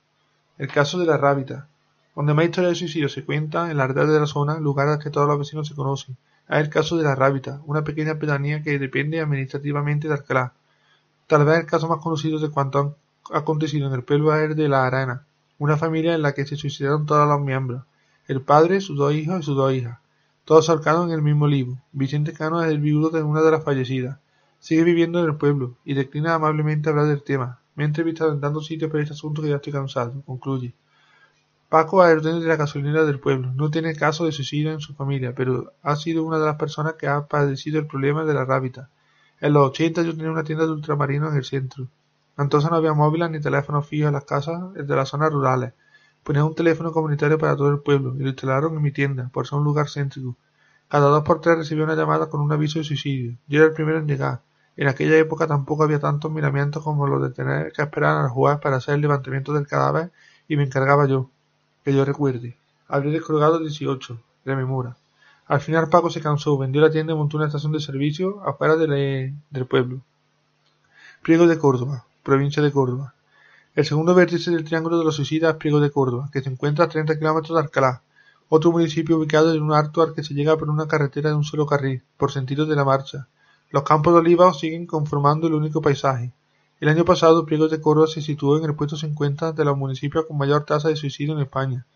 El 0.56 0.68
caso 0.68 0.98
de 0.98 1.06
la 1.06 1.16
rábita. 1.16 1.68
Donde 2.14 2.34
más 2.34 2.46
historias 2.46 2.72
de 2.72 2.78
suicidio 2.78 3.08
se 3.08 3.24
cuentan, 3.24 3.70
en 3.70 3.76
la 3.76 3.86
red 3.86 4.06
de 4.06 4.20
la 4.20 4.26
zona, 4.26 4.58
lugares 4.58 5.02
que 5.02 5.10
todos 5.10 5.28
los 5.28 5.38
vecinos 5.38 5.68
se 5.68 5.74
conocen. 5.74 6.16
Hay 6.48 6.62
el 6.62 6.70
caso 6.70 6.96
de 6.96 7.04
la 7.04 7.14
Rábita, 7.14 7.60
una 7.66 7.84
pequeña 7.84 8.18
pedanía 8.18 8.62
que 8.62 8.78
depende 8.78 9.20
administrativamente 9.20 10.08
de 10.08 10.14
Alcalá. 10.14 10.54
Tal 11.26 11.44
vez 11.44 11.58
el 11.58 11.66
caso 11.66 11.88
más 11.88 12.00
conocido 12.00 12.38
de 12.38 12.48
cuanto 12.48 12.96
ha 13.30 13.38
acontecido 13.38 13.86
en 13.86 13.92
el 13.92 14.02
pueblo 14.02 14.34
es 14.34 14.56
de 14.56 14.68
la 14.68 14.86
Arena, 14.86 15.26
una 15.58 15.76
familia 15.76 16.14
en 16.14 16.22
la 16.22 16.32
que 16.32 16.46
se 16.46 16.56
suicidaron 16.56 17.06
todos 17.06 17.28
los 17.28 17.40
miembros, 17.40 17.84
el 18.26 18.40
padre, 18.42 18.80
sus 18.80 18.96
dos 18.96 19.12
hijos 19.12 19.40
y 19.40 19.42
sus 19.42 19.56
dos 19.56 19.72
hijas, 19.72 19.98
todos 20.44 20.70
ahorcados 20.70 21.06
en 21.06 21.12
el 21.12 21.22
mismo 21.22 21.46
libro. 21.46 21.78
Vicente 21.92 22.32
Cano 22.32 22.62
es 22.62 22.70
el 22.70 22.78
viudo 22.78 23.10
de 23.10 23.22
una 23.22 23.42
de 23.42 23.50
las 23.50 23.64
fallecidas. 23.64 24.18
Sigue 24.60 24.84
viviendo 24.84 25.20
en 25.20 25.26
el 25.26 25.36
pueblo 25.36 25.76
y 25.84 25.94
declina 25.94 26.34
amablemente 26.34 26.88
hablar 26.88 27.06
del 27.06 27.22
tema. 27.22 27.60
Me 27.74 27.84
he 27.84 27.86
entrevistado 27.86 28.32
en 28.32 28.40
tantos 28.40 28.66
sitios 28.66 28.90
por 28.90 29.00
este 29.00 29.14
asunto 29.14 29.42
que 29.42 29.48
ya 29.48 29.56
estoy 29.56 29.72
cansado, 29.72 30.22
concluye. 30.26 30.74
Paco 31.68 32.04
es 32.06 32.24
el 32.24 32.40
de 32.40 32.46
la 32.46 32.56
gasolinera 32.56 33.04
del 33.04 33.20
pueblo. 33.20 33.52
No 33.54 33.70
tiene 33.70 33.94
caso 33.94 34.24
de 34.24 34.32
suicidio 34.32 34.72
en 34.72 34.80
su 34.80 34.94
familia, 34.94 35.34
pero 35.34 35.74
ha 35.82 35.96
sido 35.96 36.24
una 36.24 36.38
de 36.38 36.46
las 36.46 36.56
personas 36.56 36.94
que 36.94 37.08
ha 37.08 37.26
padecido 37.26 37.78
el 37.78 37.86
problema 37.86 38.24
de 38.24 38.32
la 38.32 38.46
rábita. 38.46 38.88
En 39.40 39.52
los 39.52 39.68
ochenta 39.68 40.02
yo 40.02 40.16
tenía 40.16 40.30
una 40.30 40.44
tienda 40.44 40.64
de 40.64 40.72
ultramarinos 40.72 41.32
en 41.32 41.36
el 41.36 41.44
centro. 41.44 41.88
Entonces 42.38 42.70
no 42.70 42.76
había 42.76 42.94
móviles 42.94 43.30
ni 43.30 43.40
teléfonos 43.40 43.86
fijos 43.86 44.08
en 44.08 44.14
las 44.14 44.24
casas 44.24 44.72
de 44.72 44.96
las 44.96 45.08
zonas 45.08 45.32
rurales. 45.32 45.72
Ponía 46.22 46.44
un 46.44 46.54
teléfono 46.54 46.92
comunitario 46.92 47.36
para 47.36 47.56
todo 47.56 47.68
el 47.68 47.80
pueblo 47.80 48.14
y 48.16 48.20
lo 48.20 48.28
instalaron 48.28 48.76
en 48.76 48.82
mi 48.82 48.92
tienda, 48.92 49.28
por 49.32 49.46
ser 49.46 49.58
un 49.58 49.64
lugar 49.64 49.88
céntrico. 49.88 50.36
Cada 50.88 51.08
dos 51.08 51.24
por 51.24 51.40
tres 51.40 51.58
recibía 51.58 51.84
una 51.84 51.96
llamada 51.96 52.28
con 52.28 52.40
un 52.40 52.52
aviso 52.52 52.78
de 52.78 52.84
suicidio. 52.84 53.36
Yo 53.48 53.58
era 53.58 53.68
el 53.68 53.74
primero 53.74 53.98
en 53.98 54.06
llegar. 54.06 54.40
En 54.76 54.86
aquella 54.86 55.16
época 55.18 55.48
tampoco 55.48 55.82
había 55.82 55.98
tantos 55.98 56.30
miramientos 56.30 56.82
como 56.84 57.06
los 57.08 57.20
de 57.22 57.30
tener 57.30 57.72
que 57.72 57.82
esperar 57.82 58.16
al 58.16 58.28
juez 58.28 58.58
para 58.58 58.76
hacer 58.76 58.94
el 58.94 59.00
levantamiento 59.00 59.52
del 59.52 59.66
cadáver 59.66 60.12
y 60.46 60.56
me 60.56 60.62
encargaba 60.62 61.06
yo 61.06 61.28
que 61.84 61.92
yo 61.92 62.04
recuerde. 62.04 62.56
Habría 62.86 63.12
descolgado 63.12 63.58
dieciocho, 63.58 64.20
rememora. 64.44 64.96
Al 65.46 65.60
final 65.60 65.88
Paco 65.88 66.10
se 66.10 66.20
cansó, 66.20 66.56
vendió 66.56 66.80
la 66.80 66.90
tienda 66.90 67.14
y 67.14 67.16
montó 67.16 67.38
una 67.38 67.46
estación 67.46 67.72
de 67.72 67.80
servicio 67.80 68.40
afuera 68.46 68.76
del 68.76 69.66
pueblo. 69.68 70.00
Priego 71.22 71.46
de 71.46 71.58
Córdoba, 71.58 72.04
provincia 72.28 72.62
de 72.62 72.70
Córdoba. 72.70 73.14
El 73.74 73.86
segundo 73.86 74.14
vértice 74.14 74.50
del 74.50 74.62
Triángulo 74.62 74.98
de 74.98 75.04
los 75.06 75.16
Suicidas 75.16 75.52
es 75.52 75.56
Priego 75.56 75.80
de 75.80 75.90
Córdoba, 75.90 76.28
que 76.30 76.42
se 76.42 76.50
encuentra 76.50 76.84
a 76.84 76.88
30 76.90 77.16
kilómetros 77.16 77.56
de 77.56 77.62
Alcalá, 77.62 78.02
otro 78.50 78.70
municipio 78.70 79.16
ubicado 79.16 79.54
en 79.54 79.62
un 79.62 79.72
alto 79.72 80.02
al 80.02 80.12
que 80.12 80.22
se 80.22 80.34
llega 80.34 80.54
por 80.58 80.68
una 80.68 80.86
carretera 80.86 81.30
de 81.30 81.36
un 81.36 81.44
solo 81.44 81.64
carril, 81.64 82.02
por 82.18 82.30
sentido 82.30 82.66
de 82.66 82.76
la 82.76 82.84
marcha. 82.84 83.28
Los 83.70 83.82
campos 83.82 84.12
de 84.12 84.18
olivos 84.18 84.58
siguen 84.58 84.86
conformando 84.86 85.46
el 85.46 85.54
único 85.54 85.80
paisaje. 85.80 86.34
El 86.80 86.90
año 86.90 87.06
pasado, 87.06 87.46
Priego 87.46 87.66
de 87.68 87.80
Córdoba 87.80 88.08
se 88.08 88.20
situó 88.20 88.58
en 88.58 88.64
el 88.64 88.74
puesto 88.74 88.98
50 88.98 89.52
de 89.52 89.64
los 89.64 89.78
municipios 89.78 90.26
con 90.26 90.36
mayor 90.36 90.66
tasa 90.66 90.88
de 90.88 90.96
suicidio 90.96 91.32
en 91.32 91.40
España. 91.40 91.86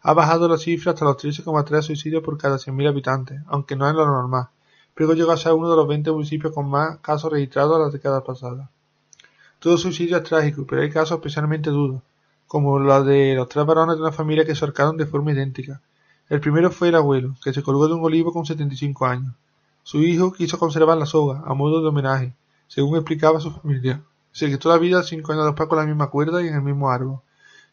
Ha 0.00 0.14
bajado 0.14 0.48
la 0.48 0.56
cifra 0.56 0.92
hasta 0.92 1.04
los 1.04 1.18
13,3 1.18 1.82
suicidios 1.82 2.22
por 2.22 2.38
cada 2.38 2.56
100.000 2.56 2.88
habitantes, 2.88 3.42
aunque 3.48 3.76
no 3.76 3.86
es 3.86 3.94
lo 3.94 4.06
normal. 4.06 4.48
Priego 4.94 5.12
llegó 5.12 5.32
a 5.32 5.36
ser 5.36 5.52
uno 5.52 5.68
de 5.68 5.76
los 5.76 5.86
20 5.86 6.10
municipios 6.10 6.54
con 6.54 6.70
más 6.70 7.00
casos 7.00 7.30
registrados 7.30 7.76
en 7.76 7.82
las 7.82 7.92
décadas 7.92 8.22
pasadas. 8.22 8.70
Todo 9.64 9.78
suicidio 9.78 10.18
es 10.18 10.24
trágico, 10.24 10.66
pero 10.68 10.82
hay 10.82 10.90
casos 10.90 11.16
especialmente 11.16 11.70
duros, 11.70 12.02
como 12.46 12.78
los 12.78 13.06
de 13.06 13.34
los 13.34 13.48
tres 13.48 13.64
varones 13.64 13.96
de 13.96 14.02
una 14.02 14.12
familia 14.12 14.44
que 14.44 14.54
se 14.54 14.62
ahorcaron 14.62 14.98
de 14.98 15.06
forma 15.06 15.32
idéntica. 15.32 15.80
El 16.28 16.38
primero 16.40 16.70
fue 16.70 16.90
el 16.90 16.96
abuelo, 16.96 17.34
que 17.42 17.54
se 17.54 17.62
colgó 17.62 17.88
de 17.88 17.94
un 17.94 18.04
olivo 18.04 18.30
con 18.30 18.44
setenta 18.44 18.74
y 18.74 18.76
cinco 18.76 19.06
años. 19.06 19.32
Su 19.82 20.02
hijo 20.02 20.34
quiso 20.34 20.58
conservar 20.58 20.98
la 20.98 21.06
soga, 21.06 21.42
a 21.46 21.54
modo 21.54 21.80
de 21.80 21.88
homenaje, 21.88 22.34
según 22.68 22.96
explicaba 22.96 23.40
su 23.40 23.52
familia. 23.52 24.02
Se 24.32 24.50
quitó 24.50 24.68
la 24.68 24.76
vida 24.76 25.02
cinco 25.02 25.32
años 25.32 25.46
después 25.46 25.66
con 25.66 25.78
la 25.78 25.86
misma 25.86 26.08
cuerda 26.08 26.42
y 26.42 26.48
en 26.48 26.56
el 26.56 26.62
mismo 26.62 26.90
árbol. 26.90 27.20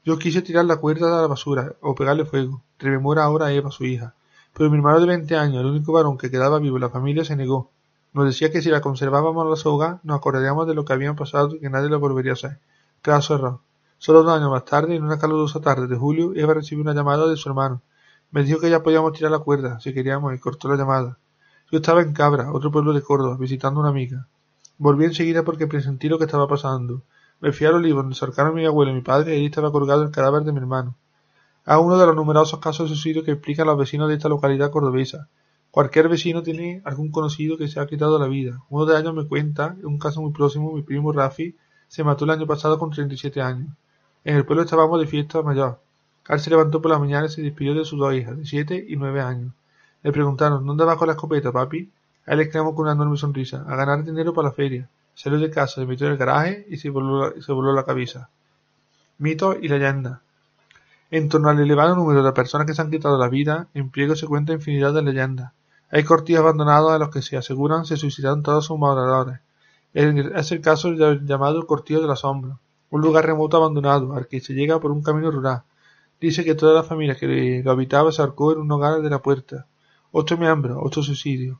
Yo 0.05 0.17
quise 0.17 0.41
tirar 0.41 0.63
la 0.63 0.77
cuerda 0.77 1.19
a 1.19 1.23
la 1.23 1.27
basura 1.27 1.73
o 1.81 1.93
pegarle 1.93 2.23
fuego, 2.23 2.61
rememora 2.79 3.25
ahora 3.25 3.51
Eva, 3.51 3.69
su 3.69 3.83
hija. 3.83 4.15
Pero 4.53 4.69
mi 4.69 4.77
hermano 4.77 5.01
de 5.01 5.07
veinte 5.07 5.35
años, 5.35 5.59
el 5.59 5.65
único 5.65 5.91
varón 5.91 6.17
que 6.17 6.31
quedaba 6.31 6.57
vivo 6.59 6.77
en 6.77 6.83
la 6.83 6.89
familia, 6.89 7.25
se 7.25 7.35
negó. 7.35 7.69
Nos 8.13 8.25
decía 8.25 8.51
que 8.51 8.61
si 8.61 8.69
la 8.69 8.81
conservábamos 8.81 9.49
la 9.49 9.55
soga, 9.55 9.99
nos 10.03 10.17
acordaríamos 10.17 10.67
de 10.67 10.73
lo 10.73 10.83
que 10.83 10.93
habían 10.93 11.15
pasado 11.15 11.55
y 11.55 11.59
que 11.59 11.69
nadie 11.69 11.89
lo 11.89 11.99
volvería 11.99 12.31
a 12.31 12.33
hacer. 12.33 12.59
Caso 13.01 13.35
error. 13.35 13.59
Solo 13.97 14.23
dos 14.23 14.35
años 14.35 14.51
más 14.51 14.65
tarde, 14.65 14.95
en 14.95 15.03
una 15.03 15.17
calurosa 15.17 15.61
tarde 15.61 15.87
de 15.87 15.95
julio, 15.95 16.33
Eva 16.35 16.55
recibió 16.55 16.83
una 16.83 16.93
llamada 16.93 17.27
de 17.27 17.37
su 17.37 17.47
hermano. 17.49 17.81
Me 18.31 18.43
dijo 18.43 18.59
que 18.59 18.69
ya 18.69 18.83
podíamos 18.83 19.13
tirar 19.13 19.31
la 19.31 19.39
cuerda, 19.39 19.79
si 19.79 19.93
queríamos, 19.93 20.33
y 20.33 20.39
cortó 20.39 20.67
la 20.67 20.75
llamada. 20.75 21.17
Yo 21.71 21.77
estaba 21.77 22.01
en 22.01 22.11
Cabra, 22.11 22.51
otro 22.51 22.71
pueblo 22.71 22.91
de 22.93 23.01
Córdoba, 23.01 23.37
visitando 23.39 23.79
a 23.79 23.83
una 23.83 23.89
amiga. 23.91 24.27
Volví 24.77 25.05
enseguida 25.05 25.43
porque 25.43 25.67
presentí 25.67 26.09
lo 26.09 26.17
que 26.17 26.25
estaba 26.25 26.47
pasando. 26.47 27.03
Me 27.39 27.53
fui 27.53 27.65
al 27.67 27.75
olivo 27.75 28.01
donde 28.01 28.15
cercaron 28.15 28.55
mi 28.55 28.65
abuelo 28.65 28.91
y 28.91 28.95
mi 28.95 29.01
padre 29.01 29.33
y 29.33 29.37
allí 29.37 29.45
estaba 29.45 29.71
colgado 29.71 30.03
el 30.03 30.11
cadáver 30.11 30.43
de 30.43 30.51
mi 30.51 30.57
hermano. 30.57 30.95
A 31.65 31.79
uno 31.79 31.97
de 31.97 32.05
los 32.07 32.15
numerosos 32.15 32.59
casos 32.59 32.89
de 32.89 32.95
suicidio 32.95 33.23
que 33.23 33.31
explican 33.31 33.67
los 33.67 33.77
vecinos 33.77 34.09
de 34.09 34.15
esta 34.15 34.27
localidad 34.27 34.71
cordobesa. 34.71 35.27
Cualquier 35.71 36.09
vecino 36.09 36.43
tiene 36.43 36.81
algún 36.83 37.11
conocido 37.11 37.57
que 37.57 37.69
se 37.69 37.79
ha 37.79 37.87
quitado 37.87 38.19
la 38.19 38.27
vida. 38.27 38.61
Uno 38.69 38.85
de 38.85 38.99
ellos 38.99 39.13
me 39.13 39.25
cuenta, 39.25 39.77
en 39.79 39.85
un 39.85 39.97
caso 39.97 40.21
muy 40.21 40.33
próximo, 40.33 40.73
mi 40.73 40.81
primo 40.81 41.13
Rafi 41.13 41.55
se 41.87 42.03
mató 42.03 42.25
el 42.25 42.31
año 42.31 42.45
pasado 42.45 42.77
con 42.77 42.89
37 42.89 43.41
años. 43.41 43.69
En 44.25 44.35
el 44.35 44.45
pueblo 44.45 44.63
estábamos 44.63 44.99
de 44.99 45.07
fiesta 45.07 45.41
mayor. 45.41 45.79
Carl 46.23 46.41
se 46.41 46.49
levantó 46.49 46.81
por 46.81 46.91
la 46.91 46.99
mañana 46.99 47.27
y 47.27 47.29
se 47.29 47.41
despidió 47.41 47.73
de 47.73 47.85
sus 47.85 47.97
dos 47.97 48.13
hijas, 48.13 48.37
de 48.37 48.45
7 48.45 48.85
y 48.89 48.97
9 48.97 49.21
años. 49.21 49.53
Le 50.03 50.11
preguntaron, 50.11 50.65
¿dónde 50.65 50.83
vas 50.83 50.97
con 50.97 51.07
la 51.07 51.13
escopeta, 51.13 51.53
papi? 51.53 51.89
Él 52.25 52.39
exclamó 52.41 52.75
con 52.75 52.83
una 52.83 52.91
enorme 52.91 53.15
sonrisa, 53.15 53.63
a 53.65 53.75
ganar 53.77 54.03
dinero 54.03 54.33
para 54.33 54.49
la 54.49 54.53
feria. 54.53 54.89
Salió 55.13 55.39
de 55.39 55.49
casa, 55.49 55.75
se 55.81 55.85
metió 55.85 56.05
en 56.07 56.13
el 56.13 56.17
garaje 56.17 56.65
y 56.69 56.77
se 56.77 56.89
voló, 56.89 57.73
la 57.73 57.85
cabeza. 57.85 58.29
Mito 59.19 59.55
y 59.59 59.69
leyenda. 59.69 60.21
En 61.11 61.29
torno 61.29 61.49
al 61.49 61.59
elevado 61.59 61.95
número 61.95 62.23
de 62.23 62.31
personas 62.33 62.67
que 62.67 62.73
se 62.73 62.81
han 62.81 62.91
quitado 62.91 63.17
la 63.17 63.29
vida, 63.29 63.67
en 63.73 63.89
pliego 63.89 64.15
se 64.15 64.27
cuenta 64.27 64.51
infinidad 64.51 64.93
de 64.93 65.01
leyendas. 65.01 65.53
Hay 65.91 66.05
cortillos 66.05 66.39
abandonados 66.39 66.91
a 66.91 66.97
los 66.97 67.09
que 67.09 67.21
se 67.21 67.35
aseguran 67.35 67.85
se 67.85 67.97
suicidaron 67.97 68.43
todos 68.43 68.65
sus 68.65 68.79
moradores. 68.79 69.39
Es 69.93 70.51
el 70.53 70.61
caso 70.61 70.93
del 70.93 71.25
llamado 71.25 71.67
Cortillo 71.67 71.99
del 71.99 72.11
Asombro, 72.11 72.59
un 72.91 73.01
lugar 73.01 73.25
remoto 73.25 73.57
abandonado 73.57 74.13
al 74.15 74.27
que 74.27 74.39
se 74.39 74.53
llega 74.53 74.79
por 74.79 74.91
un 74.91 75.03
camino 75.03 75.29
rural. 75.29 75.63
Dice 76.21 76.45
que 76.45 76.55
toda 76.55 76.73
la 76.73 76.83
familia 76.83 77.15
que 77.15 77.61
lo 77.61 77.71
habitaba 77.71 78.13
se 78.13 78.21
arcó 78.21 78.53
en 78.53 78.59
un 78.59 78.71
hogar 78.71 79.01
de 79.01 79.09
la 79.09 79.19
puerta. 79.19 79.65
Ocho 80.13 80.37
miembros, 80.37 80.77
ocho 80.81 81.03
suicidios. 81.03 81.57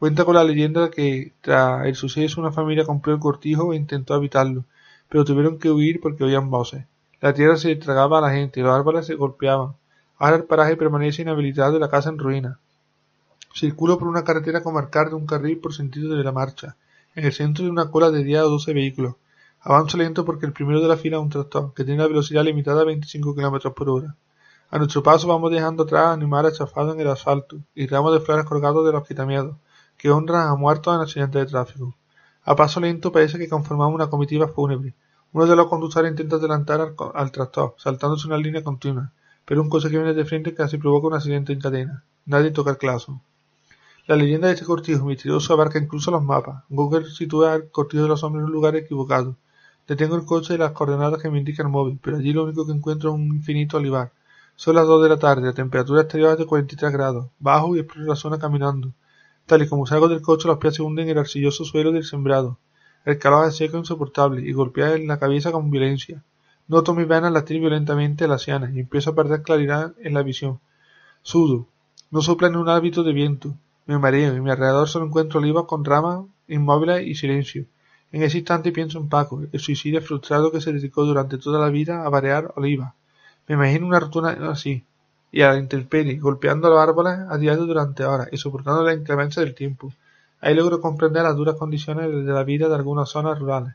Cuenta 0.00 0.24
con 0.24 0.34
la 0.34 0.42
leyenda 0.42 0.90
que 0.90 1.32
tras 1.40 1.86
el 1.86 1.94
suceso 1.94 2.40
una 2.40 2.50
familia 2.50 2.84
compró 2.84 3.12
el 3.12 3.20
cortijo 3.20 3.72
e 3.72 3.76
intentó 3.76 4.14
habitarlo, 4.14 4.64
pero 5.08 5.24
tuvieron 5.24 5.58
que 5.58 5.70
huir 5.70 6.00
porque 6.00 6.24
oían 6.24 6.50
voces. 6.50 6.84
La 7.20 7.32
tierra 7.32 7.56
se 7.56 7.76
tragaba 7.76 8.18
a 8.18 8.22
la 8.22 8.30
gente, 8.32 8.60
los 8.60 8.74
árboles 8.74 9.06
se 9.06 9.14
golpeaban. 9.14 9.74
Ahora 10.18 10.36
el 10.36 10.44
paraje 10.44 10.76
permanece 10.76 11.22
inhabilitado 11.22 11.76
y 11.76 11.80
la 11.80 11.90
casa 11.90 12.08
en 12.08 12.18
ruina. 12.18 12.58
Circulo 13.58 13.98
por 13.98 14.06
una 14.06 14.22
carretera 14.22 14.62
comarcal 14.62 15.08
de 15.08 15.16
un 15.16 15.26
carril 15.26 15.58
por 15.58 15.74
sentido 15.74 16.16
de 16.16 16.22
la 16.22 16.30
marcha, 16.30 16.76
en 17.16 17.24
el 17.24 17.32
centro 17.32 17.64
de 17.64 17.70
una 17.72 17.90
cola 17.90 18.12
de 18.12 18.22
diez 18.22 18.40
o 18.42 18.50
doce 18.50 18.72
vehículos. 18.72 19.16
Avanzo 19.62 19.96
lento 19.96 20.24
porque 20.24 20.46
el 20.46 20.52
primero 20.52 20.80
de 20.80 20.86
la 20.86 20.96
fila 20.96 21.16
es 21.16 21.24
un 21.24 21.28
tractor, 21.28 21.74
que 21.74 21.82
tiene 21.82 21.98
una 21.98 22.06
velocidad 22.06 22.44
limitada 22.44 22.82
a 22.82 22.84
25 22.84 23.34
km 23.34 23.74
por 23.74 23.90
hora. 23.90 24.14
A 24.70 24.78
nuestro 24.78 25.02
paso 25.02 25.26
vamos 25.26 25.50
dejando 25.50 25.82
atrás 25.82 26.06
animales 26.06 26.56
chafados 26.56 26.94
en 26.94 27.00
el 27.00 27.08
asfalto 27.08 27.56
y 27.74 27.88
ramos 27.88 28.12
de 28.12 28.20
flores 28.20 28.44
colgados 28.44 28.86
de 28.86 28.92
los 28.92 29.04
quitamiedos 29.04 29.56
que 29.96 30.08
honran 30.08 30.46
a 30.46 30.54
muertos 30.54 30.94
en 30.94 31.00
accidentes 31.00 31.42
de 31.42 31.46
tráfico. 31.46 31.96
A 32.44 32.54
paso 32.54 32.78
lento 32.78 33.10
parece 33.10 33.38
que 33.38 33.48
conformamos 33.48 33.92
una 33.92 34.08
comitiva 34.08 34.46
fúnebre. 34.46 34.94
Uno 35.32 35.46
de 35.46 35.56
los 35.56 35.66
conductores 35.66 36.12
intenta 36.12 36.36
adelantar 36.36 36.94
al, 37.12 37.32
tractor, 37.32 37.74
saltándose 37.76 38.28
una 38.28 38.38
línea 38.38 38.62
continua, 38.62 39.10
pero 39.44 39.60
un 39.62 39.68
coche 39.68 39.90
que 39.90 39.96
viene 39.96 40.14
de 40.14 40.24
frente 40.24 40.54
casi 40.54 40.78
provoca 40.78 41.08
un 41.08 41.14
accidente 41.14 41.52
en 41.52 41.60
cadena. 41.60 42.04
Nadie 42.24 42.52
toca 42.52 42.70
el 42.70 42.78
claso. 42.78 43.20
La 44.08 44.16
leyenda 44.16 44.46
de 44.48 44.54
este 44.54 44.64
cortijo 44.64 45.04
misterioso 45.04 45.52
abarca 45.52 45.78
incluso 45.78 46.10
los 46.10 46.24
mapas. 46.24 46.64
Google 46.70 47.04
sitúa 47.10 47.56
el 47.56 47.70
cortijo 47.70 48.04
de 48.04 48.08
los 48.08 48.24
hombres 48.24 48.40
en 48.40 48.46
un 48.46 48.52
lugar 48.52 48.74
equivocado. 48.74 49.36
Detengo 49.86 50.16
el 50.16 50.24
coche 50.24 50.54
y 50.54 50.56
las 50.56 50.72
coordenadas 50.72 51.20
que 51.20 51.28
me 51.28 51.36
indica 51.36 51.62
el 51.62 51.68
móvil, 51.68 51.98
pero 52.02 52.16
allí 52.16 52.32
lo 52.32 52.44
único 52.44 52.64
que 52.64 52.72
encuentro 52.72 53.10
es 53.10 53.16
un 53.16 53.26
infinito 53.26 53.76
olivar. 53.76 54.12
Son 54.56 54.76
las 54.76 54.86
dos 54.86 55.02
de 55.02 55.10
la 55.10 55.18
tarde, 55.18 55.42
la 55.48 55.52
temperatura 55.52 56.00
exterior 56.00 56.32
es 56.32 56.38
de 56.38 56.46
43 56.46 56.90
grados. 56.90 57.26
Bajo 57.38 57.76
y 57.76 57.80
exploro 57.80 58.08
la 58.08 58.16
zona 58.16 58.38
caminando. 58.38 58.94
Tal 59.44 59.60
y 59.60 59.68
como 59.68 59.86
salgo 59.86 60.08
del 60.08 60.22
coche, 60.22 60.48
los 60.48 60.56
pies 60.56 60.76
se 60.76 60.82
hunden 60.82 61.04
en 61.04 61.10
el 61.10 61.18
arcilloso 61.18 61.66
suelo 61.66 61.92
del 61.92 62.04
sembrado. 62.04 62.56
El 63.04 63.18
calor 63.18 63.46
es 63.46 63.56
seco 63.56 63.76
e 63.76 63.80
insoportable 63.80 64.40
y 64.40 64.52
golpea 64.52 64.94
en 64.94 65.06
la 65.06 65.18
cabeza 65.18 65.52
con 65.52 65.70
violencia. 65.70 66.24
Noto 66.66 66.94
mis 66.94 67.06
venas 67.06 67.30
latir 67.30 67.60
violentamente 67.60 68.26
las 68.26 68.40
sienes 68.40 68.74
y 68.74 68.80
empiezo 68.80 69.10
a 69.10 69.14
perder 69.14 69.42
claridad 69.42 69.92
en 70.02 70.14
la 70.14 70.22
visión. 70.22 70.60
Sudo. 71.20 71.66
No 72.10 72.22
sopla 72.22 72.48
ni 72.48 72.56
un 72.56 72.70
hábito 72.70 73.02
de 73.02 73.12
viento. 73.12 73.54
Me 73.88 73.98
mareo 73.98 74.36
y 74.36 74.40
mi 74.42 74.50
alrededor 74.50 74.86
solo 74.86 75.06
encuentro 75.06 75.40
olivas 75.40 75.64
con 75.64 75.82
ramas 75.82 76.26
inmóviles 76.46 77.06
y 77.06 77.14
silencio. 77.14 77.64
En 78.12 78.22
ese 78.22 78.36
instante 78.36 78.70
pienso 78.70 78.98
en 78.98 79.08
Paco, 79.08 79.40
el 79.50 79.60
suicidio 79.60 80.02
frustrado 80.02 80.52
que 80.52 80.60
se 80.60 80.74
dedicó 80.74 81.06
durante 81.06 81.38
toda 81.38 81.58
la 81.58 81.70
vida 81.70 82.04
a 82.04 82.08
variar 82.10 82.52
olivas. 82.56 82.92
Me 83.46 83.54
imagino 83.54 83.86
una 83.86 83.98
rutina 83.98 84.36
así, 84.50 84.84
y 85.32 85.40
a 85.40 85.52
la 85.52 85.58
intemperie, 85.58 86.18
golpeando 86.18 86.68
los 86.68 86.78
árboles 86.78 87.14
a 87.30 87.38
diario 87.38 87.64
durante 87.64 88.04
horas 88.04 88.28
y 88.30 88.36
soportando 88.36 88.82
la 88.82 88.92
inclemencia 88.92 89.42
del 89.42 89.54
tiempo. 89.54 89.90
Ahí 90.42 90.54
logro 90.54 90.82
comprender 90.82 91.22
las 91.22 91.34
duras 91.34 91.54
condiciones 91.54 92.10
de 92.12 92.30
la 92.30 92.44
vida 92.44 92.68
de 92.68 92.74
algunas 92.74 93.08
zonas 93.08 93.38
rurales. 93.38 93.72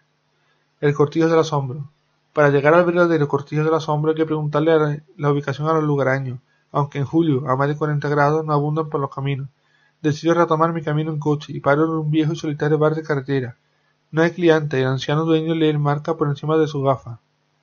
El 0.80 0.94
cortijo 0.94 1.28
del 1.28 1.40
asombro. 1.40 1.90
Para 2.34 2.52
llegar 2.52 2.76
al 2.76 2.86
verdadero 2.86 3.28
cortijo 3.28 3.64
del 3.64 3.74
asombro 3.74 4.12
hay 4.12 4.18
que 4.18 4.28
preguntarle 4.28 5.02
la 5.18 5.32
ubicación 5.32 5.68
a 5.70 5.74
los 5.74 5.84
lugareños, 5.84 6.38
aunque 6.72 7.00
en 7.00 7.06
julio, 7.06 7.50
a 7.50 7.56
más 7.56 7.68
de 7.68 7.76
40 7.76 8.08
grados, 8.10 8.46
no 8.46 8.54
abundan 8.54 8.90
por 8.92 9.02
los 9.02 9.10
caminos. 9.10 9.48
Decido 10.04 10.34
retomar 10.34 10.74
mi 10.74 10.82
camino 10.82 11.14
en 11.14 11.18
coche 11.18 11.54
y 11.54 11.62
paro 11.62 11.86
en 11.86 11.92
un 11.92 12.12
viejo 12.12 12.34
y 12.34 12.36
solitario 12.36 12.78
bar 12.78 12.94
de 12.94 13.04
carretera. 13.04 13.56
No 14.12 14.22
hay 14.22 14.32
cliente 14.32 14.78
y 14.78 14.82
el 14.82 14.88
anciano 14.88 15.24
dueño 15.24 15.56
lee 15.56 15.70
el 15.70 15.80
marca 15.80 16.18
por 16.18 16.28
encima 16.28 16.58
de 16.58 16.68
su 16.68 16.82
gafa. 16.82 17.20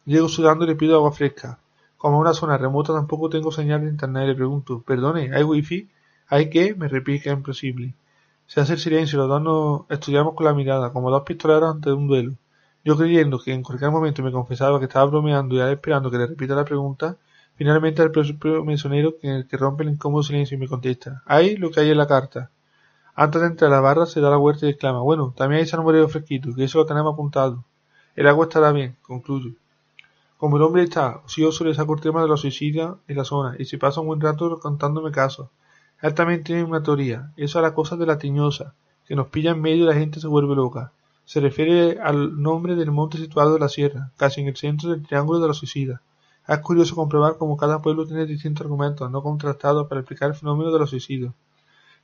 Llego 0.07 0.27
sudando 0.27 0.65
y 0.65 0.69
le 0.69 0.75
pido 0.75 0.97
agua 0.97 1.13
fresca. 1.13 1.59
Como 1.99 2.17
en 2.17 2.23
una 2.23 2.33
zona 2.33 2.57
remota 2.57 2.95
tampoco 2.95 3.29
tengo 3.29 3.53
señal 3.53 3.83
de 3.83 3.91
internet 3.91 4.27
le 4.27 4.35
pregunto, 4.35 4.81
perdone, 4.81 5.31
¿hay 5.35 5.43
wifi? 5.43 5.91
¿Hay 6.29 6.49
qué? 6.49 6.75
Me 6.75 6.89
replica 6.89 7.31
imposible. 7.31 7.93
Se 8.47 8.63
hace 8.63 8.73
el 8.73 8.79
silencio 8.79 9.19
y 9.19 9.19
los 9.19 9.29
dos 9.29 9.43
nos 9.43 9.83
estudiamos 9.91 10.33
con 10.33 10.47
la 10.47 10.55
mirada, 10.55 10.95
como 10.95 11.11
dos 11.11 11.25
pistoleros 11.25 11.75
ante 11.75 11.93
un 11.93 12.09
duelo. 12.09 12.33
Yo 12.83 12.97
creyendo 12.97 13.39
que 13.39 13.53
en 13.53 13.63
cualquier 13.63 13.91
momento 13.91 14.23
me 14.23 14.33
confesaba 14.33 14.79
que 14.79 14.87
estaba 14.87 15.05
bromeando 15.05 15.57
y 15.57 15.61
esperando 15.61 16.11
que 16.11 16.17
le 16.17 16.27
repita 16.27 16.55
la 16.55 16.65
pregunta, 16.65 17.19
finalmente 17.61 18.01
el 18.03 18.11
propio 18.11 18.65
mesonero 18.65 19.19
que, 19.21 19.45
rompe 19.59 19.83
el 19.83 19.91
incómodo 19.91 20.23
silencio 20.23 20.57
y 20.57 20.59
me 20.59 20.67
contesta, 20.67 21.23
hay 21.27 21.57
lo 21.57 21.71
que 21.71 21.81
hay 21.81 21.91
en 21.91 21.99
la 21.99 22.07
carta. 22.07 22.51
Antes 23.15 23.43
de 23.43 23.49
entrar 23.49 23.71
a 23.71 23.75
la 23.75 23.81
barra 23.83 24.07
se 24.07 24.23
da 24.23 24.31
la 24.31 24.39
vuelta 24.39 24.65
y 24.65 24.71
exclama, 24.71 25.03
bueno, 25.03 25.35
también 25.37 25.61
hay 25.61 25.67
salmorero 25.67 26.09
fresquito, 26.09 26.55
que 26.55 26.65
eso 26.65 26.79
lo 26.79 26.87
tenemos 26.87 27.13
apuntado. 27.13 27.63
El 28.17 28.29
agua 28.29 28.47
estará 28.47 28.73
bien, 28.73 28.97
concluyo. 29.03 29.51
Como 30.39 30.57
el 30.57 30.63
hombre 30.63 30.85
está 30.85 31.19
ocioso 31.19 31.63
le 31.65 31.75
saco 31.75 31.93
el 31.93 32.01
tema 32.01 32.23
de 32.23 32.29
los 32.29 32.41
suicidios 32.41 32.97
en 33.07 33.19
la 33.19 33.25
zona 33.25 33.57
y 33.59 33.67
se 33.67 33.77
pasa 33.77 34.01
un 34.01 34.07
buen 34.07 34.23
rato 34.23 34.59
contándome 34.59 35.11
casos. 35.11 35.51
Él 36.01 36.15
también 36.15 36.43
tiene 36.43 36.65
una 36.65 36.83
teoría, 36.83 37.31
eso 37.37 37.59
es 37.59 37.63
la 37.63 37.75
cosa 37.75 37.95
de 37.97 38.07
la 38.07 38.17
tiñosa, 38.17 38.73
que 39.05 39.15
nos 39.15 39.27
pilla 39.27 39.51
en 39.51 39.61
medio 39.61 39.85
y 39.85 39.87
la 39.87 39.93
gente 39.93 40.19
se 40.19 40.29
vuelve 40.29 40.55
loca. 40.55 40.93
Se 41.27 41.41
refiere 41.41 42.01
al 42.01 42.41
nombre 42.41 42.75
del 42.75 42.91
monte 42.91 43.19
situado 43.19 43.57
en 43.57 43.61
la 43.61 43.69
sierra, 43.69 44.13
casi 44.17 44.41
en 44.41 44.49
el 44.49 44.57
centro 44.57 44.89
del 44.89 45.07
triángulo 45.07 45.41
de 45.41 45.49
los 45.49 45.59
suicidas. 45.59 46.01
Es 46.47 46.59
curioso 46.59 46.95
comprobar 46.95 47.37
cómo 47.37 47.57
cada 47.57 47.81
pueblo 47.81 48.07
tiene 48.07 48.27
distintos 48.27 48.65
argumentos 48.65 49.11
no 49.11 49.23
contrastados 49.23 49.89
para 49.89 50.01
explicar 50.01 50.31
el 50.31 50.37
fenómeno 50.37 50.73
de 50.73 50.79
los 50.79 50.91
suicidios. 50.91 51.35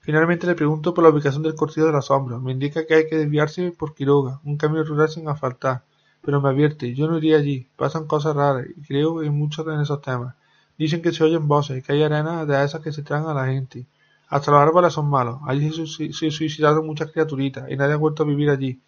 Finalmente 0.01 0.47
le 0.47 0.55
pregunto 0.55 0.95
por 0.95 1.05
la 1.05 1.11
ubicación 1.11 1.43
del 1.43 1.55
cortillo 1.55 1.87
de 1.87 1.93
los 1.93 2.11
hombros. 2.11 2.41
Me 2.43 2.53
indica 2.53 2.87
que 2.87 2.95
hay 2.95 3.09
que 3.09 3.16
desviarse 3.16 3.72
por 3.72 3.95
Quiroga, 3.95 4.41
un 4.45 4.57
camino 4.57 4.84
rural 4.84 5.09
sin 5.09 5.28
asfaltar 5.28 5.82
pero 6.26 6.41
me 6.41 6.49
advierte, 6.49 6.93
yo 6.93 7.07
no 7.07 7.18
iría 7.18 7.37
allí, 7.37 7.68
pasan 7.76 8.09
cosas 8.09 8.34
raras, 8.34 8.66
y 8.76 8.82
creo 8.82 9.22
en 9.22 9.32
muchos 9.32 9.64
de 9.64 9.80
esos 9.80 10.03
temas. 10.03 10.34
Dicen 10.76 11.01
que 11.01 11.12
se 11.12 11.22
oyen 11.22 11.47
voces, 11.47 11.84
que 11.84 11.93
hay 11.93 12.03
arenas 12.03 12.49
de 12.49 12.64
esas 12.64 12.80
que 12.80 12.91
se 12.91 13.05
traen 13.05 13.26
a 13.26 13.32
la 13.32 13.47
gente. 13.47 13.87
Hasta 14.28 14.51
los 14.51 14.61
árboles 14.61 14.93
son 14.93 15.09
malos, 15.09 15.39
allí 15.47 15.70
se, 15.87 16.30
suicidaron 16.32 16.84
muchas 16.84 17.12
criaturitas, 17.12 17.70
y 17.70 17.76
nadie 17.76 17.93
ha 17.95 17.97
vuelto 17.97 18.24
a 18.24 18.26
vivir 18.26 18.51
allí. 18.51 18.80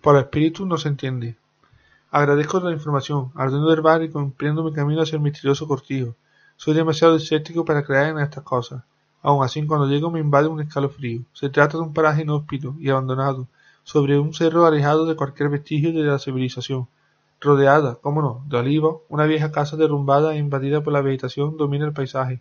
Por 0.00 0.16
el 0.16 0.22
espíritu 0.22 0.64
no 0.64 0.78
se 0.78 0.88
entiende. 0.88 1.36
Agradezco 2.12 2.58
la 2.58 2.72
información, 2.72 3.30
ardendo 3.36 3.70
del 3.70 3.82
bar 3.82 4.02
y 4.02 4.08
mi 4.08 4.72
camino 4.72 5.02
hacia 5.02 5.14
el 5.14 5.22
misterioso 5.22 5.68
cortijo. 5.68 6.16
Soy 6.56 6.74
demasiado 6.74 7.14
escéptico 7.14 7.64
para 7.64 7.84
creer 7.84 8.08
en 8.08 8.18
estas 8.18 8.42
cosas. 8.42 8.82
Aun 9.22 9.44
así, 9.44 9.64
cuando 9.64 9.86
llego 9.86 10.10
me 10.10 10.18
invade 10.18 10.48
un 10.48 10.60
escalofrío. 10.60 11.22
Se 11.32 11.50
trata 11.50 11.76
de 11.76 11.84
un 11.84 11.94
paraje 11.94 12.22
inhóspito 12.22 12.74
y 12.80 12.90
abandonado, 12.90 13.46
sobre 13.84 14.18
un 14.18 14.34
cerro 14.34 14.66
alejado 14.66 15.06
de 15.06 15.14
cualquier 15.14 15.50
vestigio 15.50 15.92
de 15.92 16.02
la 16.02 16.18
civilización. 16.18 16.88
Rodeada, 17.40 17.94
cómo 18.02 18.22
no, 18.22 18.42
de 18.48 18.56
olivos, 18.56 19.02
una 19.08 19.26
vieja 19.26 19.52
casa 19.52 19.76
derrumbada 19.76 20.34
e 20.34 20.38
invadida 20.38 20.82
por 20.82 20.92
la 20.92 21.02
vegetación 21.02 21.56
domina 21.56 21.86
el 21.86 21.92
paisaje. 21.92 22.40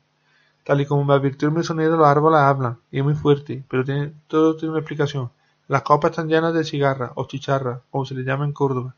Tal 0.63 0.82
y 0.82 0.88
como 0.88 1.05
me 1.05 1.13
advirtió 1.13 1.47
el 1.47 1.53
mesonero, 1.53 1.95
los 1.95 2.07
árboles 2.07 2.39
hablan, 2.39 2.80
y 2.89 2.97
es 2.97 3.03
muy 3.03 3.13
fuerte, 3.13 3.63
pero 3.70 3.86
tiene, 3.86 4.13
todo 4.28 4.55
tiene 4.55 4.72
una 4.72 4.80
explicación. 4.80 5.30
Las 5.67 5.84
copas 5.84 6.09
están 6.09 6.28
llenas 6.28 6.55
de 6.55 6.63
cigarras, 6.63 7.11
o 7.13 7.28
chicharras, 7.28 7.82
como 7.91 8.03
se 8.03 8.15
le 8.15 8.24
llama 8.24 8.45
en 8.45 8.53
Córdoba. 8.53 8.95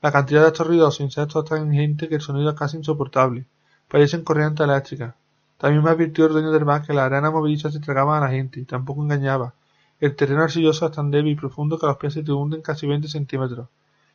La 0.00 0.12
cantidad 0.12 0.42
de 0.42 0.48
estos 0.48 0.64
ruidosos 0.64 1.00
insectos 1.00 1.42
es 1.42 1.50
tan 1.50 1.74
ingente 1.74 2.08
que 2.08 2.14
el 2.14 2.20
sonido 2.20 2.50
es 2.50 2.56
casi 2.56 2.76
insoportable. 2.76 3.46
Parecen 3.88 4.22
corrientes 4.22 4.64
eléctricas. 4.64 5.14
También 5.56 5.82
me 5.82 5.90
advirtió 5.90 6.26
el 6.26 6.34
dueño 6.34 6.52
del 6.52 6.64
bar 6.64 6.86
que 6.86 6.92
la 6.92 7.06
arena 7.06 7.32
movediza 7.32 7.72
se 7.72 7.80
tragaba 7.80 8.16
a 8.16 8.20
la 8.20 8.28
gente, 8.28 8.60
y 8.60 8.64
tampoco 8.64 9.02
engañaba. 9.02 9.54
El 9.98 10.14
terreno 10.14 10.44
arcilloso 10.44 10.86
es 10.86 10.92
tan 10.92 11.10
débil 11.10 11.32
y 11.32 11.34
profundo 11.34 11.80
que 11.80 11.86
los 11.86 11.96
pies 11.96 12.14
se 12.14 12.22
te 12.22 12.30
hunden 12.30 12.62
casi 12.62 12.86
veinte 12.86 13.08
centímetros. 13.08 13.66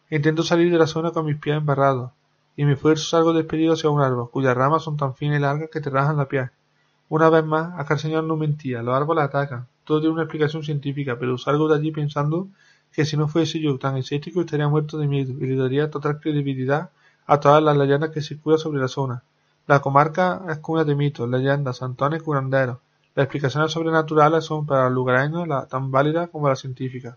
Intento 0.09 0.43
salir 0.43 0.71
de 0.71 0.77
la 0.77 0.87
zona 0.87 1.11
con 1.11 1.25
mis 1.25 1.35
pies 1.35 1.57
embarrados, 1.57 2.11
y 2.55 2.63
mi 2.63 2.73
esfuerzo 2.73 3.03
salgo 3.03 3.33
despedido 3.33 3.73
hacia 3.73 3.89
un 3.89 3.99
árbol, 3.99 4.29
cuyas 4.29 4.55
ramas 4.55 4.83
son 4.83 4.95
tan 4.95 5.15
finas 5.15 5.39
y 5.39 5.41
largas 5.41 5.69
que 5.69 5.81
te 5.81 5.89
rajan 5.89 6.15
la 6.15 6.29
piel. 6.29 6.49
Una 7.09 7.29
vez 7.29 7.43
más, 7.43 7.77
acá 7.77 7.95
el 7.95 7.99
señor 7.99 8.23
no 8.23 8.37
mentía, 8.37 8.81
los 8.81 8.95
árboles 8.95 9.25
atacan, 9.25 9.67
todo 9.83 9.99
tiene 9.99 10.13
una 10.13 10.23
explicación 10.23 10.63
científica, 10.63 11.17
pero 11.19 11.37
salgo 11.37 11.67
de 11.67 11.75
allí 11.75 11.91
pensando 11.91 12.47
que 12.93 13.05
si 13.05 13.17
no 13.17 13.27
fuese 13.27 13.59
yo 13.59 13.77
tan 13.79 13.97
escéptico 13.97 14.41
estaría 14.41 14.67
muerto 14.67 14.97
de 14.97 15.07
miedo 15.07 15.33
y 15.33 15.47
le 15.47 15.55
daría 15.55 15.89
total 15.89 16.19
credibilidad 16.19 16.91
a 17.25 17.39
todas 17.39 17.63
las 17.63 17.75
leyendas 17.75 18.11
que 18.11 18.21
circulan 18.21 18.59
sobre 18.59 18.79
la 18.79 18.87
zona. 18.87 19.23
La 19.65 19.79
comarca 19.79 20.41
es 20.49 20.59
cuna 20.59 20.83
de 20.83 20.95
mitos, 20.95 21.27
leyendas, 21.29 21.77
santones 21.77 22.21
y 22.21 22.23
curanderos. 22.23 22.77
Las 23.15 23.25
explicaciones 23.25 23.71
sobrenaturales 23.71 24.45
son 24.45 24.65
para 24.65 24.85
los 24.85 24.93
lugareños 24.93 25.47
tan 25.69 25.91
válidas 25.91 26.29
como 26.29 26.49
las 26.49 26.59
científicas. 26.59 27.15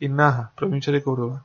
Innaja, 0.00 0.52
provincia 0.54 0.92
de 0.92 1.02
Córdoba. 1.02 1.44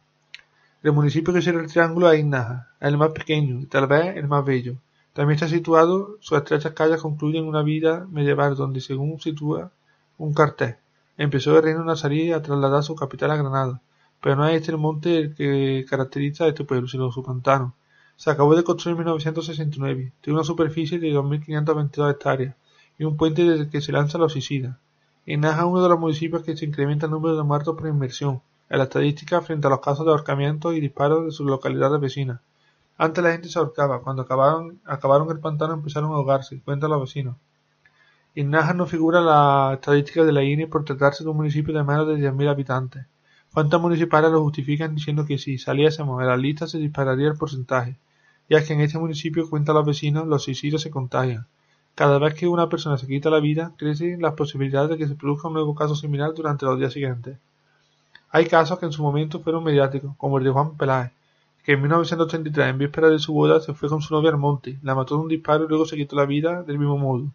El 0.84 0.92
municipio 0.92 1.34
que 1.34 1.42
cierra 1.42 1.62
el 1.62 1.72
triángulo 1.72 2.12
es 2.12 2.20
Innaja, 2.20 2.68
el 2.80 2.98
más 2.98 3.12
pequeño 3.12 3.62
y 3.62 3.66
tal 3.66 3.88
vez 3.88 4.18
el 4.18 4.28
más 4.28 4.46
bello. 4.46 4.76
También 5.14 5.36
está 5.36 5.48
situado, 5.48 6.18
sus 6.20 6.38
estrechas 6.38 6.74
calles 6.74 7.02
concluyen 7.02 7.46
una 7.46 7.64
vida 7.64 8.06
medieval 8.12 8.56
donde, 8.56 8.82
según 8.82 9.20
sitúa 9.20 9.72
un 10.18 10.34
cartel, 10.34 10.76
empezó 11.18 11.56
el 11.58 11.64
reino 11.64 11.84
nazarí 11.84 12.32
a 12.32 12.42
trasladar 12.42 12.84
su 12.84 12.96
capital 12.96 13.32
a 13.32 13.38
Granada. 13.38 13.82
Pero 14.22 14.36
no 14.36 14.48
es 14.48 14.56
este 14.56 14.72
el 14.72 14.78
monte 14.78 15.34
que 15.36 15.86
caracteriza 15.90 16.46
a 16.46 16.48
este 16.48 16.64
pueblo, 16.64 16.88
sino 16.88 17.12
su 17.12 17.24
pantano. 17.24 17.76
Se 18.16 18.30
acabó 18.30 18.56
de 18.56 18.64
construir 18.64 18.94
en 18.94 19.00
1969, 19.00 20.14
tiene 20.22 20.38
una 20.38 20.46
superficie 20.46 21.00
de 21.00 21.12
2.522 21.12 22.12
hectáreas 22.12 22.56
y 22.98 23.04
un 23.04 23.18
puente 23.18 23.44
desde 23.44 23.70
que 23.70 23.82
se 23.82 23.92
lanza 23.92 24.18
los 24.18 24.32
suicidas. 24.32 24.78
Innaja 25.26 25.62
es 25.62 25.66
uno 25.66 25.82
de 25.84 25.90
los 25.90 26.00
municipios 26.00 26.44
que 26.44 26.56
se 26.56 26.66
incrementa 26.66 27.06
el 27.06 27.12
número 27.12 27.36
de 27.36 27.44
muertos 27.44 27.76
por 27.76 27.88
inmersión 27.88 28.42
en 28.70 28.78
la 28.78 28.86
estadística 28.86 29.42
frente 29.42 29.68
a 29.68 29.70
los 29.70 29.82
casos 29.82 30.06
de 30.06 30.12
ahorcamientos 30.12 30.76
y 30.76 30.80
disparos 30.80 31.26
de 31.26 31.32
sus 31.32 31.46
localidades 31.46 32.00
vecinas. 32.00 32.40
Antes 32.98 33.24
la 33.24 33.32
gente 33.32 33.50
se 33.50 33.60
ahorcaba, 33.60 34.02
cuando 34.02 34.24
acabaron, 34.24 34.80
acabaron 34.86 35.30
el 35.32 35.40
pantano 35.40 35.74
empezaron 35.74 36.12
a 36.12 36.16
ahogarse, 36.16 36.62
cuentan 36.62 36.92
los 36.92 37.02
vecinos. 37.02 37.36
Innaja 38.36 38.74
no 38.74 38.88
figura 38.88 39.22
la 39.22 39.76
estadística 39.76 40.24
de 40.24 40.32
la 40.32 40.44
INE 40.44 40.66
por 40.66 40.84
tratarse 40.84 41.24
de 41.24 41.30
un 41.30 41.38
municipio 41.38 41.72
de 41.72 41.84
menos 41.84 42.08
de 42.08 42.16
10.000 42.16 42.50
habitantes. 42.50 43.06
Cuántas 43.54 43.80
municipales 43.80 44.32
lo 44.32 44.42
justifican 44.42 44.96
diciendo 44.96 45.24
que 45.28 45.38
si 45.38 45.60
saliésemos 45.60 46.20
en 46.20 46.28
la 46.28 46.36
lista 46.36 46.66
se 46.66 46.80
dispararía 46.80 47.28
el 47.28 47.38
porcentaje, 47.38 47.96
ya 48.50 48.66
que 48.66 48.74
en 48.74 48.82
este 48.82 48.98
municipio, 48.98 49.48
cuentan 49.48 49.76
los 49.76 49.86
vecinos, 49.86 50.26
los 50.26 50.44
suicidios 50.44 50.82
se 50.82 50.90
contagian. 50.90 51.46
Cada 51.94 52.18
vez 52.18 52.34
que 52.34 52.48
una 52.48 52.70
persona 52.70 52.98
se 52.98 53.06
quita 53.06 53.30
la 53.30 53.40
vida, 53.40 53.74
crecen 53.78 54.20
las 54.20 54.34
posibilidades 54.34 54.90
de 54.90 54.98
que 54.98 55.08
se 55.08 55.14
produzca 55.14 55.50
un 55.50 55.54
nuevo 55.54 55.76
caso 55.76 55.96
similar 55.96 56.34
durante 56.34 56.66
los 56.66 56.80
días 56.80 56.94
siguientes. 56.94 57.38
Hay 58.32 58.48
casos 58.48 58.80
que 58.80 58.88
en 58.88 58.94
su 58.94 59.04
momento 59.04 59.42
fueron 59.42 59.64
mediáticos, 59.64 60.16
como 60.18 60.40
el 60.40 60.44
de 60.44 60.50
Juan 60.50 60.76
Peláez, 60.76 61.12
que 61.64 61.74
en 61.74 61.82
1933, 61.82 62.68
en 62.68 62.80
víspera 62.80 63.10
de 63.10 63.20
su 63.20 63.32
boda, 63.32 63.60
se 63.60 63.76
fue 63.76 63.90
con 63.90 64.02
su 64.02 64.12
novia 64.12 64.32
al 64.32 64.38
monte, 64.38 64.80
la 64.82 64.96
mató 64.96 65.18
de 65.18 65.22
un 65.22 65.28
disparo 65.28 65.66
y 65.66 65.68
luego 65.68 65.86
se 65.86 65.98
quitó 65.98 66.16
la 66.16 66.26
vida 66.26 66.64
del 66.64 66.80
mismo 66.80 66.98
modo. 66.98 67.28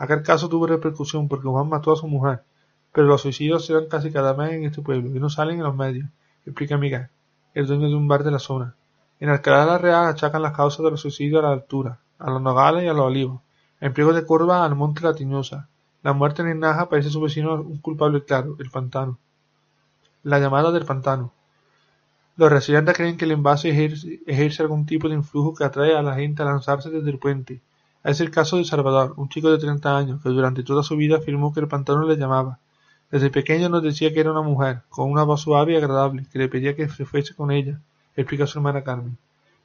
Aquel 0.00 0.22
caso 0.22 0.48
tuvo 0.48 0.66
repercusión 0.66 1.28
porque 1.28 1.46
Juan 1.46 1.68
mató 1.68 1.92
a 1.92 1.96
su 1.96 2.08
mujer, 2.08 2.42
pero 2.90 3.06
los 3.06 3.20
suicidios 3.20 3.66
se 3.66 3.74
dan 3.74 3.86
casi 3.86 4.10
cada 4.10 4.32
mes 4.32 4.52
en 4.52 4.64
este 4.64 4.80
pueblo 4.80 5.14
y 5.14 5.20
no 5.20 5.28
salen 5.28 5.58
en 5.58 5.64
los 5.64 5.76
medios, 5.76 6.08
explica 6.46 6.78
Miguel, 6.78 7.08
el 7.52 7.66
dueño 7.66 7.86
de 7.86 7.94
un 7.94 8.08
bar 8.08 8.24
de 8.24 8.30
la 8.30 8.38
zona. 8.38 8.74
En 9.18 9.28
Alcalá 9.28 9.60
de 9.60 9.66
la 9.66 9.76
Real 9.76 10.06
achacan 10.06 10.40
las 10.40 10.56
causas 10.56 10.82
de 10.82 10.90
los 10.90 11.02
suicidios 11.02 11.44
a 11.44 11.48
la 11.48 11.52
altura, 11.52 11.98
a 12.18 12.30
los 12.30 12.40
nogales 12.40 12.84
y 12.84 12.88
a 12.88 12.94
los 12.94 13.04
olivos. 13.04 13.42
En 13.78 13.92
Pliego 13.92 14.14
de 14.14 14.24
Curva 14.24 14.64
al 14.64 14.74
monte 14.74 15.02
La 15.02 15.12
Tiñosa. 15.12 15.68
La 16.02 16.14
muerte 16.14 16.40
en 16.40 16.58
Naja 16.58 16.88
parece 16.88 17.10
su 17.10 17.20
vecino 17.20 17.60
un 17.60 17.76
culpable 17.76 18.24
claro, 18.24 18.56
el 18.58 18.70
pantano. 18.70 19.18
La 20.22 20.38
llamada 20.38 20.72
del 20.72 20.86
pantano. 20.86 21.30
Los 22.36 22.50
residentes 22.50 22.96
creen 22.96 23.18
que 23.18 23.26
el 23.26 23.32
envase 23.32 23.68
ejerce, 23.68 24.62
algún 24.62 24.86
tipo 24.86 25.10
de 25.10 25.14
influjo 25.14 25.54
que 25.54 25.64
atrae 25.64 25.94
a 25.94 26.00
la 26.00 26.14
gente 26.14 26.40
a 26.40 26.46
lanzarse 26.46 26.88
desde 26.88 27.10
el 27.10 27.18
puente. 27.18 27.60
Es 28.02 28.20
el 28.20 28.30
caso 28.30 28.56
de 28.56 28.64
Salvador, 28.64 29.12
un 29.18 29.28
chico 29.28 29.50
de 29.50 29.58
30 29.58 29.94
años 29.94 30.22
que 30.22 30.30
durante 30.30 30.62
toda 30.62 30.82
su 30.82 30.96
vida 30.96 31.18
afirmó 31.18 31.52
que 31.52 31.60
el 31.60 31.68
pantano 31.68 32.06
le 32.06 32.16
llamaba. 32.16 32.58
Desde 33.10 33.28
pequeño 33.28 33.68
nos 33.68 33.82
decía 33.82 34.10
que 34.14 34.20
era 34.20 34.30
una 34.30 34.40
mujer, 34.40 34.82
con 34.88 35.10
una 35.10 35.22
voz 35.24 35.42
suave 35.42 35.74
y 35.74 35.76
agradable, 35.76 36.24
que 36.32 36.38
le 36.38 36.48
pedía 36.48 36.74
que 36.74 36.88
se 36.88 37.04
fuese 37.04 37.34
con 37.34 37.50
ella, 37.50 37.78
explica 38.16 38.46
su 38.46 38.58
hermana 38.58 38.82
Carmen. 38.84 39.18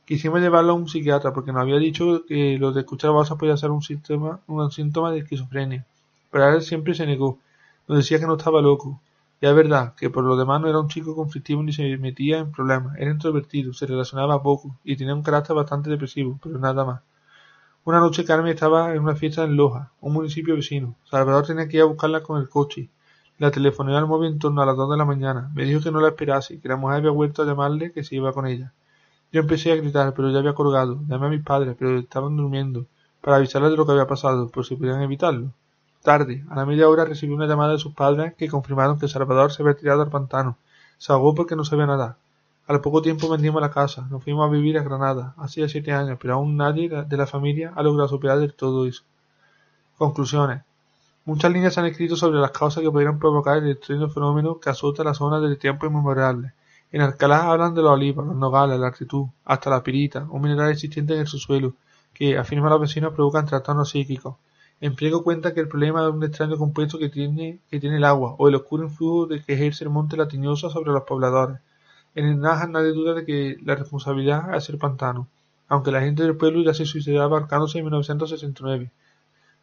Quisimos 0.03 0.41
llevarlo 0.41 0.73
a 0.73 0.75
un 0.75 0.89
psiquiatra 0.89 1.31
porque 1.31 1.53
nos 1.53 1.61
había 1.61 1.77
dicho 1.77 2.25
que 2.27 2.57
lo 2.59 2.73
de 2.73 2.81
escuchar 2.81 3.11
voces 3.11 3.37
podía 3.37 3.55
ser 3.55 3.71
un, 3.71 3.81
síntoma, 3.81 4.41
un 4.47 4.69
síntoma 4.69 5.11
de 5.11 5.19
esquizofrenia, 5.19 5.85
pero 6.29 6.49
él 6.49 6.61
siempre 6.61 6.93
se 6.93 7.05
negó. 7.05 7.39
Nos 7.87 7.99
decía 7.99 8.19
que 8.19 8.27
no 8.27 8.35
estaba 8.35 8.61
loco. 8.61 8.99
Y 9.39 9.45
es 9.47 9.55
verdad 9.55 9.95
que 9.95 10.09
por 10.09 10.25
lo 10.25 10.35
demás 10.35 10.59
no 10.59 10.67
era 10.67 10.79
un 10.79 10.89
chico 10.89 11.15
conflictivo 11.15 11.63
ni 11.63 11.71
se 11.71 11.97
metía 11.97 12.39
en 12.39 12.51
problemas, 12.51 12.97
era 12.97 13.11
introvertido, 13.11 13.73
se 13.73 13.85
relacionaba 13.85 14.43
poco 14.43 14.75
y 14.83 14.97
tenía 14.97 15.15
un 15.15 15.23
carácter 15.23 15.55
bastante 15.55 15.89
depresivo, 15.89 16.37
pero 16.43 16.59
nada 16.59 16.83
más. 16.83 17.01
Una 17.85 17.99
noche 17.99 18.25
Carmen 18.25 18.51
estaba 18.51 18.95
en 18.95 19.03
una 19.03 19.15
fiesta 19.15 19.43
en 19.43 19.55
Loja, 19.55 19.91
un 20.01 20.13
municipio 20.13 20.55
vecino. 20.55 20.95
Salvador 21.07 21.45
tenía 21.45 21.67
que 21.67 21.77
ir 21.77 21.83
a 21.83 21.85
buscarla 21.85 22.23
con 22.23 22.41
el 22.41 22.49
coche. 22.49 22.89
La 23.37 23.51
telefoné 23.51 23.95
al 23.95 24.07
móvil 24.07 24.31
en 24.31 24.39
torno 24.39 24.63
a 24.63 24.65
las 24.65 24.75
dos 24.75 24.89
de 24.89 24.97
la 24.97 25.05
mañana. 25.05 25.51
Me 25.53 25.65
dijo 25.65 25.81
que 25.81 25.91
no 25.91 25.99
la 25.99 26.07
esperase, 26.07 26.59
que 26.59 26.67
la 26.67 26.77
mujer 26.77 26.97
había 26.97 27.11
vuelto 27.11 27.43
a 27.43 27.45
llamarle 27.45 27.91
que 27.91 28.03
se 28.03 28.15
iba 28.15 28.33
con 28.33 28.47
ella. 28.47 28.73
Yo 29.31 29.41
empecé 29.41 29.71
a 29.71 29.75
gritar, 29.75 30.15
pero 30.15 30.31
ya 30.31 30.39
había 30.39 30.55
colgado. 30.55 30.99
Llamé 31.07 31.27
a 31.27 31.29
mis 31.29 31.43
padres, 31.43 31.75
pero 31.77 31.99
estaban 31.99 32.35
durmiendo, 32.35 32.87
para 33.21 33.37
avisarles 33.37 33.69
de 33.69 33.77
lo 33.77 33.85
que 33.85 33.91
había 33.91 34.07
pasado, 34.07 34.49
por 34.49 34.65
si 34.65 34.75
podían 34.75 35.03
evitarlo. 35.03 35.51
Tarde, 36.01 36.43
a 36.49 36.55
la 36.55 36.65
media 36.65 36.89
hora 36.89 37.05
recibí 37.05 37.33
una 37.33 37.45
llamada 37.45 37.73
de 37.73 37.77
sus 37.77 37.93
padres 37.93 38.33
que 38.33 38.49
confirmaron 38.49 38.97
que 38.97 39.07
Salvador 39.07 39.51
se 39.51 39.61
había 39.61 39.75
tirado 39.75 40.01
al 40.01 40.09
pantano. 40.09 40.57
Se 40.97 41.13
porque 41.35 41.55
no 41.55 41.63
sabía 41.63 41.85
nadar. 41.85 42.15
Al 42.67 42.81
poco 42.81 43.01
tiempo 43.01 43.29
vendimos 43.29 43.61
la 43.61 43.69
casa, 43.69 44.07
nos 44.09 44.23
fuimos 44.23 44.47
a 44.47 44.51
vivir 44.51 44.79
a 44.79 44.83
Granada, 44.83 45.35
hacía 45.37 45.69
siete 45.69 45.91
años, 45.91 46.17
pero 46.19 46.33
aún 46.33 46.57
nadie 46.57 46.89
de 46.89 47.17
la 47.17 47.27
familia 47.27 47.71
ha 47.75 47.83
logrado 47.83 48.09
superar 48.09 48.39
del 48.39 48.55
todo 48.55 48.87
eso. 48.87 49.03
Conclusiones. 49.97 50.63
Muchas 51.25 51.51
líneas 51.51 51.75
se 51.75 51.79
han 51.79 51.85
escrito 51.85 52.15
sobre 52.15 52.39
las 52.39 52.49
causas 52.49 52.81
que 52.81 52.89
pudieran 52.89 53.19
provocar 53.19 53.57
el 53.57 53.69
extraño 53.69 54.09
fenómeno 54.09 54.59
que 54.59 54.71
azota 54.71 55.03
la 55.03 55.13
zona 55.13 55.39
desde 55.39 55.57
tiempos 55.57 55.89
inmemorables. 55.89 56.53
En 56.91 57.01
Alcalá 57.01 57.51
hablan 57.51 57.75
de 57.75 57.83
los 57.83 57.91
olivos, 57.91 58.25
los 58.25 58.35
nogales, 58.35 58.79
la 58.79 58.87
actitud, 58.87 59.25
hasta 59.43 59.69
la 59.69 59.83
pirita, 59.83 60.25
un 60.31 60.41
mineral 60.41 60.71
existente 60.71 61.13
en 61.13 61.19
el 61.19 61.27
subsuelo, 61.27 61.75
que, 62.15 62.35
afirman 62.35 62.71
los 62.71 62.81
vecinos, 62.81 63.13
provocan 63.13 63.45
trastornos 63.45 63.91
psíquicos. 63.91 64.37
En 64.81 64.95
pliego 64.95 65.23
cuenta 65.23 65.53
que 65.53 65.59
el 65.59 65.67
problema 65.67 66.07
es 66.07 66.13
un 66.13 66.23
extraño 66.23 66.57
compuesto 66.57 66.97
que 66.97 67.09
tiene, 67.09 67.59
que 67.69 67.79
tiene 67.79 67.97
el 67.97 68.05
agua, 68.05 68.33
o 68.39 68.47
el 68.47 68.55
oscuro 68.55 68.85
influjo 68.85 69.27
de 69.27 69.43
que 69.43 69.53
ejerce 69.53 69.83
el 69.83 69.91
monte 69.91 70.17
latinoso 70.17 70.71
sobre 70.71 70.91
los 70.91 71.03
pobladores. 71.03 71.59
En 72.15 72.39
Naja 72.39 72.65
nadie 72.67 72.93
duda 72.93 73.13
de 73.13 73.25
que 73.25 73.57
la 73.63 73.75
responsabilidad 73.75 74.55
es 74.55 74.69
el 74.69 74.77
pantano, 74.77 75.27
aunque 75.67 75.91
la 75.91 75.99
gente 75.99 76.23
del 76.23 76.37
pueblo 76.37 76.63
ya 76.63 76.73
se 76.73 76.85
suicidaba 76.85 77.25
abarcándose 77.25 77.79
en 77.79 77.85
1969. 77.85 78.89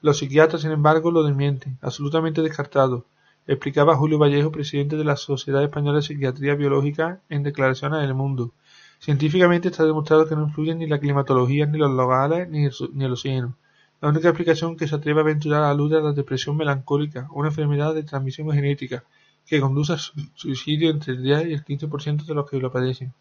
Los 0.02 0.18
psiquiatras, 0.18 0.60
sin 0.60 0.70
embargo, 0.70 1.10
lo 1.10 1.22
desmienten, 1.22 1.78
absolutamente 1.80 2.42
descartado, 2.42 3.06
explicaba 3.46 3.96
Julio 3.96 4.18
Vallejo, 4.18 4.52
presidente 4.52 4.96
de 4.96 5.04
la 5.04 5.16
Sociedad 5.16 5.62
Española 5.62 5.96
de 5.96 6.02
Psiquiatría 6.02 6.54
Biológica, 6.54 7.20
en 7.30 7.42
declaraciones 7.42 8.00
en 8.00 8.04
El 8.04 8.14
Mundo. 8.14 8.52
Científicamente 8.98 9.68
está 9.68 9.84
demostrado 9.86 10.28
que 10.28 10.36
no 10.36 10.42
influyen 10.42 10.78
ni 10.78 10.86
la 10.86 11.00
climatología, 11.00 11.64
ni 11.64 11.78
los 11.78 11.90
locales, 11.90 12.50
ni 12.50 12.66
el, 12.66 12.72
ni 12.92 13.06
el 13.06 13.12
océano. 13.12 13.56
La 14.02 14.10
única 14.10 14.28
explicación 14.28 14.76
que 14.76 14.86
se 14.86 14.94
atreve 14.94 15.20
a 15.20 15.22
aventurar 15.22 15.62
alude 15.62 15.96
a 15.96 16.00
la 16.00 16.12
depresión 16.12 16.56
melancólica, 16.58 17.28
una 17.32 17.48
enfermedad 17.48 17.94
de 17.94 18.02
transmisión 18.02 18.50
genética, 18.50 19.04
que 19.46 19.60
conduce 19.60 19.92
al 19.92 20.00
suicidio 20.34 20.90
entre 20.90 21.14
el 21.14 21.22
10 21.22 21.46
y 21.46 21.52
el 21.52 21.64
15% 21.64 22.24
de 22.24 22.34
los 22.34 22.48
que 22.48 22.58
lo 22.58 22.72
padecen. 22.72 23.12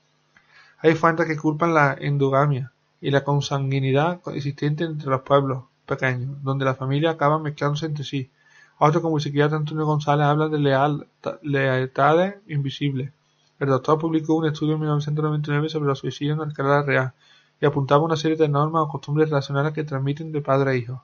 Hay 0.80 0.96
fuentes 0.96 1.28
que 1.28 1.38
culpan 1.38 1.74
la 1.74 1.96
endogamia 2.00 2.72
y 3.00 3.12
la 3.12 3.24
consanguinidad 3.24 4.22
existente 4.34 4.84
entre 4.84 5.10
los 5.10 5.22
pueblos 5.22 5.64
pequeños, 5.86 6.42
donde 6.44 6.66
las 6.66 6.78
familias 6.78 7.16
acaban 7.16 7.42
mezclándose 7.42 7.86
entre 7.86 8.04
sí. 8.04 8.30
Otro 8.78 9.02
como 9.02 9.18
el 9.18 9.22
psiquiatra 9.22 9.58
Antonio 9.58 9.86
González 9.86 10.26
habla 10.26 10.48
de 10.48 10.60
leal, 10.60 11.08
lealtades 11.44 12.36
invisibles. 12.48 13.12
El 13.60 13.68
doctor 13.68 14.00
publicó 14.00 14.34
un 14.34 14.48
estudio 14.48 14.74
en 14.74 14.80
1999 14.80 15.70
sobre 15.70 15.88
los 15.88 16.00
suicidios 16.00 16.38
en 16.38 16.44
Alcalá 16.44 16.82
Real 16.82 17.14
y 17.60 17.66
apuntaba 17.68 18.04
una 18.04 18.16
serie 18.16 18.38
de 18.38 18.50
normas 18.50 18.84
o 18.84 18.88
costumbres 18.88 19.30
relacionales 19.30 19.74
que 19.74 19.84
transmiten 19.84 20.32
de 20.32 20.42
padre 20.42 20.72
a 20.72 20.76
hijo. 20.76 21.04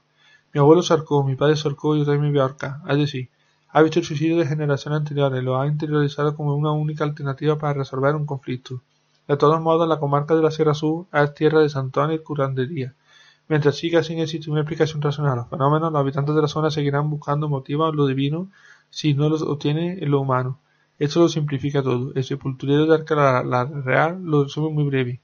Mi 0.54 0.60
abuelo 0.60 0.82
se 0.82 0.96
mi 1.26 1.36
padre 1.36 1.56
se 1.56 1.70
y 1.70 1.72
yo 1.72 2.06
también 2.06 2.22
me 2.22 2.30
voy 2.32 2.40
a 2.40 2.44
ahorcar. 2.44 2.78
Es 2.88 2.98
decir, 2.98 3.30
ha 3.70 3.82
visto 3.82 4.00
el 4.00 4.06
suicidio 4.06 4.38
de 4.38 4.46
generaciones 4.46 5.00
anteriores, 5.00 5.44
lo 5.44 5.60
ha 5.60 5.68
interiorizado 5.68 6.36
como 6.36 6.56
una 6.56 6.72
única 6.72 7.04
alternativa 7.04 7.58
para 7.58 7.74
resolver 7.74 8.16
un 8.16 8.26
conflicto. 8.26 8.82
De 9.28 9.38
todos 9.38 9.62
modos, 9.62 9.88
la 9.88 10.00
comarca 10.00 10.36
de 10.36 10.42
la 10.42 10.52
Sierra 10.52 10.74
Sur 10.74 11.08
es 11.12 11.34
tierra 11.34 11.60
de 11.60 11.70
santones 11.70 12.20
y 12.20 12.24
curandería. 12.24 12.96
Mientras 13.50 13.76
siga 13.78 14.04
sin 14.04 14.20
existir 14.20 14.52
una 14.52 14.62
explicación 14.62 15.02
racional 15.02 15.34
a 15.34 15.36
los 15.38 15.50
fenómenos, 15.50 15.92
los 15.92 16.00
habitantes 16.00 16.36
de 16.36 16.42
la 16.42 16.48
zona 16.48 16.72
seguirán 16.72 17.10
buscando 17.10 17.48
motivos 17.48 17.96
lo 17.96 18.06
divino 18.06 18.50
si 18.90 19.14
no 19.14 19.30
los 19.30 19.42
obtienen 19.42 20.02
en 20.02 20.12
lo 20.12 20.22
humano. 20.22 20.60
Esto 21.00 21.20
lo 21.22 21.30
simplifica 21.30 21.84
todo. 21.84 22.12
El 22.16 22.24
sepulturero 22.24 22.86
de 22.88 22.96
Alcalá 22.96 23.44
la 23.44 23.66
Real 23.66 24.22
lo 24.24 24.44
resume 24.46 24.74
muy 24.74 24.84
breve. 24.86 25.22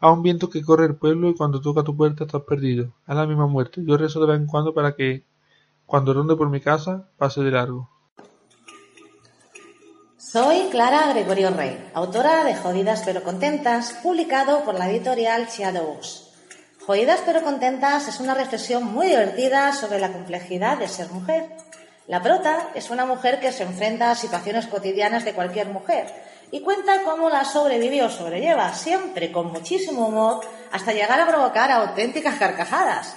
Há 0.00 0.10
un 0.10 0.22
viento 0.22 0.50
que 0.50 0.62
corre 0.62 0.84
el 0.84 0.96
pueblo 0.96 1.30
y 1.30 1.34
cuando 1.34 1.60
toca 1.60 1.82
tu 1.82 1.96
puerta 1.96 2.24
estás 2.24 2.42
perdido. 2.42 2.92
Es 3.08 3.16
la 3.16 3.26
misma 3.26 3.46
muerte. 3.46 3.82
Yo 3.84 3.96
rezo 3.96 4.20
de 4.20 4.26
vez 4.26 4.40
en 4.40 4.46
cuando 4.46 4.74
para 4.74 4.94
que, 4.94 5.24
cuando 5.86 6.14
ronde 6.14 6.36
por 6.36 6.48
mi 6.48 6.60
casa, 6.60 7.08
pase 7.18 7.42
de 7.42 7.50
largo. 7.50 7.90
Soy 10.16 10.68
Clara 10.70 11.12
Gregorio 11.12 11.50
Rey, 11.50 11.90
autora 11.94 12.42
de 12.44 12.56
Jodidas 12.56 13.02
pero 13.04 13.22
contentas, 13.22 13.92
publicado 14.02 14.64
por 14.64 14.74
la 14.74 14.90
editorial 14.90 15.46
Shadows. 15.46 16.32
Jodidas 16.84 17.22
pero 17.24 17.42
contentas 17.42 18.08
es 18.08 18.20
una 18.20 18.34
reflexión 18.34 18.84
muy 18.84 19.06
divertida 19.06 19.72
sobre 19.72 20.00
la 20.00 20.12
complejidad 20.12 20.78
de 20.78 20.88
ser 20.88 21.08
mujer. 21.10 21.56
La 22.08 22.22
prota 22.22 22.68
es 22.74 22.90
una 22.90 23.06
mujer 23.06 23.40
que 23.40 23.52
se 23.52 23.62
enfrenta 23.62 24.10
a 24.10 24.14
situaciones 24.14 24.66
cotidianas 24.66 25.24
de 25.24 25.34
cualquier 25.34 25.68
mujer 25.68 26.06
y 26.50 26.60
cuenta 26.60 27.02
cómo 27.04 27.30
la 27.30 27.44
sobrevive 27.44 28.02
o 28.02 28.10
sobrelleva, 28.10 28.74
siempre 28.74 29.32
con 29.32 29.52
muchísimo 29.52 30.08
humor, 30.08 30.40
hasta 30.72 30.92
llegar 30.92 31.20
a 31.20 31.26
provocar 31.26 31.70
auténticas 31.70 32.34
carcajadas. 32.36 33.16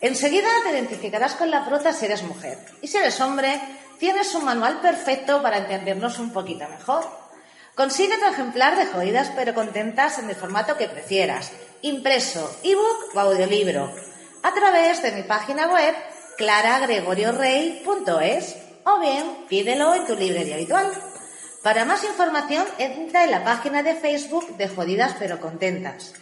Enseguida 0.00 0.48
te 0.64 0.70
identificarás 0.70 1.34
con 1.34 1.50
la 1.50 1.66
prota 1.66 1.92
si 1.92 2.06
eres 2.06 2.22
mujer. 2.22 2.56
Y 2.80 2.88
si 2.88 2.96
eres 2.96 3.20
hombre, 3.20 3.60
tienes 3.98 4.34
un 4.34 4.46
manual 4.46 4.80
perfecto 4.80 5.42
para 5.42 5.58
entendernos 5.58 6.18
un 6.18 6.32
poquito 6.32 6.66
mejor. 6.68 7.06
Consigue 7.74 8.16
tu 8.18 8.24
ejemplar 8.26 8.76
de 8.76 8.86
jodidas 8.86 9.32
pero 9.36 9.54
contentas 9.54 10.18
en 10.18 10.30
el 10.30 10.36
formato 10.36 10.76
que 10.76 10.88
prefieras, 10.88 11.52
impreso, 11.82 12.52
ebook 12.62 13.14
o 13.14 13.20
audiolibro, 13.20 13.92
a 14.42 14.54
través 14.54 15.02
de 15.02 15.12
mi 15.12 15.22
página 15.22 15.68
web 15.68 15.94
claragregoriorey.es 16.36 18.56
o 18.84 18.98
bien 18.98 19.46
pídelo 19.48 19.94
en 19.94 20.06
tu 20.06 20.16
librería 20.16 20.54
habitual. 20.54 20.90
Para 21.62 21.84
más 21.84 22.02
información, 22.04 22.64
entra 22.78 23.24
en 23.24 23.32
la 23.32 23.44
página 23.44 23.82
de 23.82 23.94
Facebook 23.94 24.56
de 24.56 24.68
Jodidas 24.68 25.14
pero 25.18 25.38
Contentas. 25.40 26.14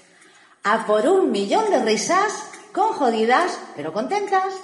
A 0.65 0.85
por 0.85 1.07
un 1.07 1.31
millón 1.31 1.71
de 1.71 1.81
risas 1.85 2.33
con 2.73 2.93
jodidas 2.93 3.59
pero 3.77 3.93
contentas. 3.93 4.55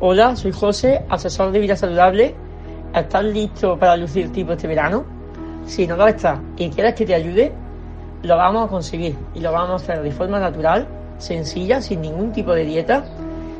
Hola, 0.00 0.36
soy 0.36 0.52
José, 0.52 1.04
asesor 1.08 1.50
de 1.50 1.58
vida 1.58 1.76
saludable. 1.76 2.34
¿Estás 2.94 3.24
listo 3.24 3.78
para 3.78 3.96
lucir 3.96 4.32
tipo 4.32 4.52
este 4.52 4.68
verano? 4.68 5.04
Si 5.66 5.86
no 5.86 5.96
lo 5.96 6.06
estás 6.06 6.38
y 6.56 6.70
quieres 6.70 6.94
que 6.94 7.04
te 7.04 7.14
ayude, 7.14 7.52
lo 8.22 8.36
vamos 8.36 8.66
a 8.66 8.68
conseguir 8.68 9.16
y 9.34 9.40
lo 9.40 9.52
vamos 9.52 9.70
a 9.70 9.84
hacer 9.84 10.02
de 10.02 10.10
forma 10.10 10.38
natural, 10.38 10.86
sencilla, 11.18 11.82
sin 11.82 12.00
ningún 12.00 12.32
tipo 12.32 12.54
de 12.54 12.64
dieta, 12.64 13.04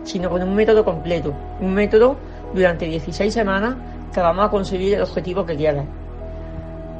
sino 0.05 0.31
con 0.31 0.43
un 0.43 0.55
método 0.55 0.85
completo. 0.85 1.35
Un 1.61 1.74
método 1.74 2.16
durante 2.55 2.87
16 2.87 3.35
semanas 3.35 3.74
te 4.12 4.20
vamos 4.20 4.47
a 4.47 4.49
conseguir 4.49 4.95
el 4.95 5.03
objetivo 5.03 5.45
que 5.45 5.57
quieras. 5.57 5.85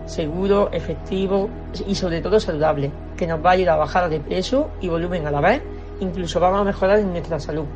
Seguro, 0.09 0.70
efectivo 0.72 1.50
y 1.86 1.94
sobre 1.94 2.22
todo 2.22 2.40
saludable, 2.40 2.90
que 3.14 3.26
nos 3.26 3.44
va 3.44 3.50
a 3.50 3.52
ayudar 3.52 3.74
a 3.74 3.80
bajar 3.80 4.09
de 4.09 4.20
peso 4.20 4.70
y 4.80 4.88
volumen 4.88 5.26
a 5.26 5.30
la 5.30 5.42
vez, 5.42 5.61
incluso 6.00 6.40
vamos 6.40 6.62
a 6.62 6.64
mejorar 6.64 6.98
en 6.98 7.11
nuestra 7.11 7.38
salud. 7.38 7.66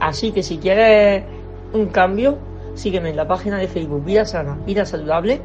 Así 0.00 0.32
que 0.32 0.42
si 0.42 0.58
quieres 0.58 1.22
un 1.72 1.86
cambio, 1.86 2.36
sígueme 2.74 3.10
en 3.10 3.16
la 3.16 3.28
página 3.28 3.58
de 3.58 3.68
Facebook 3.68 4.04
Vida 4.04 4.24
Sana, 4.24 4.58
Vida 4.66 4.84
Saludable. 4.84 5.40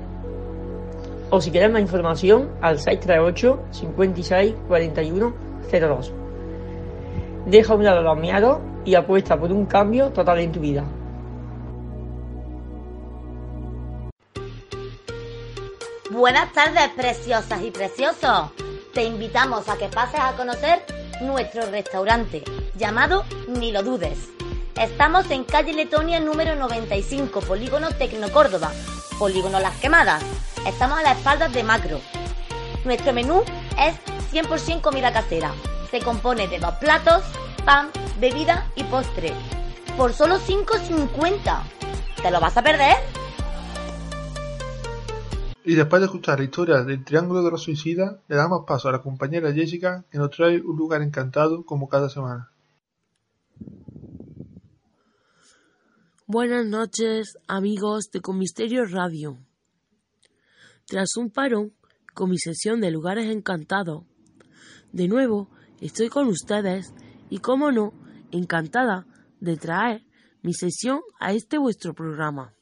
O 1.30 1.40
si 1.40 1.52
quieres 1.52 1.72
más 1.72 1.82
información, 1.82 2.50
al 2.62 2.80
638 2.80 3.60
56 3.70 4.56
41 4.68 5.34
02. 5.72 6.14
Deja 7.46 7.76
un 7.76 7.84
lado 7.84 8.02
los 8.02 8.18
miedos 8.18 8.58
y 8.86 8.96
apuesta 8.96 9.38
por 9.40 9.52
un 9.52 9.68
cambio 9.68 10.10
total 10.10 10.40
en 10.40 10.52
tu 10.52 10.62
vida. 10.62 10.84
Buenas 16.18 16.52
tardes, 16.52 16.90
preciosas 16.96 17.62
y 17.62 17.70
preciosos. 17.70 18.50
Te 18.92 19.04
invitamos 19.04 19.70
a 19.70 19.78
que 19.78 19.88
pases 19.88 20.20
a 20.20 20.36
conocer 20.36 20.84
nuestro 21.22 21.70
restaurante 21.70 22.44
llamado 22.76 23.24
Ni 23.48 23.72
lo 23.72 23.84
dudes. 23.84 24.30
Estamos 24.74 25.30
en 25.30 25.44
calle 25.44 25.74
Letonia 25.74 26.20
número 26.20 26.56
95, 26.56 27.42
Polígono 27.42 27.92
Tecno 27.92 28.32
Córdoba, 28.32 28.72
Polígono 29.20 29.60
Las 29.60 29.78
Quemadas. 29.78 30.24
Estamos 30.66 30.98
a 30.98 31.04
las 31.04 31.20
espaldas 31.20 31.54
de 31.54 31.62
Macro. 31.62 32.02
Nuestro 32.84 33.14
menú 33.14 33.44
es 33.78 33.94
100% 34.34 34.82
comida 34.82 35.14
casera. 35.14 35.54
Se 35.92 36.00
compone 36.00 36.48
de 36.48 36.58
dos 36.58 36.74
platos, 36.78 37.22
pan, 37.64 37.92
bebida 38.20 38.66
y 38.76 38.84
postre. 38.86 39.34
Por 39.96 40.14
solo 40.14 40.40
5.50. 40.40 41.62
¿Te 42.24 42.32
lo 42.32 42.40
vas 42.40 42.58
a 42.58 42.64
perder? 42.64 43.27
Y 45.68 45.76
después 45.76 46.00
de 46.00 46.06
escuchar 46.06 46.40
la 46.40 46.46
historia 46.46 46.82
del 46.86 47.04
Triángulo 47.04 47.44
de 47.44 47.52
los 47.52 47.64
Suicidas, 47.64 48.22
le 48.30 48.38
damos 48.38 48.64
paso 48.66 48.88
a 48.88 48.94
la 48.94 49.02
compañera 49.02 49.52
Jessica, 49.52 50.06
que 50.10 50.18
nos 50.18 50.32
trae 50.32 50.62
un 50.62 50.78
lugar 50.78 51.02
encantado 51.02 51.66
como 51.66 51.90
cada 51.90 52.10
semana. 52.10 52.54
Buenas 56.26 56.66
noches, 56.66 57.38
amigos 57.50 58.12
de 58.14 58.22
Comisterio 58.22 58.86
Radio. 58.86 59.40
Tras 60.86 61.18
un 61.18 61.32
parón 61.32 61.74
con 62.14 62.30
mi 62.30 62.38
sesión 62.38 62.80
de 62.80 62.90
lugares 62.90 63.26
encantados, 63.26 64.06
de 64.94 65.10
nuevo 65.10 65.50
estoy 65.82 66.08
con 66.08 66.30
ustedes 66.30 66.94
y, 67.30 67.40
como 67.40 67.74
no, 67.74 67.92
encantada 68.32 69.06
de 69.42 69.58
traer 69.58 70.06
mi 70.42 70.54
sesión 70.54 71.02
a 71.20 71.34
este 71.34 71.58
vuestro 71.58 71.94
programa 71.94 72.57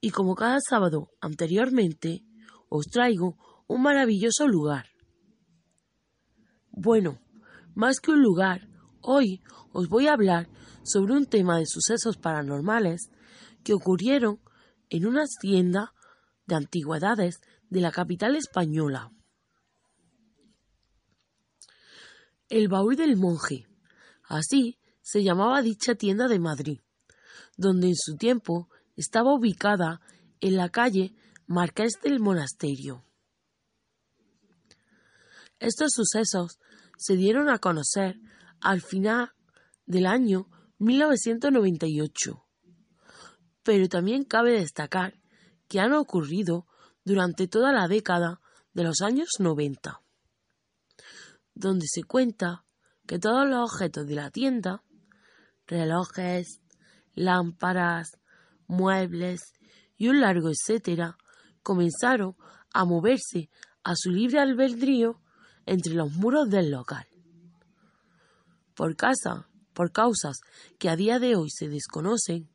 y 0.00 0.10
como 0.10 0.34
cada 0.34 0.58
sábado 0.60 1.10
anteriormente, 1.20 2.24
os 2.68 2.86
traigo 2.86 3.36
un 3.66 3.82
maravilloso 3.82 4.46
lugar. 4.46 4.86
Bueno, 6.70 7.20
más 7.74 8.00
que 8.00 8.12
un 8.12 8.22
lugar, 8.22 8.68
hoy 9.00 9.42
os 9.72 9.88
voy 9.88 10.06
a 10.06 10.12
hablar 10.12 10.48
sobre 10.82 11.14
un 11.14 11.26
tema 11.26 11.58
de 11.58 11.66
sucesos 11.66 12.16
paranormales 12.16 13.10
que 13.64 13.74
ocurrieron 13.74 14.40
en 14.90 15.06
una 15.06 15.24
tienda 15.40 15.92
de 16.46 16.54
antigüedades 16.54 17.40
de 17.70 17.80
la 17.80 17.90
capital 17.90 18.36
española. 18.36 19.10
El 22.48 22.68
baúl 22.68 22.94
del 22.94 23.16
monje, 23.16 23.66
así 24.22 24.78
se 25.02 25.24
llamaba 25.24 25.62
dicha 25.62 25.96
tienda 25.96 26.28
de 26.28 26.38
Madrid, 26.38 26.80
donde 27.56 27.88
en 27.88 27.96
su 27.96 28.16
tiempo 28.16 28.68
estaba 28.96 29.34
ubicada 29.34 30.00
en 30.40 30.56
la 30.56 30.70
calle 30.70 31.14
Marqués 31.46 32.00
del 32.02 32.18
Monasterio. 32.18 33.04
Estos 35.58 35.92
sucesos 35.92 36.58
se 36.98 37.14
dieron 37.16 37.48
a 37.48 37.58
conocer 37.58 38.18
al 38.60 38.80
final 38.80 39.32
del 39.86 40.06
año 40.06 40.48
1998, 40.78 42.44
pero 43.62 43.88
también 43.88 44.24
cabe 44.24 44.52
destacar 44.52 45.20
que 45.68 45.80
han 45.80 45.92
ocurrido 45.92 46.66
durante 47.04 47.48
toda 47.48 47.72
la 47.72 47.88
década 47.88 48.40
de 48.72 48.84
los 48.84 49.00
años 49.00 49.28
90, 49.38 50.02
donde 51.54 51.86
se 51.88 52.02
cuenta 52.02 52.64
que 53.06 53.18
todos 53.18 53.48
los 53.48 53.72
objetos 53.72 54.06
de 54.06 54.14
la 54.14 54.30
tienda, 54.30 54.82
relojes, 55.66 56.60
lámparas, 57.14 58.18
muebles 58.68 59.52
y 59.96 60.08
un 60.08 60.20
largo 60.20 60.50
etcétera 60.50 61.16
comenzaron 61.62 62.36
a 62.72 62.84
moverse 62.84 63.50
a 63.82 63.94
su 63.96 64.10
libre 64.10 64.38
albedrío 64.38 65.20
entre 65.64 65.94
los 65.94 66.12
muros 66.12 66.48
del 66.48 66.70
local. 66.70 67.06
Por 68.74 68.96
casa, 68.96 69.48
por 69.72 69.92
causas 69.92 70.40
que 70.78 70.88
a 70.88 70.96
día 70.96 71.18
de 71.18 71.36
hoy 71.36 71.48
se 71.50 71.68
desconocen, 71.68 72.48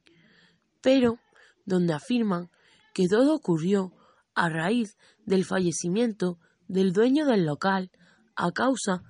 pero 0.82 1.20
donde 1.66 1.94
afirman 1.94 2.50
que 2.94 3.08
todo 3.08 3.36
ocurrió 3.36 3.94
a 4.34 4.50
raíz 4.50 4.98
del 5.26 5.46
fallecimiento 5.46 6.40
del 6.68 6.94
dueño 6.94 7.26
del 7.26 7.46
local 7.46 7.92
a 8.36 8.52
causa 8.52 9.04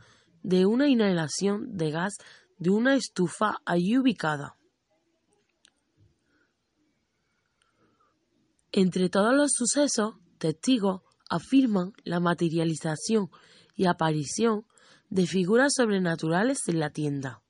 de 0.44 0.66
una 0.66 0.88
inhalación 0.88 1.78
de 1.78 1.92
gas 1.92 2.14
de 2.58 2.70
una 2.70 2.96
estufa 2.96 3.58
allí 3.66 3.98
ubicada. 3.98 4.56
Entre 8.74 9.10
todos 9.10 9.34
los 9.34 9.52
sucesos, 9.54 10.16
testigos 10.38 11.02
afirman 11.30 11.92
la 12.04 12.22
materialización 12.22 13.30
y 13.76 13.86
aparición 13.86 14.66
de 15.10 15.28
figuras 15.28 15.74
sobrenaturales 15.76 16.60
en 16.68 16.80
la 16.80 16.90
tienda. 16.90 17.42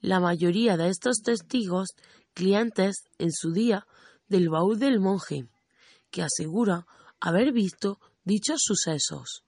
La 0.00 0.18
mayoría 0.18 0.76
de 0.76 0.88
estos 0.88 1.18
testigos, 1.22 1.90
clientes 2.34 3.04
en 3.18 3.30
su 3.30 3.52
día 3.52 3.86
del 4.26 4.48
baúl 4.48 4.78
del 4.78 4.98
monje, 4.98 5.48
que 6.10 6.22
asegura 6.22 6.84
haber 7.20 7.52
visto 7.52 8.00
dichos 8.24 8.60
sucesos. 8.64 9.44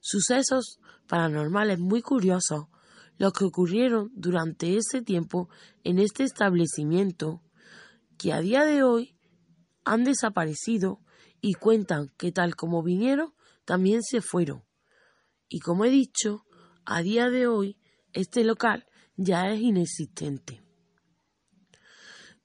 Sucesos 0.00 0.78
paranormales 1.06 1.78
muy 1.78 2.02
curiosos 2.02 2.66
los 3.18 3.32
que 3.32 3.44
ocurrieron 3.44 4.10
durante 4.14 4.76
ese 4.76 5.02
tiempo 5.02 5.48
en 5.84 5.98
este 5.98 6.24
establecimiento 6.24 7.42
que 8.16 8.32
a 8.32 8.40
día 8.40 8.64
de 8.64 8.82
hoy 8.82 9.16
han 9.84 10.04
desaparecido 10.04 11.00
y 11.40 11.54
cuentan 11.54 12.12
que 12.16 12.32
tal 12.32 12.56
como 12.56 12.82
vinieron, 12.82 13.34
también 13.64 14.02
se 14.02 14.20
fueron. 14.20 14.64
Y 15.48 15.60
como 15.60 15.84
he 15.84 15.90
dicho, 15.90 16.44
a 16.84 17.02
día 17.02 17.28
de 17.28 17.46
hoy 17.46 17.78
este 18.12 18.44
local 18.44 18.86
ya 19.16 19.50
es 19.50 19.60
inexistente. 19.60 20.62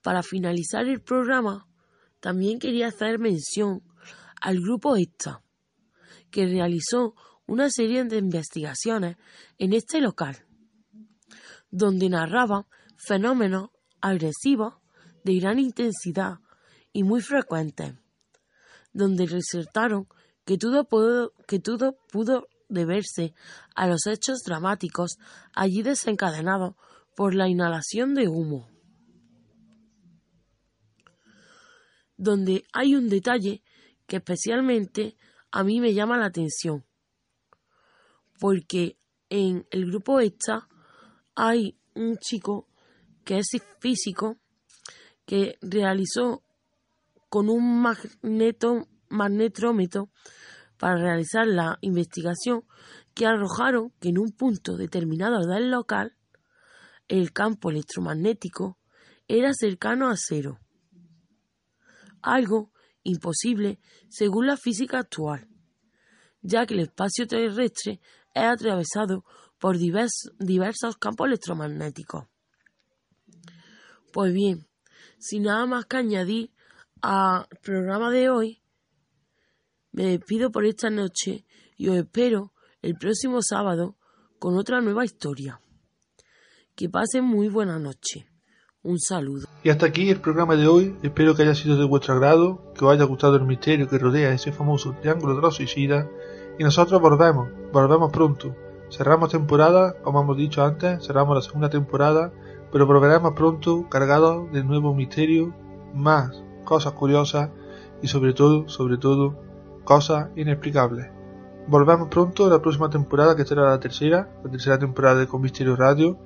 Para 0.02 0.22
finalizar 0.22 0.88
el 0.88 1.02
programa, 1.02 1.68
también 2.20 2.60
quería 2.60 2.88
hacer 2.88 3.20
mención 3.20 3.84
al 4.42 4.60
grupo 4.60 4.96
ESTA, 4.96 5.44
que 6.30 6.46
realizó 6.46 7.16
una 7.46 7.70
serie 7.70 8.04
de 8.06 8.18
investigaciones 8.18 9.18
en 9.58 9.74
este 9.74 10.02
local, 10.02 10.46
donde 11.74 12.08
narraban 12.08 12.68
fenómenos 12.98 13.72
agresivos 14.00 14.76
de 15.24 15.40
gran 15.40 15.58
intensidad 15.58 16.38
y 16.92 17.02
muy 17.02 17.20
frecuentes, 17.20 17.96
donde 18.94 19.26
resaltaron 19.26 20.08
que 20.46 20.60
todo, 20.60 20.88
pudo, 20.88 21.34
que 21.48 21.58
todo 21.58 21.98
pudo 22.12 22.48
deberse 22.70 23.34
a 23.76 23.88
los 23.88 24.06
hechos 24.06 24.44
dramáticos 24.46 25.18
allí 25.52 25.82
desencadenados 25.82 26.76
por 27.16 27.34
la 27.34 27.50
inhalación 27.50 28.14
de 28.14 28.28
humo. 28.28 28.70
Donde 32.18 32.66
hay 32.72 32.94
un 32.94 33.10
detalle 33.10 33.64
que 34.06 34.18
especialmente 34.18 35.18
a 35.52 35.64
mí 35.64 35.80
me 35.80 35.96
llama 35.96 36.20
la 36.20 36.28
atención, 36.28 36.86
porque 38.40 39.00
en 39.30 39.66
el 39.72 39.88
grupo 39.88 40.20
ESTA 40.20 40.68
hay 41.36 41.78
un 41.96 42.18
chico 42.18 42.68
que 43.24 43.40
es 43.40 43.48
físico 43.80 44.38
que 45.26 45.58
realizó 45.62 46.44
con 47.30 47.50
un 47.50 47.82
magneto, 47.82 48.88
magnetrómetro 49.10 50.10
para 50.78 50.98
realizar 50.98 51.48
la 51.48 51.78
investigación 51.82 52.66
que 53.14 53.26
arrojaron 53.26 53.92
que 54.00 54.10
en 54.10 54.20
un 54.20 54.32
punto 54.32 54.76
determinado 54.76 55.46
del 55.46 55.72
local 55.72 56.16
el 57.08 57.32
campo 57.32 57.70
electromagnético 57.70 58.78
era 59.28 59.54
cercano 59.54 60.10
a 60.10 60.16
cero, 60.18 60.60
algo 62.22 62.72
imposible 63.04 63.80
según 64.10 64.48
la 64.48 64.58
física 64.58 65.00
actual, 65.00 65.48
ya 66.42 66.66
que 66.66 66.74
el 66.74 66.82
espacio 66.82 67.28
terrestre 67.28 68.00
es 68.34 68.44
atravesado 68.44 69.24
por 69.64 69.78
diversos 69.78 70.98
campos 71.00 71.28
electromagnéticos. 71.28 72.26
Pues 74.12 74.34
bien, 74.34 74.68
sin 75.18 75.44
nada 75.44 75.66
más 75.66 75.86
que 75.86 75.96
añadir 75.96 76.52
al 77.02 77.48
programa 77.62 78.12
de 78.12 78.30
hoy, 78.30 78.62
me 79.94 80.04
despido 80.04 80.52
por 80.52 80.66
esta 80.66 80.90
noche 80.90 81.46
y 81.78 81.88
os 81.88 81.96
espero 81.96 82.52
el 82.82 82.96
próximo 82.96 83.42
sábado 83.42 83.96
con 84.38 84.58
otra 84.58 84.82
nueva 84.82 85.06
historia. 85.06 85.62
Que 86.76 86.90
pasen 86.90 87.24
muy 87.24 87.48
buena 87.48 87.80
noche. 87.80 88.28
Un 88.82 89.00
saludo. 89.00 89.48
Y 89.64 89.70
hasta 89.70 89.86
aquí 89.86 90.10
el 90.10 90.20
programa 90.20 90.58
de 90.58 90.68
hoy. 90.68 90.98
Espero 91.04 91.36
que 91.36 91.44
haya 91.44 91.56
sido 91.56 91.78
de 91.78 91.86
vuestro 91.86 92.16
agrado, 92.16 92.74
que 92.78 92.84
os 92.84 92.92
haya 92.92 93.06
gustado 93.06 93.38
el 93.38 93.46
misterio 93.46 93.88
que 93.88 93.98
rodea 93.98 94.34
ese 94.34 94.52
famoso 94.52 94.94
triángulo 95.00 95.38
de 95.38 95.42
los 95.42 95.56
suicidas. 95.56 96.06
Y 96.60 96.66
nosotros 96.66 97.00
volvemos, 97.00 97.48
volvemos 97.72 98.12
pronto. 98.12 98.54
Cerramos 98.96 99.32
temporada, 99.32 99.96
como 100.04 100.22
hemos 100.22 100.38
dicho 100.38 100.64
antes, 100.64 101.04
cerramos 101.04 101.36
la 101.36 101.42
segunda 101.42 101.68
temporada, 101.68 102.32
pero 102.72 102.86
volveremos 102.86 103.34
pronto 103.34 103.90
cargados 103.90 104.52
de 104.52 104.64
nuevo 104.64 104.94
misterio, 104.94 105.52
más 105.96 106.44
cosas 106.64 106.94
curiosas 106.94 107.50
y 108.04 108.08
sobre 108.08 108.34
todo, 108.34 108.70
sobre 108.70 108.98
todo, 108.98 109.36
cosas 109.84 110.30
inexplicables. 110.36 111.08
Volvemos 111.66 112.08
pronto 112.10 112.48
la 112.48 112.62
próxima 112.62 112.92
temporada, 112.92 113.36
que 113.36 113.46
será 113.46 113.64
la 113.64 113.80
tercera, 113.80 114.30
la 114.44 114.52
tercera 114.52 114.78
temporada 114.78 115.22
de 115.22 115.28
Con 115.28 115.42
Misterio 115.42 115.76
Radio. 115.76 116.20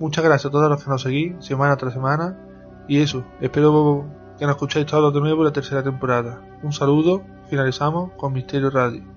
Muchas 0.00 0.24
gracias 0.24 0.46
a 0.46 0.50
todos 0.50 0.70
los 0.70 0.82
que 0.82 0.88
nos 0.88 1.02
seguís 1.02 1.44
semana 1.44 1.76
tras 1.76 1.92
semana. 1.92 2.38
Y 2.88 3.02
eso, 3.02 3.22
espero 3.42 4.06
que 4.38 4.46
nos 4.46 4.54
escuchéis 4.54 4.86
todos 4.86 5.12
de 5.12 5.20
nuevo 5.20 5.44
la 5.44 5.52
tercera 5.52 5.82
temporada. 5.82 6.40
Un 6.62 6.72
saludo, 6.72 7.20
finalizamos 7.50 8.12
con 8.16 8.32
Misterio 8.32 8.70
Radio. 8.70 9.13